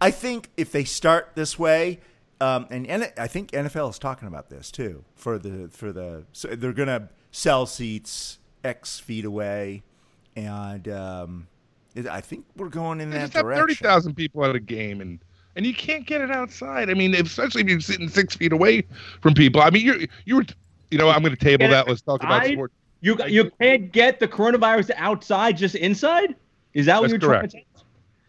I 0.00 0.10
think 0.10 0.50
if 0.56 0.70
they 0.72 0.84
start 0.84 1.30
this 1.34 1.58
way, 1.58 2.00
um, 2.40 2.66
and, 2.70 2.86
and 2.86 3.12
I 3.18 3.26
think 3.26 3.50
NFL 3.50 3.90
is 3.90 3.98
talking 3.98 4.28
about 4.28 4.48
this 4.48 4.70
too 4.70 5.04
for 5.16 5.38
the 5.38 5.68
for 5.72 5.92
the 5.92 6.24
so 6.32 6.48
they're 6.48 6.72
gonna 6.72 7.08
sell 7.30 7.66
seats 7.66 8.38
X 8.64 8.98
feet 8.98 9.24
away, 9.24 9.82
and 10.36 10.88
um, 10.88 11.48
it, 11.94 12.06
I 12.06 12.20
think 12.20 12.44
we're 12.56 12.68
going 12.68 13.00
in 13.00 13.10
They 13.10 13.18
that 13.18 13.30
just 13.32 13.44
direction. 13.44 13.62
Thirty 13.62 13.74
thousand 13.74 14.14
people 14.14 14.44
at 14.44 14.54
a 14.54 14.60
game, 14.60 15.00
and 15.00 15.18
and 15.56 15.66
you 15.66 15.74
can't 15.74 16.06
get 16.06 16.20
it 16.20 16.30
outside. 16.30 16.90
I 16.90 16.94
mean, 16.94 17.14
especially 17.14 17.62
if 17.62 17.68
you're 17.68 17.80
sitting 17.80 18.08
six 18.08 18.36
feet 18.36 18.52
away 18.52 18.84
from 19.20 19.34
people. 19.34 19.60
I 19.60 19.70
mean, 19.70 19.84
you 19.84 20.06
you 20.24 20.36
were, 20.36 20.44
you 20.90 20.98
know, 20.98 21.08
I'm 21.08 21.22
going 21.22 21.34
to 21.34 21.44
table 21.44 21.68
that. 21.68 21.88
Let's 21.88 22.02
talk 22.02 22.22
about 22.22 22.46
sports. 22.46 22.74
You 23.00 23.16
you 23.26 23.50
can't 23.60 23.92
get 23.92 24.20
the 24.20 24.28
coronavirus 24.28 24.90
outside, 24.96 25.56
just 25.56 25.74
inside. 25.74 26.34
Is 26.74 26.86
that 26.86 27.00
what 27.00 27.10
That's 27.10 27.22
you're 27.22 27.32
trying 27.32 27.44
to 27.44 27.50
say? 27.50 27.66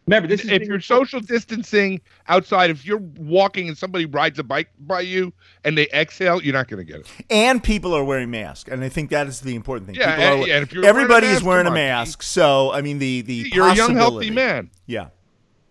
Remember, 0.09 0.27
this 0.27 0.43
is 0.43 0.49
if 0.49 0.63
you're 0.63 0.79
social 0.79 1.19
distancing 1.19 2.01
outside, 2.27 2.71
if 2.71 2.83
you're 2.83 2.97
walking 2.97 3.67
and 3.67 3.77
somebody 3.77 4.07
rides 4.07 4.39
a 4.39 4.43
bike 4.43 4.69
by 4.79 5.01
you 5.01 5.31
and 5.63 5.77
they 5.77 5.87
exhale, 5.89 6.41
you're 6.41 6.53
not 6.53 6.67
going 6.67 6.83
to 6.83 6.91
get 6.91 7.01
it. 7.01 7.07
And 7.29 7.63
people 7.63 7.95
are 7.95 8.03
wearing 8.03 8.31
masks, 8.31 8.71
and 8.71 8.83
I 8.83 8.89
think 8.89 9.11
that 9.11 9.27
is 9.27 9.41
the 9.41 9.53
important 9.53 9.85
thing. 9.85 9.97
Yeah, 9.97 10.09
and- 10.15 10.41
are- 10.41 10.47
yeah, 10.47 10.55
and 10.55 10.63
if 10.63 10.73
you're 10.73 10.81
wearing 10.81 10.97
a 10.97 10.99
everybody 11.01 11.27
is 11.27 11.43
wearing 11.43 11.67
a 11.67 11.71
mask. 11.71 12.23
So 12.23 12.71
I 12.71 12.81
mean, 12.81 12.97
the 12.97 13.21
the 13.21 13.51
You're 13.53 13.67
a 13.67 13.75
young, 13.75 13.93
healthy 13.93 14.31
man. 14.31 14.71
Yeah, 14.87 15.09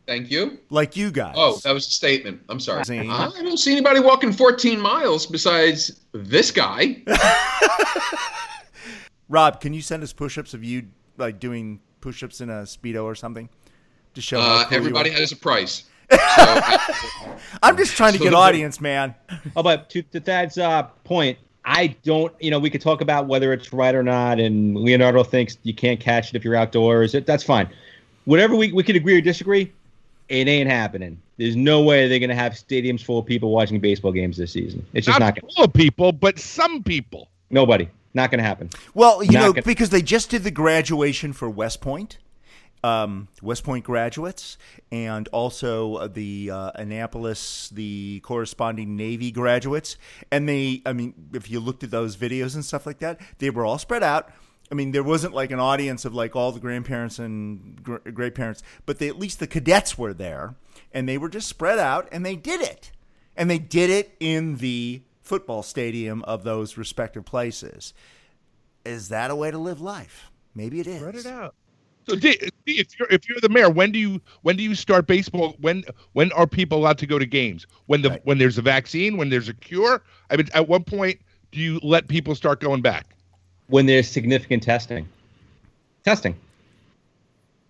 Thank 0.07 0.31
you. 0.31 0.61
like 0.70 0.96
you 0.96 1.11
guys. 1.11 1.35
Oh, 1.37 1.59
that 1.64 1.74
was 1.74 1.88
a 1.88 1.90
statement. 1.90 2.42
I'm 2.48 2.61
sorry. 2.61 2.85
Zane. 2.85 3.11
I 3.11 3.29
don't 3.42 3.57
see 3.59 3.72
anybody 3.72 3.98
walking 3.98 4.33
14 4.33 4.81
miles 4.81 5.27
besides 5.27 6.01
this 6.12 6.53
guy. 6.53 7.03
Rob, 9.29 9.61
can 9.61 9.74
you 9.74 9.83
send 9.83 10.05
us 10.05 10.12
push-ups 10.12 10.55
of 10.55 10.62
you 10.62 10.87
like 11.16 11.40
doing 11.40 11.81
push-ups 12.01 12.40
in 12.40 12.48
a 12.48 12.62
speedo 12.62 13.03
or 13.05 13.14
something 13.16 13.48
to 14.19 14.23
show? 14.23 14.41
how 14.41 14.47
Uh, 14.47 14.65
cool 14.65 14.73
you 14.73 14.77
everybody 14.79 15.11
are? 15.11 15.15
has 15.15 15.33
a 15.33 15.37
price. 15.37 15.85
So, 16.11 16.19
I- 16.19 16.95
I'm 17.63 17.77
just 17.77 17.97
trying 17.97 18.13
to 18.15 18.19
get 18.19 18.33
audience, 18.35 18.81
man. 18.81 19.15
Oh, 19.57 19.63
but 19.63 19.91
to, 19.91 20.03
to 20.03 20.21
Thad's 20.21 20.57
uh, 20.59 20.85
point, 21.05 21.39
I 21.65 21.89
don't. 22.03 22.33
You 22.41 22.51
know, 22.51 22.59
we 22.59 22.71
could 22.71 22.81
talk 22.81 23.01
about 23.01 23.27
whether 23.27 23.53
it's 23.53 23.73
right 23.73 23.95
or 23.95 24.03
not, 24.03 24.39
and 24.41 24.75
Leonardo 24.77 25.23
thinks 25.23 25.59
you 25.65 25.75
can't 25.75 26.01
catch 26.01 26.31
it 26.31 26.37
if 26.37 26.45
you're 26.45 26.55
outdoors. 26.55 27.15
It, 27.15 27.27
that's 27.27 27.43
fine. 27.45 27.69
Whatever 28.25 28.57
we 28.57 28.73
we 28.73 28.83
could 28.83 28.97
agree 28.97 29.19
or 29.19 29.21
disagree, 29.21 29.73
it 30.29 30.49
ain't 30.49 30.71
happening. 30.71 31.21
There's 31.37 31.57
no 31.57 31.83
way 31.83 32.09
they're 32.09 32.19
gonna 32.21 32.35
have 32.35 32.53
stadiums 32.53 33.03
full 33.05 33.19
of 33.19 33.27
people 33.27 33.51
watching 33.51 33.79
baseball 33.81 34.13
games 34.13 34.37
this 34.37 34.53
season. 34.53 34.85
It's 34.95 35.07
just 35.07 35.19
Not 35.19 35.27
not 35.27 35.35
gonna. 35.37 35.47
Be 35.49 35.55
full 35.55 35.65
of 35.65 35.73
people, 35.75 36.13
but 36.13 36.39
some 36.39 36.83
people. 36.83 37.29
Nobody. 37.51 37.89
Not 38.15 38.31
gonna 38.31 38.43
happen. 38.43 38.71
Well, 38.95 39.23
you 39.23 39.33
Not 39.33 39.41
know, 39.41 39.53
gonna- 39.53 39.63
because 39.63 39.91
they 39.91 40.03
just 40.03 40.31
did 40.31 40.43
the 40.45 40.51
graduation 40.51 41.33
for 41.35 41.51
West 41.51 41.81
Point, 41.83 42.19
um, 42.85 43.29
West 43.43 43.64
Point 43.64 43.85
graduates, 43.85 44.59
and 44.93 45.29
also 45.29 45.97
uh, 45.97 46.09
the 46.09 46.51
uh, 46.51 46.71
Annapolis, 46.75 47.69
the 47.71 48.21
corresponding 48.21 48.97
Navy 48.97 49.31
graduates. 49.31 49.97
And 50.31 50.49
they, 50.49 50.83
I 50.87 50.93
mean, 50.93 51.14
if 51.33 51.51
you 51.51 51.61
looked 51.61 51.83
at 51.83 51.91
those 51.91 52.17
videos 52.17 52.55
and 52.55 52.64
stuff 52.64 52.87
like 52.87 52.99
that, 52.99 53.21
they 53.38 53.51
were 53.51 53.64
all 53.64 53.79
spread 53.79 54.03
out. 54.03 54.31
I 54.71 54.75
mean, 54.75 54.93
there 54.93 55.03
wasn't 55.03 55.35
like 55.35 55.51
an 55.51 55.61
audience 55.61 56.05
of 56.05 56.14
like 56.14 56.37
all 56.37 56.53
the 56.53 56.61
grandparents 56.61 57.19
and 57.19 57.83
gr- 57.83 57.97
great 57.97 58.35
parents, 58.35 58.62
but 58.87 58.99
they, 58.99 59.09
at 59.09 59.19
least 59.19 59.41
the 59.41 59.47
cadets 59.47 59.97
were 59.97 60.12
there, 60.12 60.57
and 60.93 61.09
they 61.09 61.19
were 61.19 61.31
just 61.31 61.49
spread 61.49 61.79
out, 61.79 62.09
and 62.12 62.25
they 62.25 62.37
did 62.37 62.61
it, 62.61 62.93
and 63.37 63.51
they 63.51 63.59
did 63.59 63.88
it 63.91 64.14
in 64.21 64.57
the 64.57 65.03
football 65.23 65.62
stadium 65.62 66.23
of 66.25 66.45
those 66.45 66.77
respective 66.77 67.25
places. 67.25 67.95
Is 68.85 69.09
that 69.09 69.31
a 69.31 69.37
way 69.37 69.51
to 69.51 69.59
live 69.59 69.81
life? 69.81 70.31
Maybe 70.55 70.81
it 70.81 70.87
is. 70.87 71.01
Spread 71.01 71.14
it 71.17 71.27
out. 71.27 71.55
So, 72.09 72.16
D, 72.16 72.38
D, 72.64 72.79
if 72.79 72.99
you're 72.99 73.09
if 73.11 73.29
you're 73.29 73.38
the 73.40 73.51
mayor, 73.51 73.68
when 73.68 73.92
do 73.92 73.99
you 73.99 74.21
when 74.42 74.57
do 74.57 74.62
you 74.62 74.75
start 74.75 75.07
baseball? 75.07 75.55
When 75.61 75.85
when 76.12 76.33
are 76.33 76.47
people 76.47 76.79
allowed 76.79 76.99
to 76.99 77.07
go 77.07 77.18
to 77.18 77.27
games? 77.27 77.66
When 77.87 78.01
the 78.03 78.11
Right. 78.11 78.21
when 78.25 78.38
there's 78.38 78.57
a 78.57 78.62
vaccine? 78.62 79.16
When 79.18 79.29
there's 79.29 79.49
a 79.49 79.55
cure? 79.55 80.03
I 80.31 80.37
mean, 80.37 80.49
at 80.55 80.68
what 80.68 80.87
point 80.87 81.21
do 81.53 81.61
you 81.61 81.79
let 81.83 82.09
people 82.09 82.35
start 82.35 82.61
going 82.61 82.81
back? 82.81 83.14
When 83.66 83.85
there's 83.85 84.09
significant 84.09 84.62
testing. 84.62 85.07
Testing. 86.05 86.35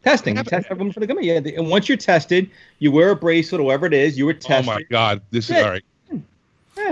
Testing. 0.04 0.36
You 0.36 0.44
test 0.44 0.68
everyone 0.70 0.92
for 0.92 1.00
the 1.00 1.06
gummy. 1.08 1.26
Yeah. 1.26 1.40
And 1.56 1.68
once 1.68 1.88
you're 1.88 1.98
tested, 1.98 2.48
you 2.78 2.92
wear 2.92 3.10
a 3.10 3.16
bracelet 3.16 3.60
or 3.60 3.64
whatever 3.64 3.86
it 3.86 3.94
is. 3.94 4.16
You 4.16 4.26
were 4.26 4.34
tested. 4.34 4.68
Oh 4.68 4.74
my 4.76 4.82
God, 4.84 5.20
this 5.32 5.50
is 5.50 5.56
all 5.56 5.70
right. 5.70 5.82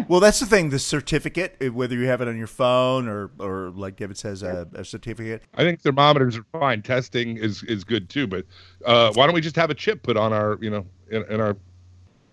Well, 0.08 0.20
that's 0.20 0.40
the 0.40 0.46
thing. 0.46 0.70
The 0.70 0.78
certificate, 0.78 1.56
eh, 1.60 1.68
whether 1.68 1.94
you 1.94 2.06
have 2.06 2.20
it 2.20 2.28
on 2.28 2.36
your 2.36 2.46
phone 2.46 3.08
or, 3.08 3.30
or 3.38 3.70
like 3.70 3.96
David 3.96 4.18
says, 4.18 4.42
a, 4.42 4.68
a 4.74 4.84
certificate. 4.84 5.42
I 5.54 5.62
think 5.62 5.80
thermometers 5.80 6.36
are 6.36 6.44
fine. 6.52 6.82
Testing 6.82 7.36
is 7.36 7.62
is 7.64 7.84
good 7.84 8.08
too. 8.08 8.26
But 8.26 8.46
uh, 8.84 9.12
why 9.14 9.26
don't 9.26 9.34
we 9.34 9.40
just 9.40 9.56
have 9.56 9.70
a 9.70 9.74
chip 9.74 10.02
put 10.02 10.16
on 10.16 10.32
our 10.32 10.58
you 10.60 10.70
know 10.70 10.86
in, 11.10 11.24
in 11.30 11.40
our 11.40 11.56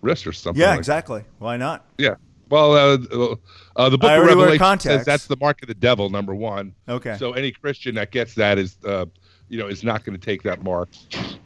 wrist 0.02 0.26
or 0.26 0.32
something? 0.32 0.60
Yeah, 0.60 0.70
like 0.70 0.78
exactly. 0.78 1.24
Why 1.38 1.56
not? 1.56 1.84
Yeah. 1.98 2.16
Well, 2.50 2.72
uh, 2.74 3.36
uh, 3.76 3.88
the 3.88 3.98
book 3.98 4.10
I 4.10 4.16
of 4.16 4.22
already 4.22 4.58
Revelation 4.58 4.78
says 4.80 5.04
that's 5.04 5.26
the 5.26 5.36
mark 5.40 5.62
of 5.62 5.68
the 5.68 5.74
devil, 5.74 6.10
number 6.10 6.34
one. 6.34 6.74
Okay. 6.88 7.16
So 7.18 7.32
any 7.32 7.50
Christian 7.50 7.94
that 7.94 8.10
gets 8.10 8.34
that 8.34 8.58
is, 8.58 8.76
uh, 8.84 9.06
you 9.48 9.58
know, 9.58 9.66
is 9.66 9.82
not 9.82 10.04
going 10.04 10.18
to 10.18 10.24
take 10.24 10.42
that 10.42 10.62
mark. 10.62 10.90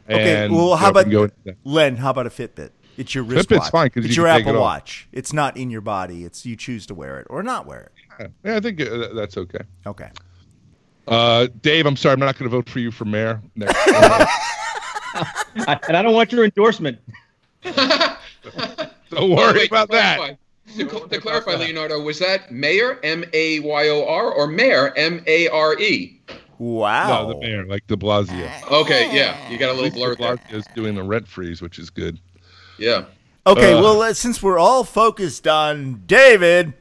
Okay. 0.09 0.43
And, 0.43 0.53
well, 0.53 0.69
you 0.69 0.75
how 0.75 0.85
know, 0.85 0.89
about 0.91 1.03
can 1.03 1.11
go 1.11 1.23
into 1.23 1.35
that. 1.45 1.55
Len? 1.63 1.95
How 1.95 2.09
about 2.11 2.27
a 2.27 2.29
Fitbit? 2.29 2.71
It's 2.99 3.15
your 3.15 3.23
wristwatch. 3.23 3.59
Fitbit's 3.61 3.69
fine 3.69 3.89
'cause 3.89 4.05
it's 4.05 4.15
you 4.15 4.23
your 4.23 4.29
can 4.31 4.39
take 4.39 4.45
it 4.47 4.49
Apple 4.49 4.61
off. 4.61 4.73
Watch. 4.81 5.07
It's 5.13 5.31
not 5.33 5.55
in 5.57 5.69
your 5.69 5.81
body. 5.81 6.25
It's 6.25 6.45
you 6.45 6.55
choose 6.55 6.85
to 6.87 6.93
wear 6.93 7.19
it 7.19 7.27
or 7.29 7.41
not 7.41 7.65
wear 7.65 7.91
it. 7.91 7.91
Yeah, 8.19 8.27
yeah, 8.51 8.57
I 8.57 8.59
think 8.59 8.81
uh, 8.81 9.13
that's 9.13 9.37
okay. 9.37 9.59
Okay. 9.87 10.09
Uh, 11.07 11.47
Dave, 11.61 11.85
I'm 11.85 11.95
sorry, 11.95 12.13
I'm 12.13 12.19
not 12.19 12.37
going 12.37 12.49
to 12.51 12.55
vote 12.55 12.69
for 12.69 12.79
you 12.79 12.91
for 12.91 13.05
mayor 13.05 13.41
next. 13.55 13.73
I- 13.87 15.79
and 15.87 15.97
I 15.97 16.01
don't 16.01 16.13
want 16.13 16.31
your 16.31 16.43
endorsement. 16.45 16.99
Don't 17.63 19.31
worry 19.31 19.49
Oh, 19.49 19.53
wait, 19.53 19.71
about 19.71 19.89
to 19.89 19.95
that. 19.97 20.17
clarify- 20.17 20.37
To, 20.77 20.89
cl- 20.89 21.07
to 21.07 21.19
clarify, 21.19 21.55
Leonardo, 21.55 21.99
was 21.99 22.19
that 22.19 22.51
Mayor 22.51 22.99
M 23.03 23.23
A 23.33 23.59
Y 23.61 23.87
O 23.89 24.05
R 24.07 24.31
or 24.31 24.45
Mayor 24.47 24.93
M 24.95 25.23
A 25.25 25.47
R 25.49 25.79
E? 25.79 26.21
Wow. 26.59 27.07
No, 27.29 27.33
the 27.33 27.39
mayor, 27.39 27.65
like 27.65 27.87
De 27.87 27.95
Blasio. 27.95 28.47
Okay, 28.69 29.09
yeah, 29.15 29.49
you 29.49 29.57
got 29.57 29.69
a 29.71 29.73
little 29.73 29.89
blur 29.91 30.13
De 30.15 30.21
there. 30.21 30.37
Blasio's 30.37 30.65
doing 30.75 30.93
the 30.93 31.01
rent 31.03 31.27
freeze, 31.27 31.61
which 31.61 31.79
is 31.79 31.89
good. 31.89 32.19
Yeah. 32.79 33.05
Okay, 33.47 33.73
Uh, 33.73 33.81
well, 33.81 34.01
uh, 34.01 34.13
since 34.13 34.43
we're 34.43 34.59
all 34.59 34.83
focused 34.83 35.47
on 35.47 36.03
David, 36.05 36.73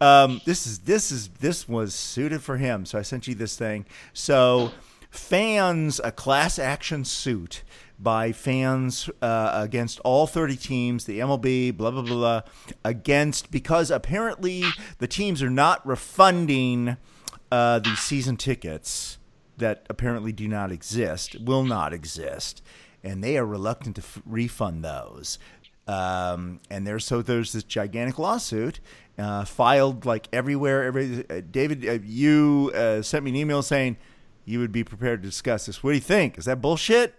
um, 0.00 0.40
this 0.44 0.66
is 0.66 0.80
this 0.80 1.10
is 1.10 1.28
this 1.40 1.68
was 1.68 1.94
suited 1.94 2.42
for 2.42 2.56
him. 2.56 2.84
So 2.86 2.98
I 2.98 3.02
sent 3.02 3.26
you 3.26 3.34
this 3.34 3.56
thing. 3.56 3.86
So 4.12 4.72
fans, 5.10 6.00
a 6.02 6.12
class 6.12 6.58
action 6.58 7.04
suit 7.04 7.62
by 7.98 8.32
fans 8.32 9.08
uh, 9.22 9.50
against 9.54 10.00
all 10.00 10.26
30 10.26 10.56
teams, 10.56 11.04
the 11.04 11.20
MLB, 11.20 11.76
blah 11.76 11.90
blah 11.90 12.02
blah, 12.02 12.14
blah, 12.16 12.42
against 12.84 13.50
because 13.50 13.90
apparently 13.90 14.64
the 14.98 15.06
teams 15.06 15.42
are 15.42 15.50
not 15.50 15.86
refunding 15.86 16.96
uh, 17.50 17.78
the 17.78 17.94
season 17.96 18.36
tickets 18.36 19.18
that 19.56 19.86
apparently 19.88 20.32
do 20.32 20.48
not 20.48 20.72
exist, 20.72 21.36
will 21.40 21.62
not 21.64 21.92
exist, 21.92 22.62
and 23.04 23.22
they 23.22 23.36
are 23.38 23.46
reluctant 23.46 23.96
to 23.96 24.02
f- 24.02 24.22
refund 24.26 24.84
those. 24.84 25.38
Um, 25.86 26.60
and 26.70 26.86
there's 26.86 27.04
so 27.04 27.20
there's 27.22 27.52
this 27.52 27.62
gigantic 27.62 28.18
lawsuit 28.18 28.80
uh, 29.18 29.44
filed 29.44 30.06
like 30.06 30.28
everywhere. 30.32 30.84
Every 30.84 31.24
uh, 31.28 31.42
David, 31.50 31.86
uh, 31.86 31.98
you 32.04 32.72
uh, 32.74 33.02
sent 33.02 33.24
me 33.24 33.30
an 33.30 33.36
email 33.36 33.62
saying 33.62 33.98
you 34.46 34.58
would 34.60 34.72
be 34.72 34.82
prepared 34.82 35.22
to 35.22 35.28
discuss 35.28 35.66
this. 35.66 35.82
What 35.82 35.90
do 35.90 35.94
you 35.96 36.00
think? 36.00 36.38
Is 36.38 36.46
that 36.46 36.60
bullshit? 36.60 37.14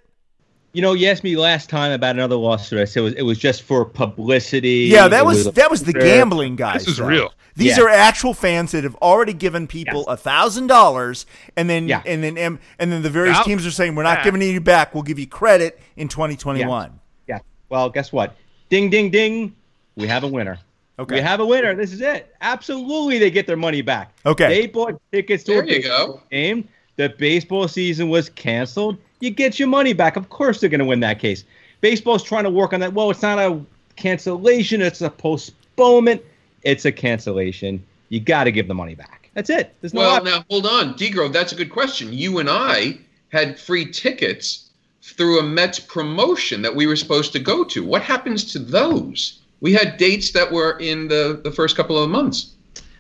You 0.76 0.82
know, 0.82 0.92
you 0.92 1.08
asked 1.08 1.24
me 1.24 1.38
last 1.38 1.70
time 1.70 1.94
about 1.94 2.16
another 2.18 2.36
lawsuit. 2.36 2.80
I 2.82 2.84
said 2.84 3.00
it 3.00 3.04
was, 3.04 3.14
it 3.14 3.22
was 3.22 3.38
just 3.38 3.62
for 3.64 3.86
publicity. 3.86 4.90
Yeah, 4.92 5.08
that 5.08 5.22
It 5.22 5.26
was 5.26 5.46
that 5.54 5.72
was 5.72 5.84
the 5.86 5.94
gambling 5.94 6.58
guys. 6.58 6.82
This 6.82 6.90
is 6.90 6.98
though. 6.98 7.06
real. 7.08 7.34
These 7.56 7.78
Yeah. 7.78 7.86
are 7.86 7.90
actual 7.90 8.34
fans 8.34 8.72
that 8.74 8.84
have 8.84 8.96
already 8.96 9.32
given 9.32 9.68
people 9.68 10.06
a 10.08 10.18
thousand 10.18 10.68
dollars, 10.68 11.26
and 11.56 11.70
then 11.70 11.88
Yeah. 11.88 12.02
and 12.06 12.22
then 12.22 12.38
and, 12.38 12.60
and 12.78 12.92
then 12.92 13.04
the 13.04 13.10
various 13.10 13.38
Yeah. 13.38 13.44
teams 13.44 13.66
are 13.66 13.72
saying 13.72 13.96
we're 13.96 14.04
not 14.04 14.18
Yeah. 14.20 14.24
giving 14.26 14.42
you 14.42 14.60
back. 14.60 14.94
We'll 14.94 15.04
give 15.04 15.18
you 15.18 15.28
credit 15.28 15.80
in 15.96 16.10
2021. 16.10 17.00
Yeah. 17.28 17.40
Well, 17.70 17.90
guess 17.90 18.12
what? 18.12 18.36
Ding, 18.70 18.90
ding, 18.90 19.10
ding. 19.12 19.56
We 19.96 20.08
have 20.08 20.26
a 20.26 20.28
winner. 20.28 20.60
Okay. 21.00 21.16
We 21.16 21.22
have 21.22 21.40
a 21.40 21.46
winner. 21.46 21.74
This 21.74 21.94
is 21.94 22.02
it. 22.02 22.36
Absolutely, 22.42 23.18
they 23.18 23.32
get 23.32 23.48
their 23.48 23.56
money 23.58 23.82
back. 23.82 24.14
Okay. 24.26 24.48
They 24.50 24.68
bought 24.68 25.00
tickets 25.14 25.46
to 25.46 25.54
There 25.54 25.62
a 25.62 25.66
you 25.68 25.72
baseball 25.78 26.08
go. 26.08 26.22
game. 26.32 26.68
The 26.98 27.10
baseball 27.10 27.68
season 27.68 28.10
was 28.10 28.30
canceled. 28.30 28.98
You 29.20 29.30
get 29.30 29.60
your 29.60 29.68
money 29.68 29.94
back. 29.94 30.16
Of 30.16 30.30
course, 30.30 30.60
they're 30.60 30.70
going 30.70 30.80
to 30.80 30.86
win 30.86 31.00
that 31.02 31.20
case. 31.20 31.44
Baseball's 31.82 32.24
trying 32.24 32.44
to 32.46 32.50
work 32.50 32.74
on 32.74 32.80
that. 32.80 32.94
Well, 32.94 33.12
it's 33.12 33.22
not 33.22 33.38
a 33.40 33.60
cancellation. 33.96 34.82
It's 34.82 35.02
a 35.02 35.10
postponement. 35.10 36.22
It's 36.64 36.86
a 36.86 36.92
cancellation. 36.92 37.84
You 38.10 38.20
got 38.20 38.46
to 38.46 38.52
give 38.52 38.68
the 38.68 38.74
money 38.74 38.96
back. 38.96 39.30
That's 39.34 39.50
it. 39.50 39.76
There's 39.82 39.94
no 39.94 40.02
Well, 40.02 40.16
option. 40.16 40.34
now 40.34 40.46
hold 40.50 40.66
on, 40.66 40.96
D 40.96 41.10
Grove. 41.10 41.34
That's 41.34 41.52
a 41.52 41.56
good 41.56 41.70
question. 41.70 42.14
You 42.14 42.40
and 42.40 42.50
I 42.50 42.98
had 43.30 43.60
free 43.60 43.92
tickets 43.92 44.70
through 45.02 45.40
a 45.40 45.44
Mets 45.44 45.80
promotion 45.80 46.62
that 46.62 46.74
we 46.76 46.88
were 46.88 46.96
supposed 46.96 47.34
to 47.34 47.40
go 47.40 47.64
to. 47.66 47.84
What 47.86 48.02
happens 48.02 48.46
to 48.54 48.60
those? 48.60 49.42
We 49.62 49.74
had 49.74 49.98
dates 49.98 50.32
that 50.32 50.52
were 50.52 50.78
in 50.80 51.08
the, 51.08 51.42
the 51.44 51.52
first 51.52 51.76
couple 51.76 52.02
of 52.02 52.10
months. 52.10 52.55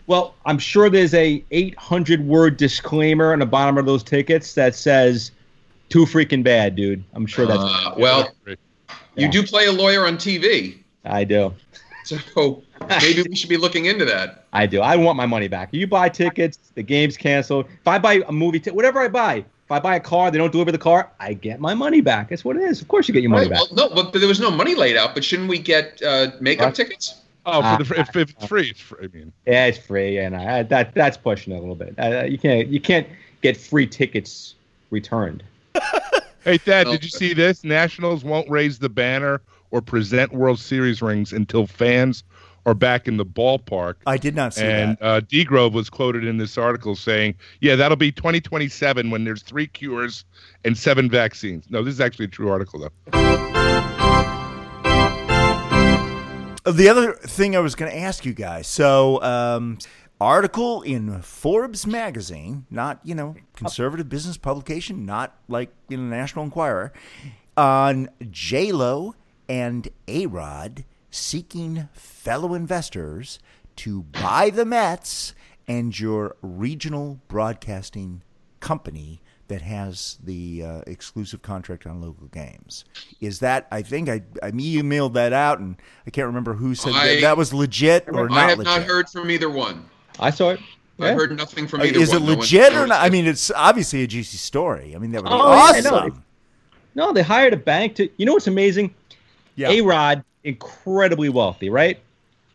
Well, 0.07 0.35
I'm 0.45 0.59
sure 0.59 0.89
there's 0.89 1.13
a 1.13 1.43
800 1.51 2.25
word 2.25 2.57
disclaimer 2.57 3.33
on 3.33 3.39
the 3.39 3.45
bottom 3.45 3.77
of 3.77 3.85
those 3.85 4.03
tickets 4.03 4.53
that 4.53 4.75
says 4.75 5.31
"too 5.89 6.05
freaking 6.05 6.43
bad, 6.43 6.75
dude." 6.75 7.03
I'm 7.13 7.25
sure 7.25 7.45
that's. 7.45 7.63
Uh, 7.63 7.95
well, 7.97 8.29
you 9.15 9.29
do 9.29 9.43
play 9.43 9.65
a 9.65 9.71
lawyer 9.71 10.05
on 10.05 10.17
TV, 10.17 10.77
I 11.05 11.23
do. 11.23 11.53
so 12.03 12.61
maybe 13.01 13.23
we 13.27 13.35
should 13.35 13.49
be 13.49 13.57
looking 13.57 13.85
into 13.85 14.05
that. 14.05 14.45
I 14.53 14.67
do. 14.67 14.81
I 14.81 14.95
want 14.95 15.17
my 15.17 15.25
money 15.25 15.47
back. 15.47 15.69
You 15.71 15.87
buy 15.87 16.09
tickets, 16.09 16.59
the 16.75 16.83
game's 16.83 17.17
canceled. 17.17 17.65
If 17.65 17.87
I 17.87 17.97
buy 17.97 18.21
a 18.27 18.31
movie 18.31 18.59
ticket, 18.59 18.75
whatever 18.75 18.99
I 18.99 19.07
buy, 19.07 19.37
if 19.37 19.71
I 19.71 19.79
buy 19.79 19.95
a 19.95 19.99
car, 19.99 20.29
they 20.29 20.37
don't 20.37 20.51
deliver 20.51 20.71
the 20.71 20.77
car, 20.77 21.11
I 21.19 21.33
get 21.33 21.59
my 21.59 21.73
money 21.73 22.01
back. 22.01 22.29
That's 22.29 22.45
what 22.45 22.55
it 22.57 22.61
is. 22.63 22.81
Of 22.81 22.87
course, 22.87 23.07
you 23.07 23.13
get 23.13 23.23
your 23.23 23.31
money 23.31 23.49
Right, 23.49 23.59
back. 23.59 23.71
well, 23.75 23.89
no, 23.89 23.95
but 23.95 24.13
there 24.13 24.27
was 24.27 24.39
no 24.39 24.51
money 24.51 24.75
laid 24.75 24.97
out. 24.97 25.15
But 25.15 25.23
shouldn't 25.23 25.49
we 25.49 25.57
get 25.57 25.99
uh, 26.03 26.31
makeup 26.39 26.75
tickets? 26.75 27.21
Oh, 27.45 27.61
Uh, 27.61 27.77
for 27.77 27.83
the, 27.93 27.99
if, 28.01 28.15
if 28.15 28.29
it's 28.31 28.45
free, 28.45 28.69
it's 28.69 28.79
free. 28.81 29.05
I 29.05 29.15
mean, 29.15 29.31
Yeah, 29.45 29.65
it's 29.67 29.77
free, 29.77 30.17
and 30.17 30.35
I, 30.35 30.63
that 30.63 30.93
that's 30.93 31.17
pushing 31.17 31.53
it 31.53 31.57
a 31.57 31.59
little 31.59 31.75
bit. 31.75 31.95
Uh, 31.99 32.23
you 32.23 32.37
can't 32.37 32.67
you 32.67 32.79
can't 32.79 33.07
get 33.41 33.55
free 33.57 33.85
tickets 33.87 34.55
returned. 34.89 35.43
hey, 36.43 36.57
Thad, 36.57 36.87
No. 36.87 36.93
did 36.93 37.03
you 37.03 37.09
see 37.09 37.33
this? 37.33 37.63
Nationals 37.63 38.23
won't 38.23 38.49
raise 38.49 38.79
the 38.79 38.89
banner 38.89 39.41
or 39.71 39.81
present 39.81 40.31
World 40.33 40.59
Series 40.59 41.01
rings 41.01 41.33
until 41.33 41.67
fans 41.67 42.23
are 42.65 42.73
back 42.73 43.07
in 43.07 43.17
the 43.17 43.25
ballpark. 43.25 43.95
I 44.07 44.17
did 44.17 44.35
not 44.35 44.55
see 44.55 44.63
And 44.63 44.97
that. 44.97 45.05
uh, 45.05 45.19
D 45.19 45.43
Grove 45.43 45.75
was 45.75 45.87
quoted 45.89 46.25
in 46.25 46.37
this 46.37 46.57
article 46.57 46.95
saying, 46.95 47.35
"Yeah, 47.61 47.75
that'll 47.75 47.95
be 47.97 48.11
2027 48.11 49.11
when 49.11 49.23
there's 49.23 49.43
three 49.43 49.67
cures 49.67 50.25
and 50.63 50.75
seven 50.75 51.07
vaccines." 51.09 51.65
No, 51.69 51.83
this 51.83 51.93
is 51.93 52.01
actually 52.01 52.25
a 52.25 52.29
true 52.29 52.49
article, 52.49 52.79
though. 52.79 53.54
The 56.65 56.89
other 56.89 57.13
thing 57.13 57.55
I 57.55 57.59
was 57.59 57.75
going 57.75 57.91
to 57.91 57.97
ask 57.97 58.25
you 58.25 58.33
guys. 58.33 58.65
So, 58.67 59.21
um, 59.21 59.77
article 60.19 60.81
in 60.81 61.21
Forbes 61.21 61.85
magazine, 61.85 62.65
not 62.71 62.99
you 63.03 63.13
know 63.13 63.35
conservative 63.55 64.09
business 64.09 64.37
publication, 64.37 65.05
not 65.05 65.37
like 65.47 65.69
in 65.89 66.09
the 66.09 66.15
National 66.15 66.43
Enquirer, 66.45 66.91
on 67.55 68.09
J 68.31 68.71
Lo 68.71 69.13
and 69.47 69.87
A 70.07 70.25
Rod 70.25 70.85
seeking 71.11 71.87
fellow 71.93 72.53
investors 72.53 73.39
to 73.77 74.03
buy 74.03 74.49
the 74.49 74.65
Mets 74.65 75.33
and 75.67 75.97
your 75.97 76.35
regional 76.41 77.19
broadcasting 77.27 78.23
company 78.59 79.21
that 79.47 79.61
has 79.61 80.17
the 80.23 80.63
uh, 80.63 80.81
exclusive 80.87 81.41
contract 81.41 81.85
on 81.85 82.01
local 82.01 82.27
games. 82.27 82.85
Is 83.21 83.39
that? 83.39 83.67
I 83.71 83.81
think 83.81 84.09
I 84.09 84.21
I 84.41 84.51
emailed 84.51 85.13
that 85.13 85.33
out, 85.33 85.59
and 85.59 85.75
I 86.07 86.09
can't 86.09 86.27
remember 86.27 86.53
who 86.53 86.73
said 86.75 86.93
I- 86.93 87.15
that, 87.15 87.21
that 87.21 87.37
was 87.37 87.53
legit 87.53 88.05
or 88.07 88.27
not 88.29 88.37
I 88.37 88.49
have 88.49 88.57
legit. 88.59 88.65
not 88.79 88.83
heard 88.83 89.09
from 89.09 89.29
either 89.29 89.49
one. 89.49 89.85
I 90.19 90.29
saw 90.31 90.49
it. 90.51 90.59
I've 90.99 91.15
heard 91.15 91.35
nothing 91.37 91.67
from 91.67 91.81
Uh, 91.81 91.85
either 91.85 91.99
Is 91.99 92.13
one. 92.13 92.23
it 92.23 92.25
legit 92.25 92.71
no 92.71 92.77
or 92.77 92.81
one 92.83 92.89
not? 92.89 93.01
I 93.01 93.09
mean, 93.09 93.25
it's 93.27 93.51
obviously 93.51 94.01
a 94.03 94.07
juicy 94.07 94.37
story. 94.37 94.95
I 94.95 94.97
mean, 94.99 95.11
that 95.11 95.23
would 95.23 95.29
be 95.29 95.35
Oh, 95.35 95.71
yeah, 95.73 95.81
no, 95.81 95.95
awesome. 95.97 96.23
No, 96.95 97.11
they 97.11 97.21
hired 97.21 97.51
a 97.53 97.57
bank 97.57 97.95
to. 97.95 98.09
You 98.15 98.25
know 98.25 98.31
what's 98.33 98.47
amazing? 98.47 98.95
Yeah, 99.55 99.69
A 99.71 99.81
Rod, 99.81 100.23
incredibly 100.45 101.27
wealthy, 101.29 101.69
right? 101.69 101.99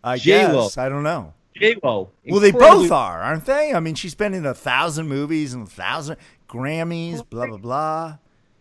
I 0.03 0.17
J-Lo. 0.17 0.63
guess 0.65 0.79
I 0.79 0.89
don't 0.89 1.03
know. 1.03 1.35
J 1.55 1.77
Lo. 1.83 2.09
Well, 2.27 2.41
they 2.41 2.53
both 2.53 2.91
are, 2.91 3.21
aren't 3.21 3.45
they? 3.45 3.75
I 3.75 3.81
mean, 3.81 3.95
she's 3.95 4.15
been 4.15 4.33
in 4.33 4.47
a 4.47 4.55
thousand 4.55 5.09
movies 5.09 5.53
and 5.53 5.67
a 5.67 5.71
thousand 5.71 6.17
Grammys, 6.51 7.23
blah 7.31 7.47
blah 7.47 7.57
blah. 7.57 8.17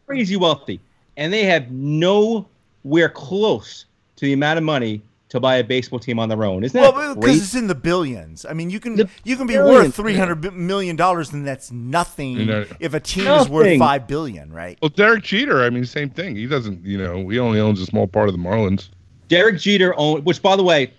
crazy 0.06 0.36
wealthy, 0.36 0.80
and 1.18 1.32
they 1.34 1.44
have 1.46 1.72
nowhere 1.72 3.10
close 3.10 3.86
to 4.18 4.26
the 4.26 4.34
amount 4.34 4.58
of 4.58 4.64
money 4.64 5.02
to 5.30 5.40
buy 5.40 5.58
a 5.58 5.64
baseball 5.64 6.00
team 6.00 6.18
on 6.18 6.28
their 6.28 6.44
own. 6.44 6.64
Isn't 6.64 6.82
that 6.82 6.94
Well, 6.94 7.16
because 7.16 7.38
it's 7.38 7.54
in 7.56 7.68
the 7.68 7.76
billions. 7.76 8.46
I 8.46 8.54
mean, 8.54 8.72
you 8.72 8.80
can 8.80 8.96
The 8.96 9.08
you 9.24 9.38
can 9.38 9.46
be 9.46 9.54
billions, 9.54 9.88
worth 9.88 9.96
three 9.96 10.16
hundred 10.16 10.54
million 10.56 10.96
dollars, 10.96 11.32
and 11.32 11.46
that's 11.48 11.72
nothing 11.72 12.32
You 12.38 12.46
know- 12.46 12.66
if 12.80 12.94
a 12.96 13.00
team 13.00 13.28
is 13.28 13.48
worth 13.48 13.66
Nothing. 13.66 13.80
five 13.80 14.08
billion, 14.08 14.52
right? 14.52 14.78
Well, 14.82 14.90
Derek 14.90 15.24
Jeter, 15.24 15.64
I 15.64 15.70
mean, 15.70 15.86
same 15.86 16.10
thing. 16.10 16.36
He 16.36 16.48
doesn't, 16.48 16.84
you 16.84 16.98
know, 16.98 17.30
he 17.30 17.38
only 17.40 17.60
owns 17.60 17.80
a 17.80 17.86
small 17.86 18.08
part 18.08 18.28
of 18.28 18.34
the 18.34 18.40
Marlins. 18.42 18.90
Derek 19.28 19.60
Jeter 19.60 19.94
owned, 19.98 20.26
which 20.26 20.42
by 20.42 20.56
the 20.56 20.64
way, 20.64 20.92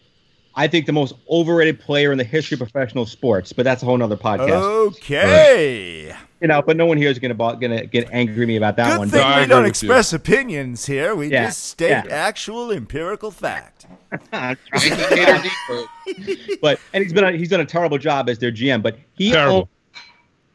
I 0.54 0.68
think 0.68 0.86
the 0.86 0.92
most 0.92 1.14
overrated 1.28 1.80
player 1.80 2.12
in 2.12 2.18
the 2.18 2.24
history 2.24 2.54
of 2.54 2.60
professional 2.60 3.06
sports. 3.06 3.52
But 3.52 3.64
that's 3.64 3.82
a 3.82 3.86
whole 3.86 3.96
nother 3.98 4.16
podcast. 4.16 4.62
Okay. 4.94 6.14
You 6.40 6.48
know, 6.48 6.62
but 6.62 6.76
no 6.76 6.86
one 6.86 6.96
here 6.96 7.10
is 7.10 7.18
gonna 7.18 7.34
gonna 7.34 7.84
get 7.86 8.08
angry 8.12 8.42
at 8.44 8.48
me 8.48 8.56
about 8.56 8.76
that 8.76 8.92
Good 8.92 8.98
one. 8.98 9.10
thing 9.10 9.20
No, 9.20 9.26
I 9.26 9.40
we 9.42 9.46
don't 9.46 9.62
with 9.62 9.68
express 9.70 10.12
opinions 10.14 10.86
here. 10.86 11.14
We 11.14 11.28
Yeah, 11.28 11.46
just 11.46 11.64
state 11.64 11.90
yeah. 11.90 12.04
actual 12.08 12.70
empirical 12.72 13.30
fact. 13.30 13.86
But, 14.30 14.58
Yankee 14.72 15.14
Gator 15.14 15.42
Depot. 15.42 16.56
but 16.62 16.80
and 16.94 17.02
he's 17.04 17.12
been 17.12 17.24
a, 17.24 17.32
he's 17.32 17.50
done 17.50 17.60
a 17.60 17.64
terrible 17.66 17.98
job 17.98 18.28
as 18.30 18.38
their 18.38 18.50
GM. 18.50 18.82
But 18.82 18.96
he 19.14 19.32
Terrible. 19.32 19.56
owns 19.58 19.68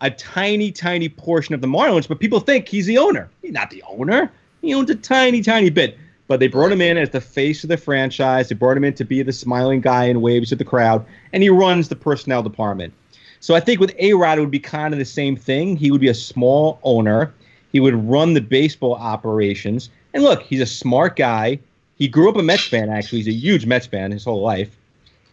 a 0.01 0.09
tiny, 0.11 0.71
tiny 0.71 1.07
portion 1.07 1.53
of 1.53 1.61
the 1.61 1.67
Marlins. 1.67 2.07
But 2.07 2.19
people 2.19 2.39
think 2.39 2.67
he's 2.67 2.87
the 2.87 2.97
owner. 2.97 3.29
He's 3.43 3.51
not 3.53 3.69
the 3.69 3.83
owner. 3.87 4.31
He 4.61 4.73
owns 4.73 4.89
a 4.89 4.95
tiny, 4.95 5.41
tiny 5.43 5.69
bit. 5.69 5.97
But 6.27 6.39
they 6.39 6.47
brought 6.47 6.71
him 6.71 6.81
in 6.81 6.97
as 6.97 7.11
the 7.11 7.21
face 7.21 7.63
of 7.63 7.69
the 7.69 7.77
franchise. 7.77 8.49
They 8.49 8.55
brought 8.55 8.75
him 8.75 8.83
in 8.83 8.95
to 8.95 9.05
be 9.05 9.21
the 9.21 9.31
smiling 9.31 9.79
guy 9.81 10.05
and 10.05 10.23
waves 10.23 10.51
at 10.51 10.57
the 10.57 10.65
crowd, 10.65 11.05
and 11.33 11.43
he 11.43 11.49
runs 11.51 11.87
the 11.87 11.95
personnel 11.95 12.41
department. 12.41 12.91
So 13.39 13.55
I 13.55 13.59
think 13.59 13.79
with 13.79 13.93
A 13.99 14.13
Rod, 14.13 14.37
it 14.37 14.41
would 14.41 14.51
be 14.51 14.59
kind 14.59 14.93
of 14.93 14.97
the 14.97 15.05
same 15.05 15.35
thing. 15.35 15.75
He 15.75 15.91
would 15.91 16.01
be 16.01 16.07
a 16.07 16.13
small 16.15 16.79
owner. 16.83 17.33
He 17.71 17.79
would 17.79 17.95
run 18.09 18.33
the 18.33 18.41
baseball 18.41 18.95
operations. 18.95 19.89
And 20.13 20.23
look, 20.23 20.41
he's 20.41 20.61
a 20.61 20.65
smart 20.65 21.15
guy. 21.15 21.59
He 21.97 22.07
grew 22.07 22.29
up 22.29 22.37
a 22.37 22.43
Mets 22.43 22.67
fan, 22.67 22.89
actually. 22.89 23.19
He's 23.19 23.27
a 23.27 23.37
huge 23.37 23.65
Mets 23.65 23.85
fan 23.85 24.11
his 24.11 24.23
whole 24.23 24.41
life. 24.41 24.75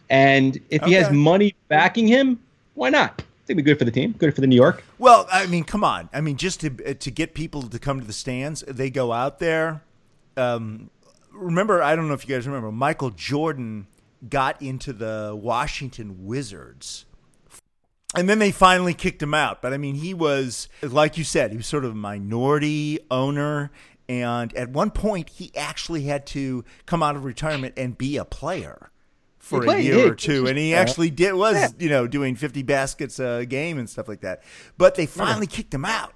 And 0.09 0.59
if 0.69 0.83
he 0.83 0.93
has 0.93 1.11
money 1.11 1.55
backing 1.69 2.07
him, 2.07 2.39
why 2.75 2.89
not? 2.89 3.11
I 3.19 3.45
think 3.45 3.57
it'd 3.57 3.57
be 3.57 3.63
good 3.63 3.79
for 3.79 3.85
the 3.85 3.91
team, 3.91 4.13
good 4.17 4.33
for 4.33 4.41
the 4.41 4.47
New 4.47 4.55
York. 4.55 4.83
Well, 4.99 5.27
I 5.31 5.47
mean, 5.47 5.63
come 5.63 5.83
on. 5.83 6.09
I 6.13 6.21
mean, 6.21 6.37
just 6.37 6.61
to 6.61 6.69
to 6.69 7.11
get 7.11 7.33
people 7.33 7.63
to 7.63 7.79
come 7.79 7.99
to 7.99 8.05
the 8.05 8.13
stands, 8.13 8.63
they 8.67 8.89
go 8.89 9.11
out 9.11 9.39
there. 9.39 9.81
Um, 10.37 10.89
remember, 11.33 11.81
I 11.81 11.95
don't 11.95 12.07
know 12.07 12.13
if 12.13 12.27
you 12.27 12.35
guys 12.35 12.47
remember, 12.47 12.71
Michael 12.71 13.09
Jordan 13.09 13.87
got 14.29 14.61
into 14.61 14.93
the 14.93 15.37
Washington 15.37 16.25
Wizards. 16.25 17.05
And 18.15 18.29
then 18.29 18.39
they 18.39 18.51
finally 18.51 18.93
kicked 18.93 19.21
him 19.21 19.33
out. 19.33 19.61
But 19.61 19.73
I 19.73 19.77
mean, 19.77 19.95
he 19.95 20.13
was, 20.13 20.69
like 20.81 21.17
you 21.17 21.23
said, 21.23 21.51
he 21.51 21.57
was 21.57 21.67
sort 21.67 21.85
of 21.85 21.91
a 21.91 21.95
minority 21.95 22.99
owner. 23.09 23.71
And 24.09 24.53
at 24.55 24.69
one 24.69 24.91
point, 24.91 25.29
he 25.29 25.51
actually 25.55 26.03
had 26.03 26.25
to 26.27 26.63
come 26.85 27.01
out 27.01 27.15
of 27.15 27.25
retirement 27.25 27.73
and 27.77 27.97
be 27.97 28.17
a 28.17 28.25
player 28.25 28.91
for 29.39 29.65
a 29.65 29.79
year 29.79 30.11
or 30.11 30.15
two. 30.15 30.45
And 30.47 30.57
he 30.57 30.73
actually 30.73 31.09
did 31.09 31.33
was, 31.33 31.73
you 31.79 31.89
know, 31.89 32.07
doing 32.07 32.35
50 32.35 32.63
baskets 32.63 33.19
a 33.19 33.45
game 33.45 33.77
and 33.77 33.89
stuff 33.89 34.07
like 34.07 34.21
that. 34.21 34.43
But 34.77 34.95
they 34.95 35.05
finally 35.05 35.47
kicked 35.47 35.73
him 35.73 35.85
out. 35.85 36.13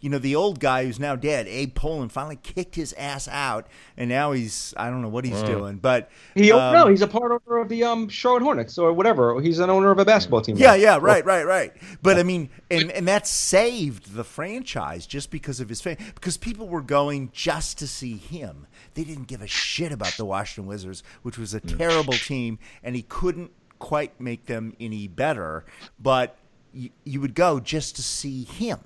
You 0.00 0.08
know, 0.08 0.18
the 0.18 0.34
old 0.34 0.60
guy 0.60 0.84
who's 0.84 0.98
now 0.98 1.14
dead, 1.14 1.46
Abe 1.46 1.74
Pollin, 1.74 2.08
finally 2.08 2.36
kicked 2.36 2.74
his 2.74 2.92
ass 2.94 3.28
out, 3.28 3.66
and 3.96 4.08
now 4.08 4.32
he's 4.32 4.72
I 4.76 4.88
don't 4.88 5.02
know 5.02 5.08
what 5.08 5.24
he's 5.24 5.42
doing, 5.42 5.76
but 5.76 6.10
He 6.34 6.50
um, 6.52 6.72
no, 6.72 6.86
he's 6.88 7.02
a 7.02 7.06
part 7.06 7.32
owner 7.32 7.58
of 7.58 7.68
the 7.68 7.84
um 7.84 8.08
Charlotte 8.08 8.42
Hornets 8.42 8.78
or 8.78 8.92
whatever. 8.92 9.40
He's 9.40 9.58
an 9.58 9.68
owner 9.68 9.90
of 9.90 9.98
a 9.98 10.04
basketball 10.04 10.40
team. 10.40 10.56
Yeah, 10.56 10.68
now. 10.68 10.74
yeah, 10.74 10.98
right, 11.00 11.24
right, 11.24 11.46
right. 11.46 11.72
But 12.02 12.18
I 12.18 12.22
mean, 12.22 12.48
and 12.70 12.90
and 12.90 13.06
that 13.08 13.26
saved 13.26 14.14
the 14.14 14.24
franchise 14.24 15.06
just 15.06 15.30
because 15.30 15.60
of 15.60 15.68
his 15.68 15.80
fame. 15.80 15.98
Because 16.14 16.36
people 16.36 16.68
were 16.68 16.82
going 16.82 17.30
just 17.32 17.78
to 17.78 17.86
see 17.86 18.16
him. 18.16 18.66
They 18.94 19.04
didn't 19.04 19.26
give 19.26 19.42
a 19.42 19.46
shit 19.46 19.92
about 19.92 20.16
the 20.16 20.24
Washington 20.24 20.66
Wizards, 20.68 21.02
which 21.22 21.38
was 21.38 21.52
a 21.54 21.60
terrible 21.60 22.14
team, 22.14 22.58
and 22.82 22.96
he 22.96 23.02
couldn't 23.02 23.50
quite 23.78 24.20
make 24.20 24.46
them 24.46 24.74
any 24.80 25.08
better. 25.08 25.64
But 25.98 26.36
you, 26.72 26.90
you 27.04 27.20
would 27.20 27.34
go 27.34 27.60
just 27.60 27.96
to 27.96 28.02
see 28.02 28.44
him. 28.44 28.80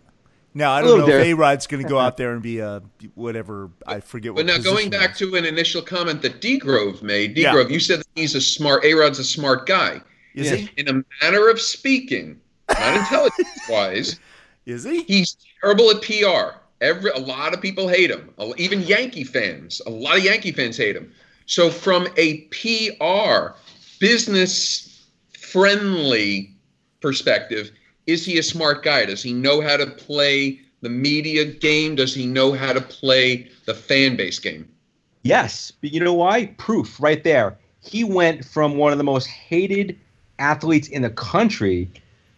Now 0.55 0.73
I 0.73 0.83
don't 0.83 1.01
know 1.01 1.07
there. 1.07 1.21
if 1.21 1.27
A 1.27 1.35
Rod's 1.35 1.67
going 1.67 1.83
to 1.83 1.89
go 1.89 1.99
out 1.99 2.17
there 2.19 2.33
and 2.33 2.41
be 2.43 2.61
a 2.61 2.81
whatever. 3.15 3.71
I 3.87 4.01
forget. 4.01 4.35
But 4.35 4.47
what 4.47 4.57
now 4.57 4.59
going 4.59 4.89
back 4.91 5.11
it 5.11 5.17
to 5.19 5.35
an 5.35 5.45
initial 5.45 5.83
comment 5.83 6.23
that 6.23 6.41
D 6.41 6.59
Grove 6.59 7.03
made, 7.03 7.35
D 7.35 7.43
Yeah. 7.43 7.53
Grove, 7.53 7.71
you 7.71 7.81
said 7.81 8.01
that 8.01 8.07
he's 8.15 8.35
a 8.35 8.41
smart. 8.41 8.85
A 8.85 8.95
Rod's 8.95 9.19
a 9.19 9.25
smart 9.25 9.67
guy. 9.67 10.01
is. 10.35 10.53
Is 10.53 10.61
he? 10.61 10.71
In 10.77 10.89
a 10.89 11.05
manner 11.25 11.49
of 11.49 11.61
speaking, 11.61 12.41
not 12.69 12.97
intelligence 12.97 13.49
wise, 13.69 14.21
Is 14.67 14.85
he? 14.85 15.03
he's 15.03 15.37
terrible 15.61 15.91
at 15.91 16.03
PR. 16.03 16.59
Every 16.81 17.11
a 17.11 17.19
lot 17.19 17.53
of 17.55 17.61
people 17.61 17.89
hate 17.89 18.11
him. 18.11 18.31
Even 18.57 18.81
Yankee 18.83 19.25
fans, 19.25 19.81
a 19.87 19.91
lot 19.91 20.19
of 20.19 20.25
Yankee 20.25 20.53
fans 20.53 20.77
hate 20.77 20.97
him. 20.97 21.13
So 21.47 21.71
from 21.71 22.09
a 22.17 22.43
PR 22.51 23.55
business 24.01 25.07
friendly 25.39 26.51
perspective, 27.01 27.71
is 28.07 28.25
he 28.25 28.39
a 28.39 28.43
smart 28.43 28.83
guy? 28.83 29.05
Does 29.07 29.23
he 29.23 29.33
know 29.33 29.61
how 29.61 29.77
to 29.77 29.87
play 29.87 30.61
the 30.83 30.89
media 30.89 31.45
game? 31.45 31.95
Does 31.95 32.15
he 32.15 32.27
know 32.27 32.53
how 32.53 32.73
to 32.73 32.81
play 32.81 33.49
the 33.67 33.75
fan 33.75 34.17
base 34.17 34.39
game? 34.39 34.69
Yes, 35.23 35.73
but 35.81 35.93
you 35.93 36.01
know 36.01 36.13
why? 36.15 36.47
Proof 36.59 37.01
right 37.01 37.23
there. 37.25 37.57
He 37.81 38.05
went 38.05 38.45
from 38.45 38.77
one 38.77 38.93
of 38.93 38.99
the 38.99 39.05
most 39.05 39.27
hated 39.27 39.99
athletes 40.39 40.89
in 40.89 41.03
the 41.03 41.11
country 41.11 41.91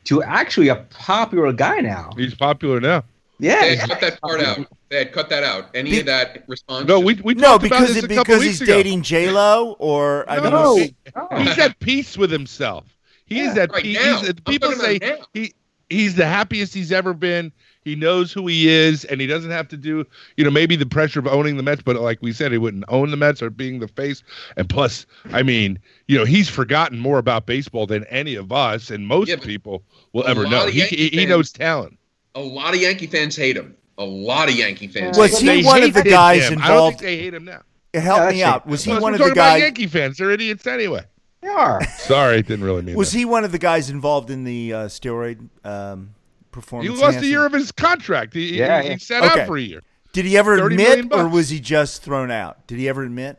to 0.04 0.22
actually 0.22 0.68
a 0.68 0.76
popular 0.90 1.52
guy 1.52 1.80
now. 1.80 2.10
He's 2.16 2.34
popular 2.34 2.80
now. 2.80 3.02
Yeah, 3.38 3.60
They 3.60 3.76
had 3.76 3.90
cut 3.90 4.00
that 4.00 4.20
part 4.22 4.40
out. 4.40 4.66
They 4.88 4.98
had 4.98 5.12
cut 5.12 5.28
that 5.28 5.42
out. 5.42 5.68
Any 5.74 5.90
Be- 5.90 6.00
of 6.00 6.06
that 6.06 6.44
response? 6.46 6.86
No, 6.88 7.00
we 7.00 7.14
we 7.22 7.34
No, 7.34 7.42
talked 7.58 7.66
about 7.66 7.80
because 7.80 7.94
this 7.94 8.04
it, 8.04 8.10
a 8.12 8.14
couple 8.14 8.24
because 8.24 8.40
weeks 8.40 8.52
he's 8.60 8.62
ago. 8.62 8.72
dating 8.72 9.02
J 9.02 9.30
Lo, 9.30 9.76
or 9.78 10.24
I 10.30 10.40
mean, 10.40 10.52
No. 10.52 10.78
is- 10.78 10.90
He's 11.38 11.58
at 11.58 11.78
peace 11.80 12.16
with 12.16 12.30
himself. 12.30 12.84
He 13.26 13.40
is 13.40 13.56
at 13.58 13.70
Right 13.72 13.82
peace. 13.82 13.98
he's- 13.98 14.28
I'm 14.28 14.34
People 14.44 14.72
say 14.72 14.98
he 15.34 15.52
he's 15.90 16.14
the 16.16 16.26
happiest 16.26 16.74
he's 16.74 16.90
ever 16.92 17.12
been. 17.14 17.52
He 17.84 17.94
knows 17.94 18.32
who 18.32 18.48
he 18.48 18.68
is, 18.68 19.04
and 19.04 19.20
he 19.20 19.28
doesn't 19.28 19.52
have 19.52 19.68
to 19.68 19.76
do, 19.76 20.04
you 20.36 20.42
know, 20.44 20.50
maybe 20.50 20.74
the 20.74 20.86
pressure 20.86 21.20
of 21.20 21.28
owning 21.28 21.56
the 21.56 21.62
Mets, 21.62 21.82
but 21.82 21.94
like 21.94 22.18
we 22.20 22.32
said, 22.32 22.50
he 22.50 22.58
wouldn't 22.58 22.84
own 22.88 23.12
the 23.12 23.16
Mets 23.16 23.40
or 23.40 23.48
being 23.50 23.78
the 23.78 23.86
face. 23.86 24.24
And 24.56 24.68
plus, 24.68 25.06
I 25.32 25.44
mean, 25.44 25.78
you 26.08 26.18
know, 26.18 26.24
he's 26.24 26.48
forgotten 26.48 26.98
more 26.98 27.18
about 27.18 27.46
baseball 27.46 27.86
than 27.86 28.02
any 28.04 28.34
of 28.34 28.50
us 28.50 28.90
and 28.90 29.06
most 29.06 29.28
Yeah, 29.28 29.36
people 29.36 29.84
will 30.12 30.26
ever 30.26 30.48
know. 30.48 30.66
He, 30.66 30.80
Yankee 30.80 30.96
he, 31.10 31.20
he 31.20 31.26
knows 31.26 31.52
talent. 31.52 31.96
a 32.34 32.40
lot 32.40 32.74
of 32.74 32.80
Yankee 32.80 33.06
fans 33.06 33.36
hate 33.36 33.56
him. 33.56 33.76
A 33.98 34.04
lot 34.04 34.48
of 34.48 34.56
Yankee 34.56 34.88
fans. 34.88 35.16
Was 35.16 35.38
hate 35.40 35.48
he 35.52 35.60
him. 35.60 35.66
One 35.66 35.82
of 35.84 35.94
the 35.94 36.02
guys 36.02 36.48
him. 36.48 36.58
I 36.60 36.66
don't 36.68 36.74
involved- 36.76 36.98
think 36.98 37.02
they 37.08 37.16
hate 37.18 37.34
him 37.34 37.44
now. 37.44 37.62
help 37.94 38.18
Yeah, 38.18 38.30
me 38.30 38.42
out. 38.42 38.66
Was 38.66 38.82
he 38.82 38.90
Plus, 38.90 39.02
one 39.02 39.12
of 39.14 39.18
the 39.18 39.24
talking 39.26 39.32
about 39.38 39.52
guys? 39.52 39.60
Yankee 39.62 39.86
fans. 39.86 40.18
They're 40.18 40.32
idiots 40.32 40.66
anyway. 40.66 41.04
They 41.46 41.52
are. 41.52 41.84
Sorry, 41.98 42.38
it 42.38 42.46
didn't 42.46 42.64
really 42.64 42.82
mean 42.82 42.96
Was 42.96 43.12
that. 43.12 43.18
he 43.18 43.24
one 43.24 43.44
of 43.44 43.52
the 43.52 43.58
guys 43.58 43.90
involved 43.90 44.30
in 44.30 44.44
the 44.44 44.72
uh, 44.72 44.78
steroid 44.86 45.48
um, 45.64 46.14
performance? 46.50 46.94
He 46.94 47.00
lost 47.02 47.18
a 47.18 47.26
year 47.26 47.46
of 47.46 47.52
his 47.52 47.72
contract. 47.72 48.34
He, 48.34 48.50
he- 48.52 48.58
Yeah, 48.58 48.82
he, 48.82 48.88
yeah. 48.90 48.96
sat 48.96 49.22
Okay. 49.24 49.40
out 49.42 49.46
for 49.46 49.56
a 49.56 49.60
year. 49.60 49.82
Did 50.12 50.24
he 50.24 50.36
ever 50.38 50.54
admit, 50.66 51.12
or 51.12 51.28
was 51.28 51.50
he 51.50 51.60
just 51.60 52.02
thrown 52.02 52.30
out? 52.30 52.66
Did 52.66 52.78
he 52.78 52.88
ever 52.88 53.02
admit? 53.02 53.38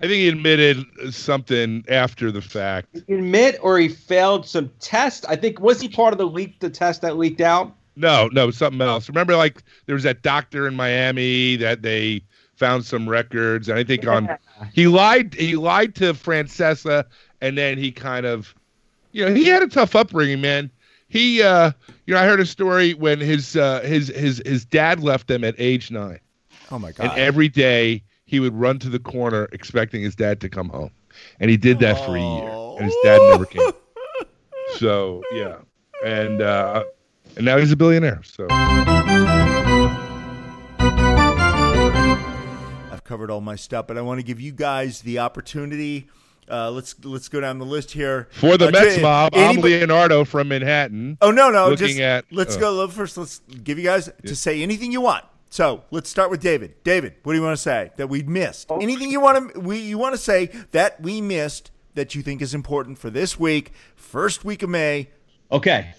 I 0.00 0.04
think 0.04 0.12
he 0.14 0.28
admitted 0.28 0.84
something 1.12 1.84
after 1.88 2.30
the 2.30 2.42
fact. 2.42 2.94
Admit 3.08 3.58
or 3.62 3.78
he 3.78 3.88
failed 3.88 4.46
some 4.46 4.70
test. 4.80 5.24
I 5.28 5.34
think 5.34 5.60
was 5.60 5.80
he 5.80 5.88
part 5.88 6.12
of 6.12 6.18
the 6.18 6.26
leak, 6.26 6.60
the 6.60 6.70
test 6.70 7.00
that 7.02 7.16
leaked 7.16 7.40
out? 7.40 7.74
No, 7.96 8.28
no, 8.32 8.50
something 8.52 8.80
else. 8.80 9.08
Remember, 9.08 9.34
like 9.34 9.62
there 9.86 9.94
was 9.94 10.04
that 10.04 10.22
doctor 10.22 10.68
in 10.68 10.76
Miami 10.76 11.56
that 11.56 11.82
they 11.82 12.22
found 12.58 12.84
some 12.84 13.08
records, 13.08 13.68
and 13.68 13.78
I 13.78 13.84
think 13.84 14.06
on 14.06 14.28
he 14.72 14.86
lied 14.88 15.34
he 15.34 15.56
lied 15.56 15.94
to 15.96 16.12
Francesa, 16.14 17.04
and 17.40 17.56
then 17.56 17.78
he 17.78 17.92
kind 17.92 18.26
of, 18.26 18.54
you 19.12 19.24
know, 19.24 19.32
he 19.34 19.44
had 19.44 19.62
a 19.62 19.68
tough 19.68 19.94
upbringing, 19.94 20.40
man. 20.40 20.70
He, 21.08 21.42
uh, 21.42 21.70
you 22.06 22.14
know, 22.14 22.20
I 22.20 22.26
heard 22.26 22.40
a 22.40 22.46
story 22.46 22.92
when 22.94 23.20
his 23.20 23.56
uh, 23.56 23.80
his 23.80 24.08
his 24.08 24.42
his 24.44 24.64
dad 24.64 25.00
left 25.02 25.28
them 25.28 25.44
at 25.44 25.54
age 25.58 25.90
nine, 25.90 26.20
Oh 26.70 26.78
my 26.78 26.92
god. 26.92 27.10
and 27.10 27.18
every 27.18 27.48
day 27.48 28.02
he 28.26 28.40
would 28.40 28.54
run 28.54 28.78
to 28.80 28.90
the 28.90 28.98
corner 28.98 29.48
expecting 29.52 30.02
his 30.02 30.14
dad 30.14 30.40
to 30.42 30.48
come 30.48 30.68
home, 30.68 30.90
and 31.40 31.50
he 31.50 31.56
did 31.56 31.78
that 31.78 31.96
for 32.04 32.16
a 32.16 32.20
year, 32.20 32.48
and 32.76 32.84
his 32.84 32.96
dad 33.04 33.20
never 33.30 33.46
came. 33.46 33.70
So 34.76 35.22
yeah, 35.32 35.56
and 36.04 36.42
uh, 36.42 36.84
and 37.36 37.46
now 37.46 37.56
he's 37.56 37.72
a 37.72 37.76
billionaire. 37.76 38.20
So. 38.22 38.46
Covered 43.08 43.30
all 43.30 43.40
my 43.40 43.56
stuff, 43.56 43.86
but 43.86 43.96
I 43.96 44.02
want 44.02 44.20
to 44.20 44.22
give 44.22 44.38
you 44.38 44.52
guys 44.52 45.00
the 45.00 45.18
opportunity. 45.18 46.08
Uh, 46.50 46.70
let's 46.70 46.94
let's 47.04 47.28
go 47.28 47.40
down 47.40 47.58
the 47.58 47.64
list 47.64 47.90
here. 47.90 48.28
For 48.32 48.56
the 48.58 48.68
Uh, 48.68 48.70
Mets 48.70 48.96
to- 48.96 49.00
mob, 49.02 49.32
I'm 49.34 49.56
Leonardo 49.60 50.24
from 50.24 50.48
Manhattan. 50.48 51.16
Oh 51.22 51.30
no, 51.30 51.50
no. 51.50 51.70
looking 51.70 51.86
Just 51.88 52.00
at- 52.00 52.24
let's 52.30 52.56
oh. 52.56 52.60
go. 52.60 52.72
Look, 52.74 52.92
First, 52.92 53.16
let's 53.16 53.40
give 53.64 53.78
you 53.78 53.84
guys 53.84 54.10
to 54.26 54.36
say 54.36 54.62
anything 54.62 54.92
you 54.92 55.00
want. 55.00 55.24
So 55.50 55.84
let's 55.90 56.10
start 56.10 56.30
with 56.30 56.42
David. 56.42 56.74
David, 56.84 57.14
what 57.22 57.32
do 57.32 57.38
you 57.38 57.44
want 57.44 57.56
to 57.56 57.62
say 57.62 57.90
that 57.96 58.08
we 58.10 58.22
missed? 58.22 58.70
Anything 58.70 59.10
you 59.10 59.20
want 59.20 59.54
to 59.54 59.60
we 59.60 59.78
you 59.78 59.96
want 59.98 60.14
to 60.14 60.20
say 60.20 60.50
that 60.72 61.00
we 61.00 61.20
missed 61.22 61.70
that 61.94 62.14
you 62.14 62.22
think 62.22 62.42
is 62.42 62.52
important 62.54 62.98
for 62.98 63.08
this 63.10 63.38
week, 63.40 63.72
first 63.96 64.44
week 64.44 64.62
of 64.62 64.68
May? 64.70 65.08
Okay. 65.50 65.92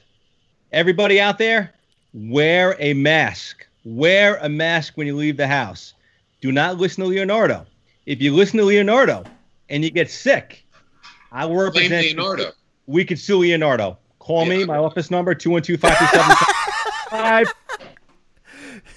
Everybody 0.72 1.20
out 1.20 1.40
there, 1.40 1.74
wear 2.14 2.76
a 2.80 2.94
mask. 2.94 3.66
Wear 3.84 4.38
a 4.42 4.50
mask 4.50 4.94
when 4.98 5.08
you 5.08 5.16
leave 5.16 5.38
the 5.38 5.48
house. 5.48 5.94
Do 6.42 6.52
not 6.52 6.78
listen 6.78 7.04
to 7.04 7.10
Leonardo. 7.10 7.66
If 8.06 8.22
you 8.22 8.34
listen 8.36 8.58
to 8.60 8.66
Leonardo 8.66 9.24
and 9.70 9.84
you 9.84 9.92
get 9.92 10.10
sick, 10.10 10.66
I 11.32 11.46
will 11.46 11.70
Blame 11.72 11.92
represent 11.92 12.18
Leonardo. 12.18 12.52
We 12.88 13.06
could 13.06 13.20
sue 13.20 13.40
Leonardo. 13.40 13.98
Call 14.20 14.46
me, 14.46 14.64
my 14.66 14.78
office 14.78 15.12
number, 15.12 15.36
212-527-5, 15.36 17.12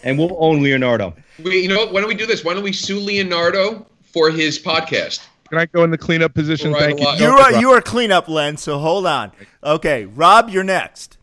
and 0.04 0.18
we'll 0.18 0.36
own 0.38 0.62
Leonardo. 0.62 1.14
We, 1.42 1.60
you 1.62 1.68
know, 1.68 1.78
what? 1.78 1.92
why 1.92 2.00
don't 2.00 2.08
we 2.08 2.14
do 2.14 2.26
this? 2.26 2.44
Why 2.44 2.54
don't 2.54 2.62
we 2.62 2.72
sue 2.72 3.00
Leonardo 3.00 3.86
for 4.02 4.30
his 4.30 4.58
podcast? 4.58 5.26
Can 5.48 5.58
I 5.58 5.66
go 5.66 5.84
in 5.84 5.90
the 5.90 5.98
cleanup 5.98 6.34
position? 6.34 6.72
Thank 6.74 7.00
you. 7.00 7.06
You 7.06 7.10
are, 7.26 7.38
interrupt. 7.48 7.60
you 7.60 7.70
are 7.70 7.80
cleanup, 7.82 8.28
Len. 8.28 8.56
So 8.56 8.78
hold 8.78 9.06
on. 9.06 9.32
Okay, 9.62 10.06
Rob, 10.06 10.48
you're 10.48 10.64
next. 10.64 11.18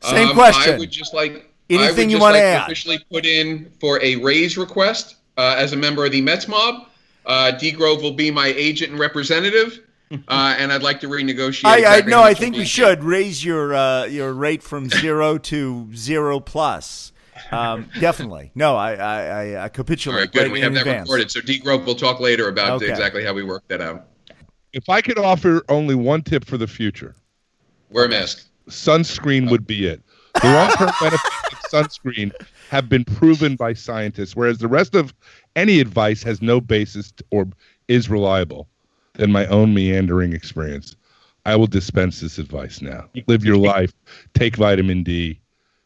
Same 0.00 0.28
Um, 0.28 0.34
question. 0.34 0.74
I 0.74 0.78
would 0.78 0.90
just 0.90 1.14
like 1.14 1.51
Anything 1.72 1.88
I 1.88 1.90
would 1.90 1.98
you 2.10 2.10
just 2.16 2.20
wanna 2.22 2.38
add? 2.38 2.62
officially 2.62 2.98
put 3.10 3.26
in 3.26 3.70
for 3.80 4.00
a 4.02 4.16
raise 4.16 4.56
request 4.58 5.16
uh, 5.36 5.54
as 5.58 5.72
a 5.72 5.76
member 5.76 6.04
of 6.04 6.12
the 6.12 6.20
Mets 6.20 6.48
mob. 6.48 6.86
Uh, 7.26 7.52
D 7.52 7.70
Grove 7.72 8.02
will 8.02 8.12
be 8.14 8.30
my 8.30 8.48
agent 8.48 8.90
and 8.90 9.00
representative, 9.00 9.80
uh, 10.28 10.54
and 10.58 10.72
I'd 10.72 10.82
like 10.82 11.00
to 11.00 11.08
renegotiate. 11.08 11.64
I, 11.66 11.98
I 11.98 12.00
no, 12.02 12.22
I 12.22 12.34
think 12.34 12.54
will 12.54 12.60
we 12.60 12.66
should 12.66 13.04
raise 13.04 13.44
your 13.44 13.74
uh, 13.74 14.04
your 14.06 14.32
rate 14.32 14.62
from 14.62 14.88
zero 14.88 15.38
to 15.50 15.88
zero 15.94 16.40
plus. 16.40 17.12
Um, 17.50 17.88
definitely. 18.00 18.50
No, 18.54 18.76
I 18.76 18.94
I, 18.94 19.22
I, 19.24 19.64
I 19.64 19.68
capitulate 19.68 20.18
right, 20.18 20.32
good. 20.32 20.42
right 20.42 20.50
We 20.52 20.58
in 20.58 20.64
have 20.64 20.74
that 20.74 20.80
advance. 20.80 21.08
recorded. 21.08 21.30
So 21.30 21.40
D 21.40 21.58
Grove, 21.58 21.86
we'll 21.86 21.94
talk 21.94 22.20
later 22.20 22.48
about 22.48 22.82
Okay. 22.82 22.90
exactly 22.90 23.24
how 23.24 23.32
we 23.32 23.42
work 23.42 23.62
that 23.68 23.80
out. 23.80 24.06
If 24.72 24.88
I 24.88 25.00
could 25.00 25.18
offer 25.18 25.62
only 25.68 25.94
one 25.94 26.22
tip 26.22 26.44
for 26.44 26.56
the 26.58 26.66
future, 26.66 27.14
Wear 27.90 28.06
a 28.06 28.08
mask. 28.08 28.46
sunscreen 28.68 29.50
would 29.50 29.66
be 29.66 29.86
it. 29.86 30.02
The 30.40 30.48
long-term 30.52 30.90
benefits 31.00 31.52
of 31.52 31.58
sunscreen 31.72 32.32
have 32.70 32.88
been 32.88 33.04
proven 33.04 33.56
by 33.56 33.72
scientists, 33.72 34.36
whereas 34.36 34.58
the 34.58 34.68
rest 34.68 34.94
of 34.94 35.14
any 35.56 35.80
advice 35.80 36.22
has 36.22 36.42
no 36.42 36.60
basis 36.60 37.12
or 37.30 37.48
is 37.88 38.08
reliable. 38.08 38.68
Than 39.14 39.30
my 39.30 39.46
own 39.48 39.74
meandering 39.74 40.32
experience, 40.32 40.96
I 41.44 41.54
will 41.56 41.66
dispense 41.66 42.20
this 42.20 42.38
advice 42.38 42.80
now. 42.80 43.10
Live 43.26 43.44
your 43.44 43.58
life. 43.58 43.92
Take 44.32 44.56
vitamin 44.56 45.02
D. 45.02 45.38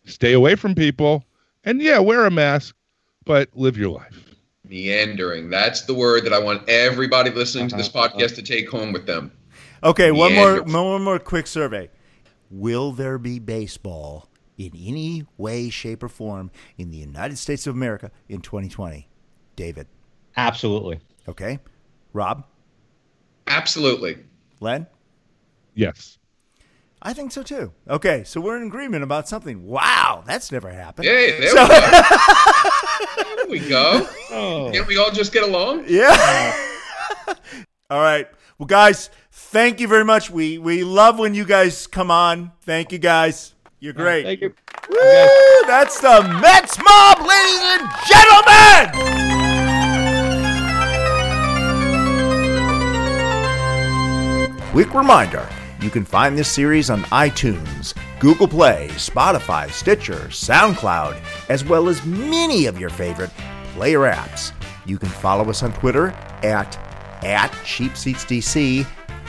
Stay 0.04 0.32
away 0.32 0.54
from 0.54 0.76
people, 0.76 1.24
and 1.64 1.82
yeah, 1.82 1.98
wear 1.98 2.26
a 2.26 2.30
mask, 2.30 2.76
but 3.24 3.48
live 3.54 3.76
your 3.76 3.90
life. 3.90 4.34
Meandering. 4.68 5.50
That's 5.50 5.82
the 5.82 5.94
word 5.94 6.24
that 6.24 6.32
I 6.32 6.38
want 6.38 6.68
everybody 6.68 7.30
listening 7.30 7.68
to 7.70 7.76
this 7.76 7.88
Uh-huh, 7.92 8.08
podcast 8.08 8.36
to 8.36 8.42
take 8.42 8.70
home 8.70 8.92
with 8.92 9.06
them. 9.06 9.32
Okay, 9.82 10.12
one 10.12 10.34
more 10.34 10.62
one 10.62 11.02
more 11.02 11.18
quick 11.18 11.48
survey. 11.48 11.90
Will 12.48 12.92
there 12.92 13.18
be 13.18 13.40
baseball 13.40 14.28
in 14.58 14.72
any 14.74 15.24
way, 15.36 15.68
shape, 15.70 16.02
or 16.02 16.08
form 16.08 16.50
in 16.78 16.90
the 16.90 16.98
United 16.98 17.38
States 17.38 17.66
of 17.66 17.74
America 17.74 18.10
in 18.28 18.40
2020? 18.40 19.08
David. 19.56 19.86
Absolutely. 20.36 21.00
Okay. 21.28 21.58
Rob. 22.12 22.46
Absolutely. 23.46 24.18
Len. 24.60 24.86
Yes. 25.74 26.18
I 27.02 27.12
think 27.12 27.30
so 27.30 27.42
too. 27.42 27.72
Okay, 27.88 28.24
so 28.24 28.40
we're 28.40 28.56
in 28.56 28.66
agreement 28.66 29.04
about 29.04 29.28
something. 29.28 29.66
Wow, 29.66 30.24
that's 30.26 30.50
never 30.50 30.70
happened. 30.70 31.06
Hey, 31.06 31.38
there 31.38 31.50
So- 31.50 31.62
we 31.62 31.68
go. 31.68 33.26
there 33.36 33.46
we 33.48 33.58
go. 33.68 34.08
Oh. 34.30 34.70
Can't 34.72 34.86
we 34.86 34.96
all 34.96 35.10
just 35.10 35.32
get 35.32 35.42
along? 35.44 35.84
Yeah. 35.86 36.56
All 37.90 38.00
right. 38.00 38.26
Well, 38.58 38.66
guys, 38.66 39.10
thank 39.30 39.78
you 39.80 39.86
very 39.86 40.04
much. 40.04 40.30
We 40.30 40.58
we 40.58 40.82
love 40.82 41.18
when 41.18 41.34
you 41.34 41.44
guys 41.44 41.86
come 41.86 42.10
on. 42.10 42.50
Thank 42.62 42.90
you, 42.90 42.98
guys. 42.98 43.54
You're 43.78 43.92
great. 43.92 44.24
Thank 44.24 44.40
you. 44.40 44.54
Woo! 44.88 45.66
That's 45.66 46.00
the 46.00 46.22
Mets 46.40 46.78
mob, 46.78 47.18
ladies 47.20 47.60
and 47.62 47.88
gentlemen. 48.08 49.16
Quick 54.72 54.94
reminder 54.94 55.48
you 55.80 55.90
can 55.90 56.04
find 56.04 56.36
this 56.38 56.50
series 56.50 56.88
on 56.90 57.02
iTunes, 57.04 57.94
Google 58.18 58.48
Play, 58.48 58.88
Spotify, 58.92 59.70
Stitcher, 59.70 60.28
SoundCloud, 60.30 61.20
as 61.50 61.64
well 61.64 61.88
as 61.88 62.04
many 62.04 62.66
of 62.66 62.80
your 62.80 62.90
favorite 62.90 63.30
player 63.74 64.00
apps. 64.00 64.52
You 64.86 64.98
can 64.98 65.08
follow 65.08 65.48
us 65.50 65.62
on 65.62 65.72
Twitter 65.74 66.08
at, 66.42 66.76
at 67.24 67.50
CheapSeatsDC, 67.64 68.86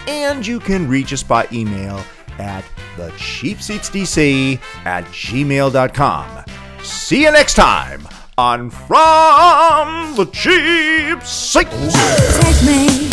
and 0.07 0.47
you 0.47 0.59
can 0.59 0.87
reach 0.87 1.11
us 1.11 1.23
by 1.23 1.47
email 1.51 2.01
at 2.39 2.63
thecheapseatsdc 2.95 4.59
at 4.85 5.03
gmail.com. 5.05 6.45
See 6.83 7.23
you 7.23 7.31
next 7.31 7.55
time 7.55 8.07
on 8.37 8.69
From 8.69 10.15
the 10.15 10.25
Cheap 10.25 11.23
Seats. 11.23 11.93
Take 12.39 12.63
me 12.65 13.09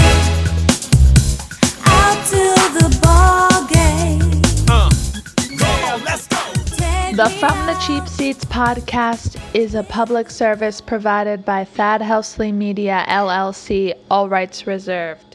out 1.86 2.26
to 2.26 2.54
the 2.78 2.98
ball 3.02 3.66
game. 3.68 4.30
Take 6.76 7.16
The 7.16 7.30
From 7.40 7.66
the. 7.66 7.74
Cheap 7.86 8.08
Seats 8.08 8.44
podcast 8.46 9.38
is 9.54 9.74
a 9.74 9.82
public 9.82 10.30
service 10.30 10.80
provided 10.80 11.44
by 11.44 11.64
Thad 11.64 12.00
Helsley 12.00 12.52
Media 12.52 13.04
LLC, 13.08 13.94
all 14.10 14.28
rights 14.28 14.66
reserved. 14.66 15.33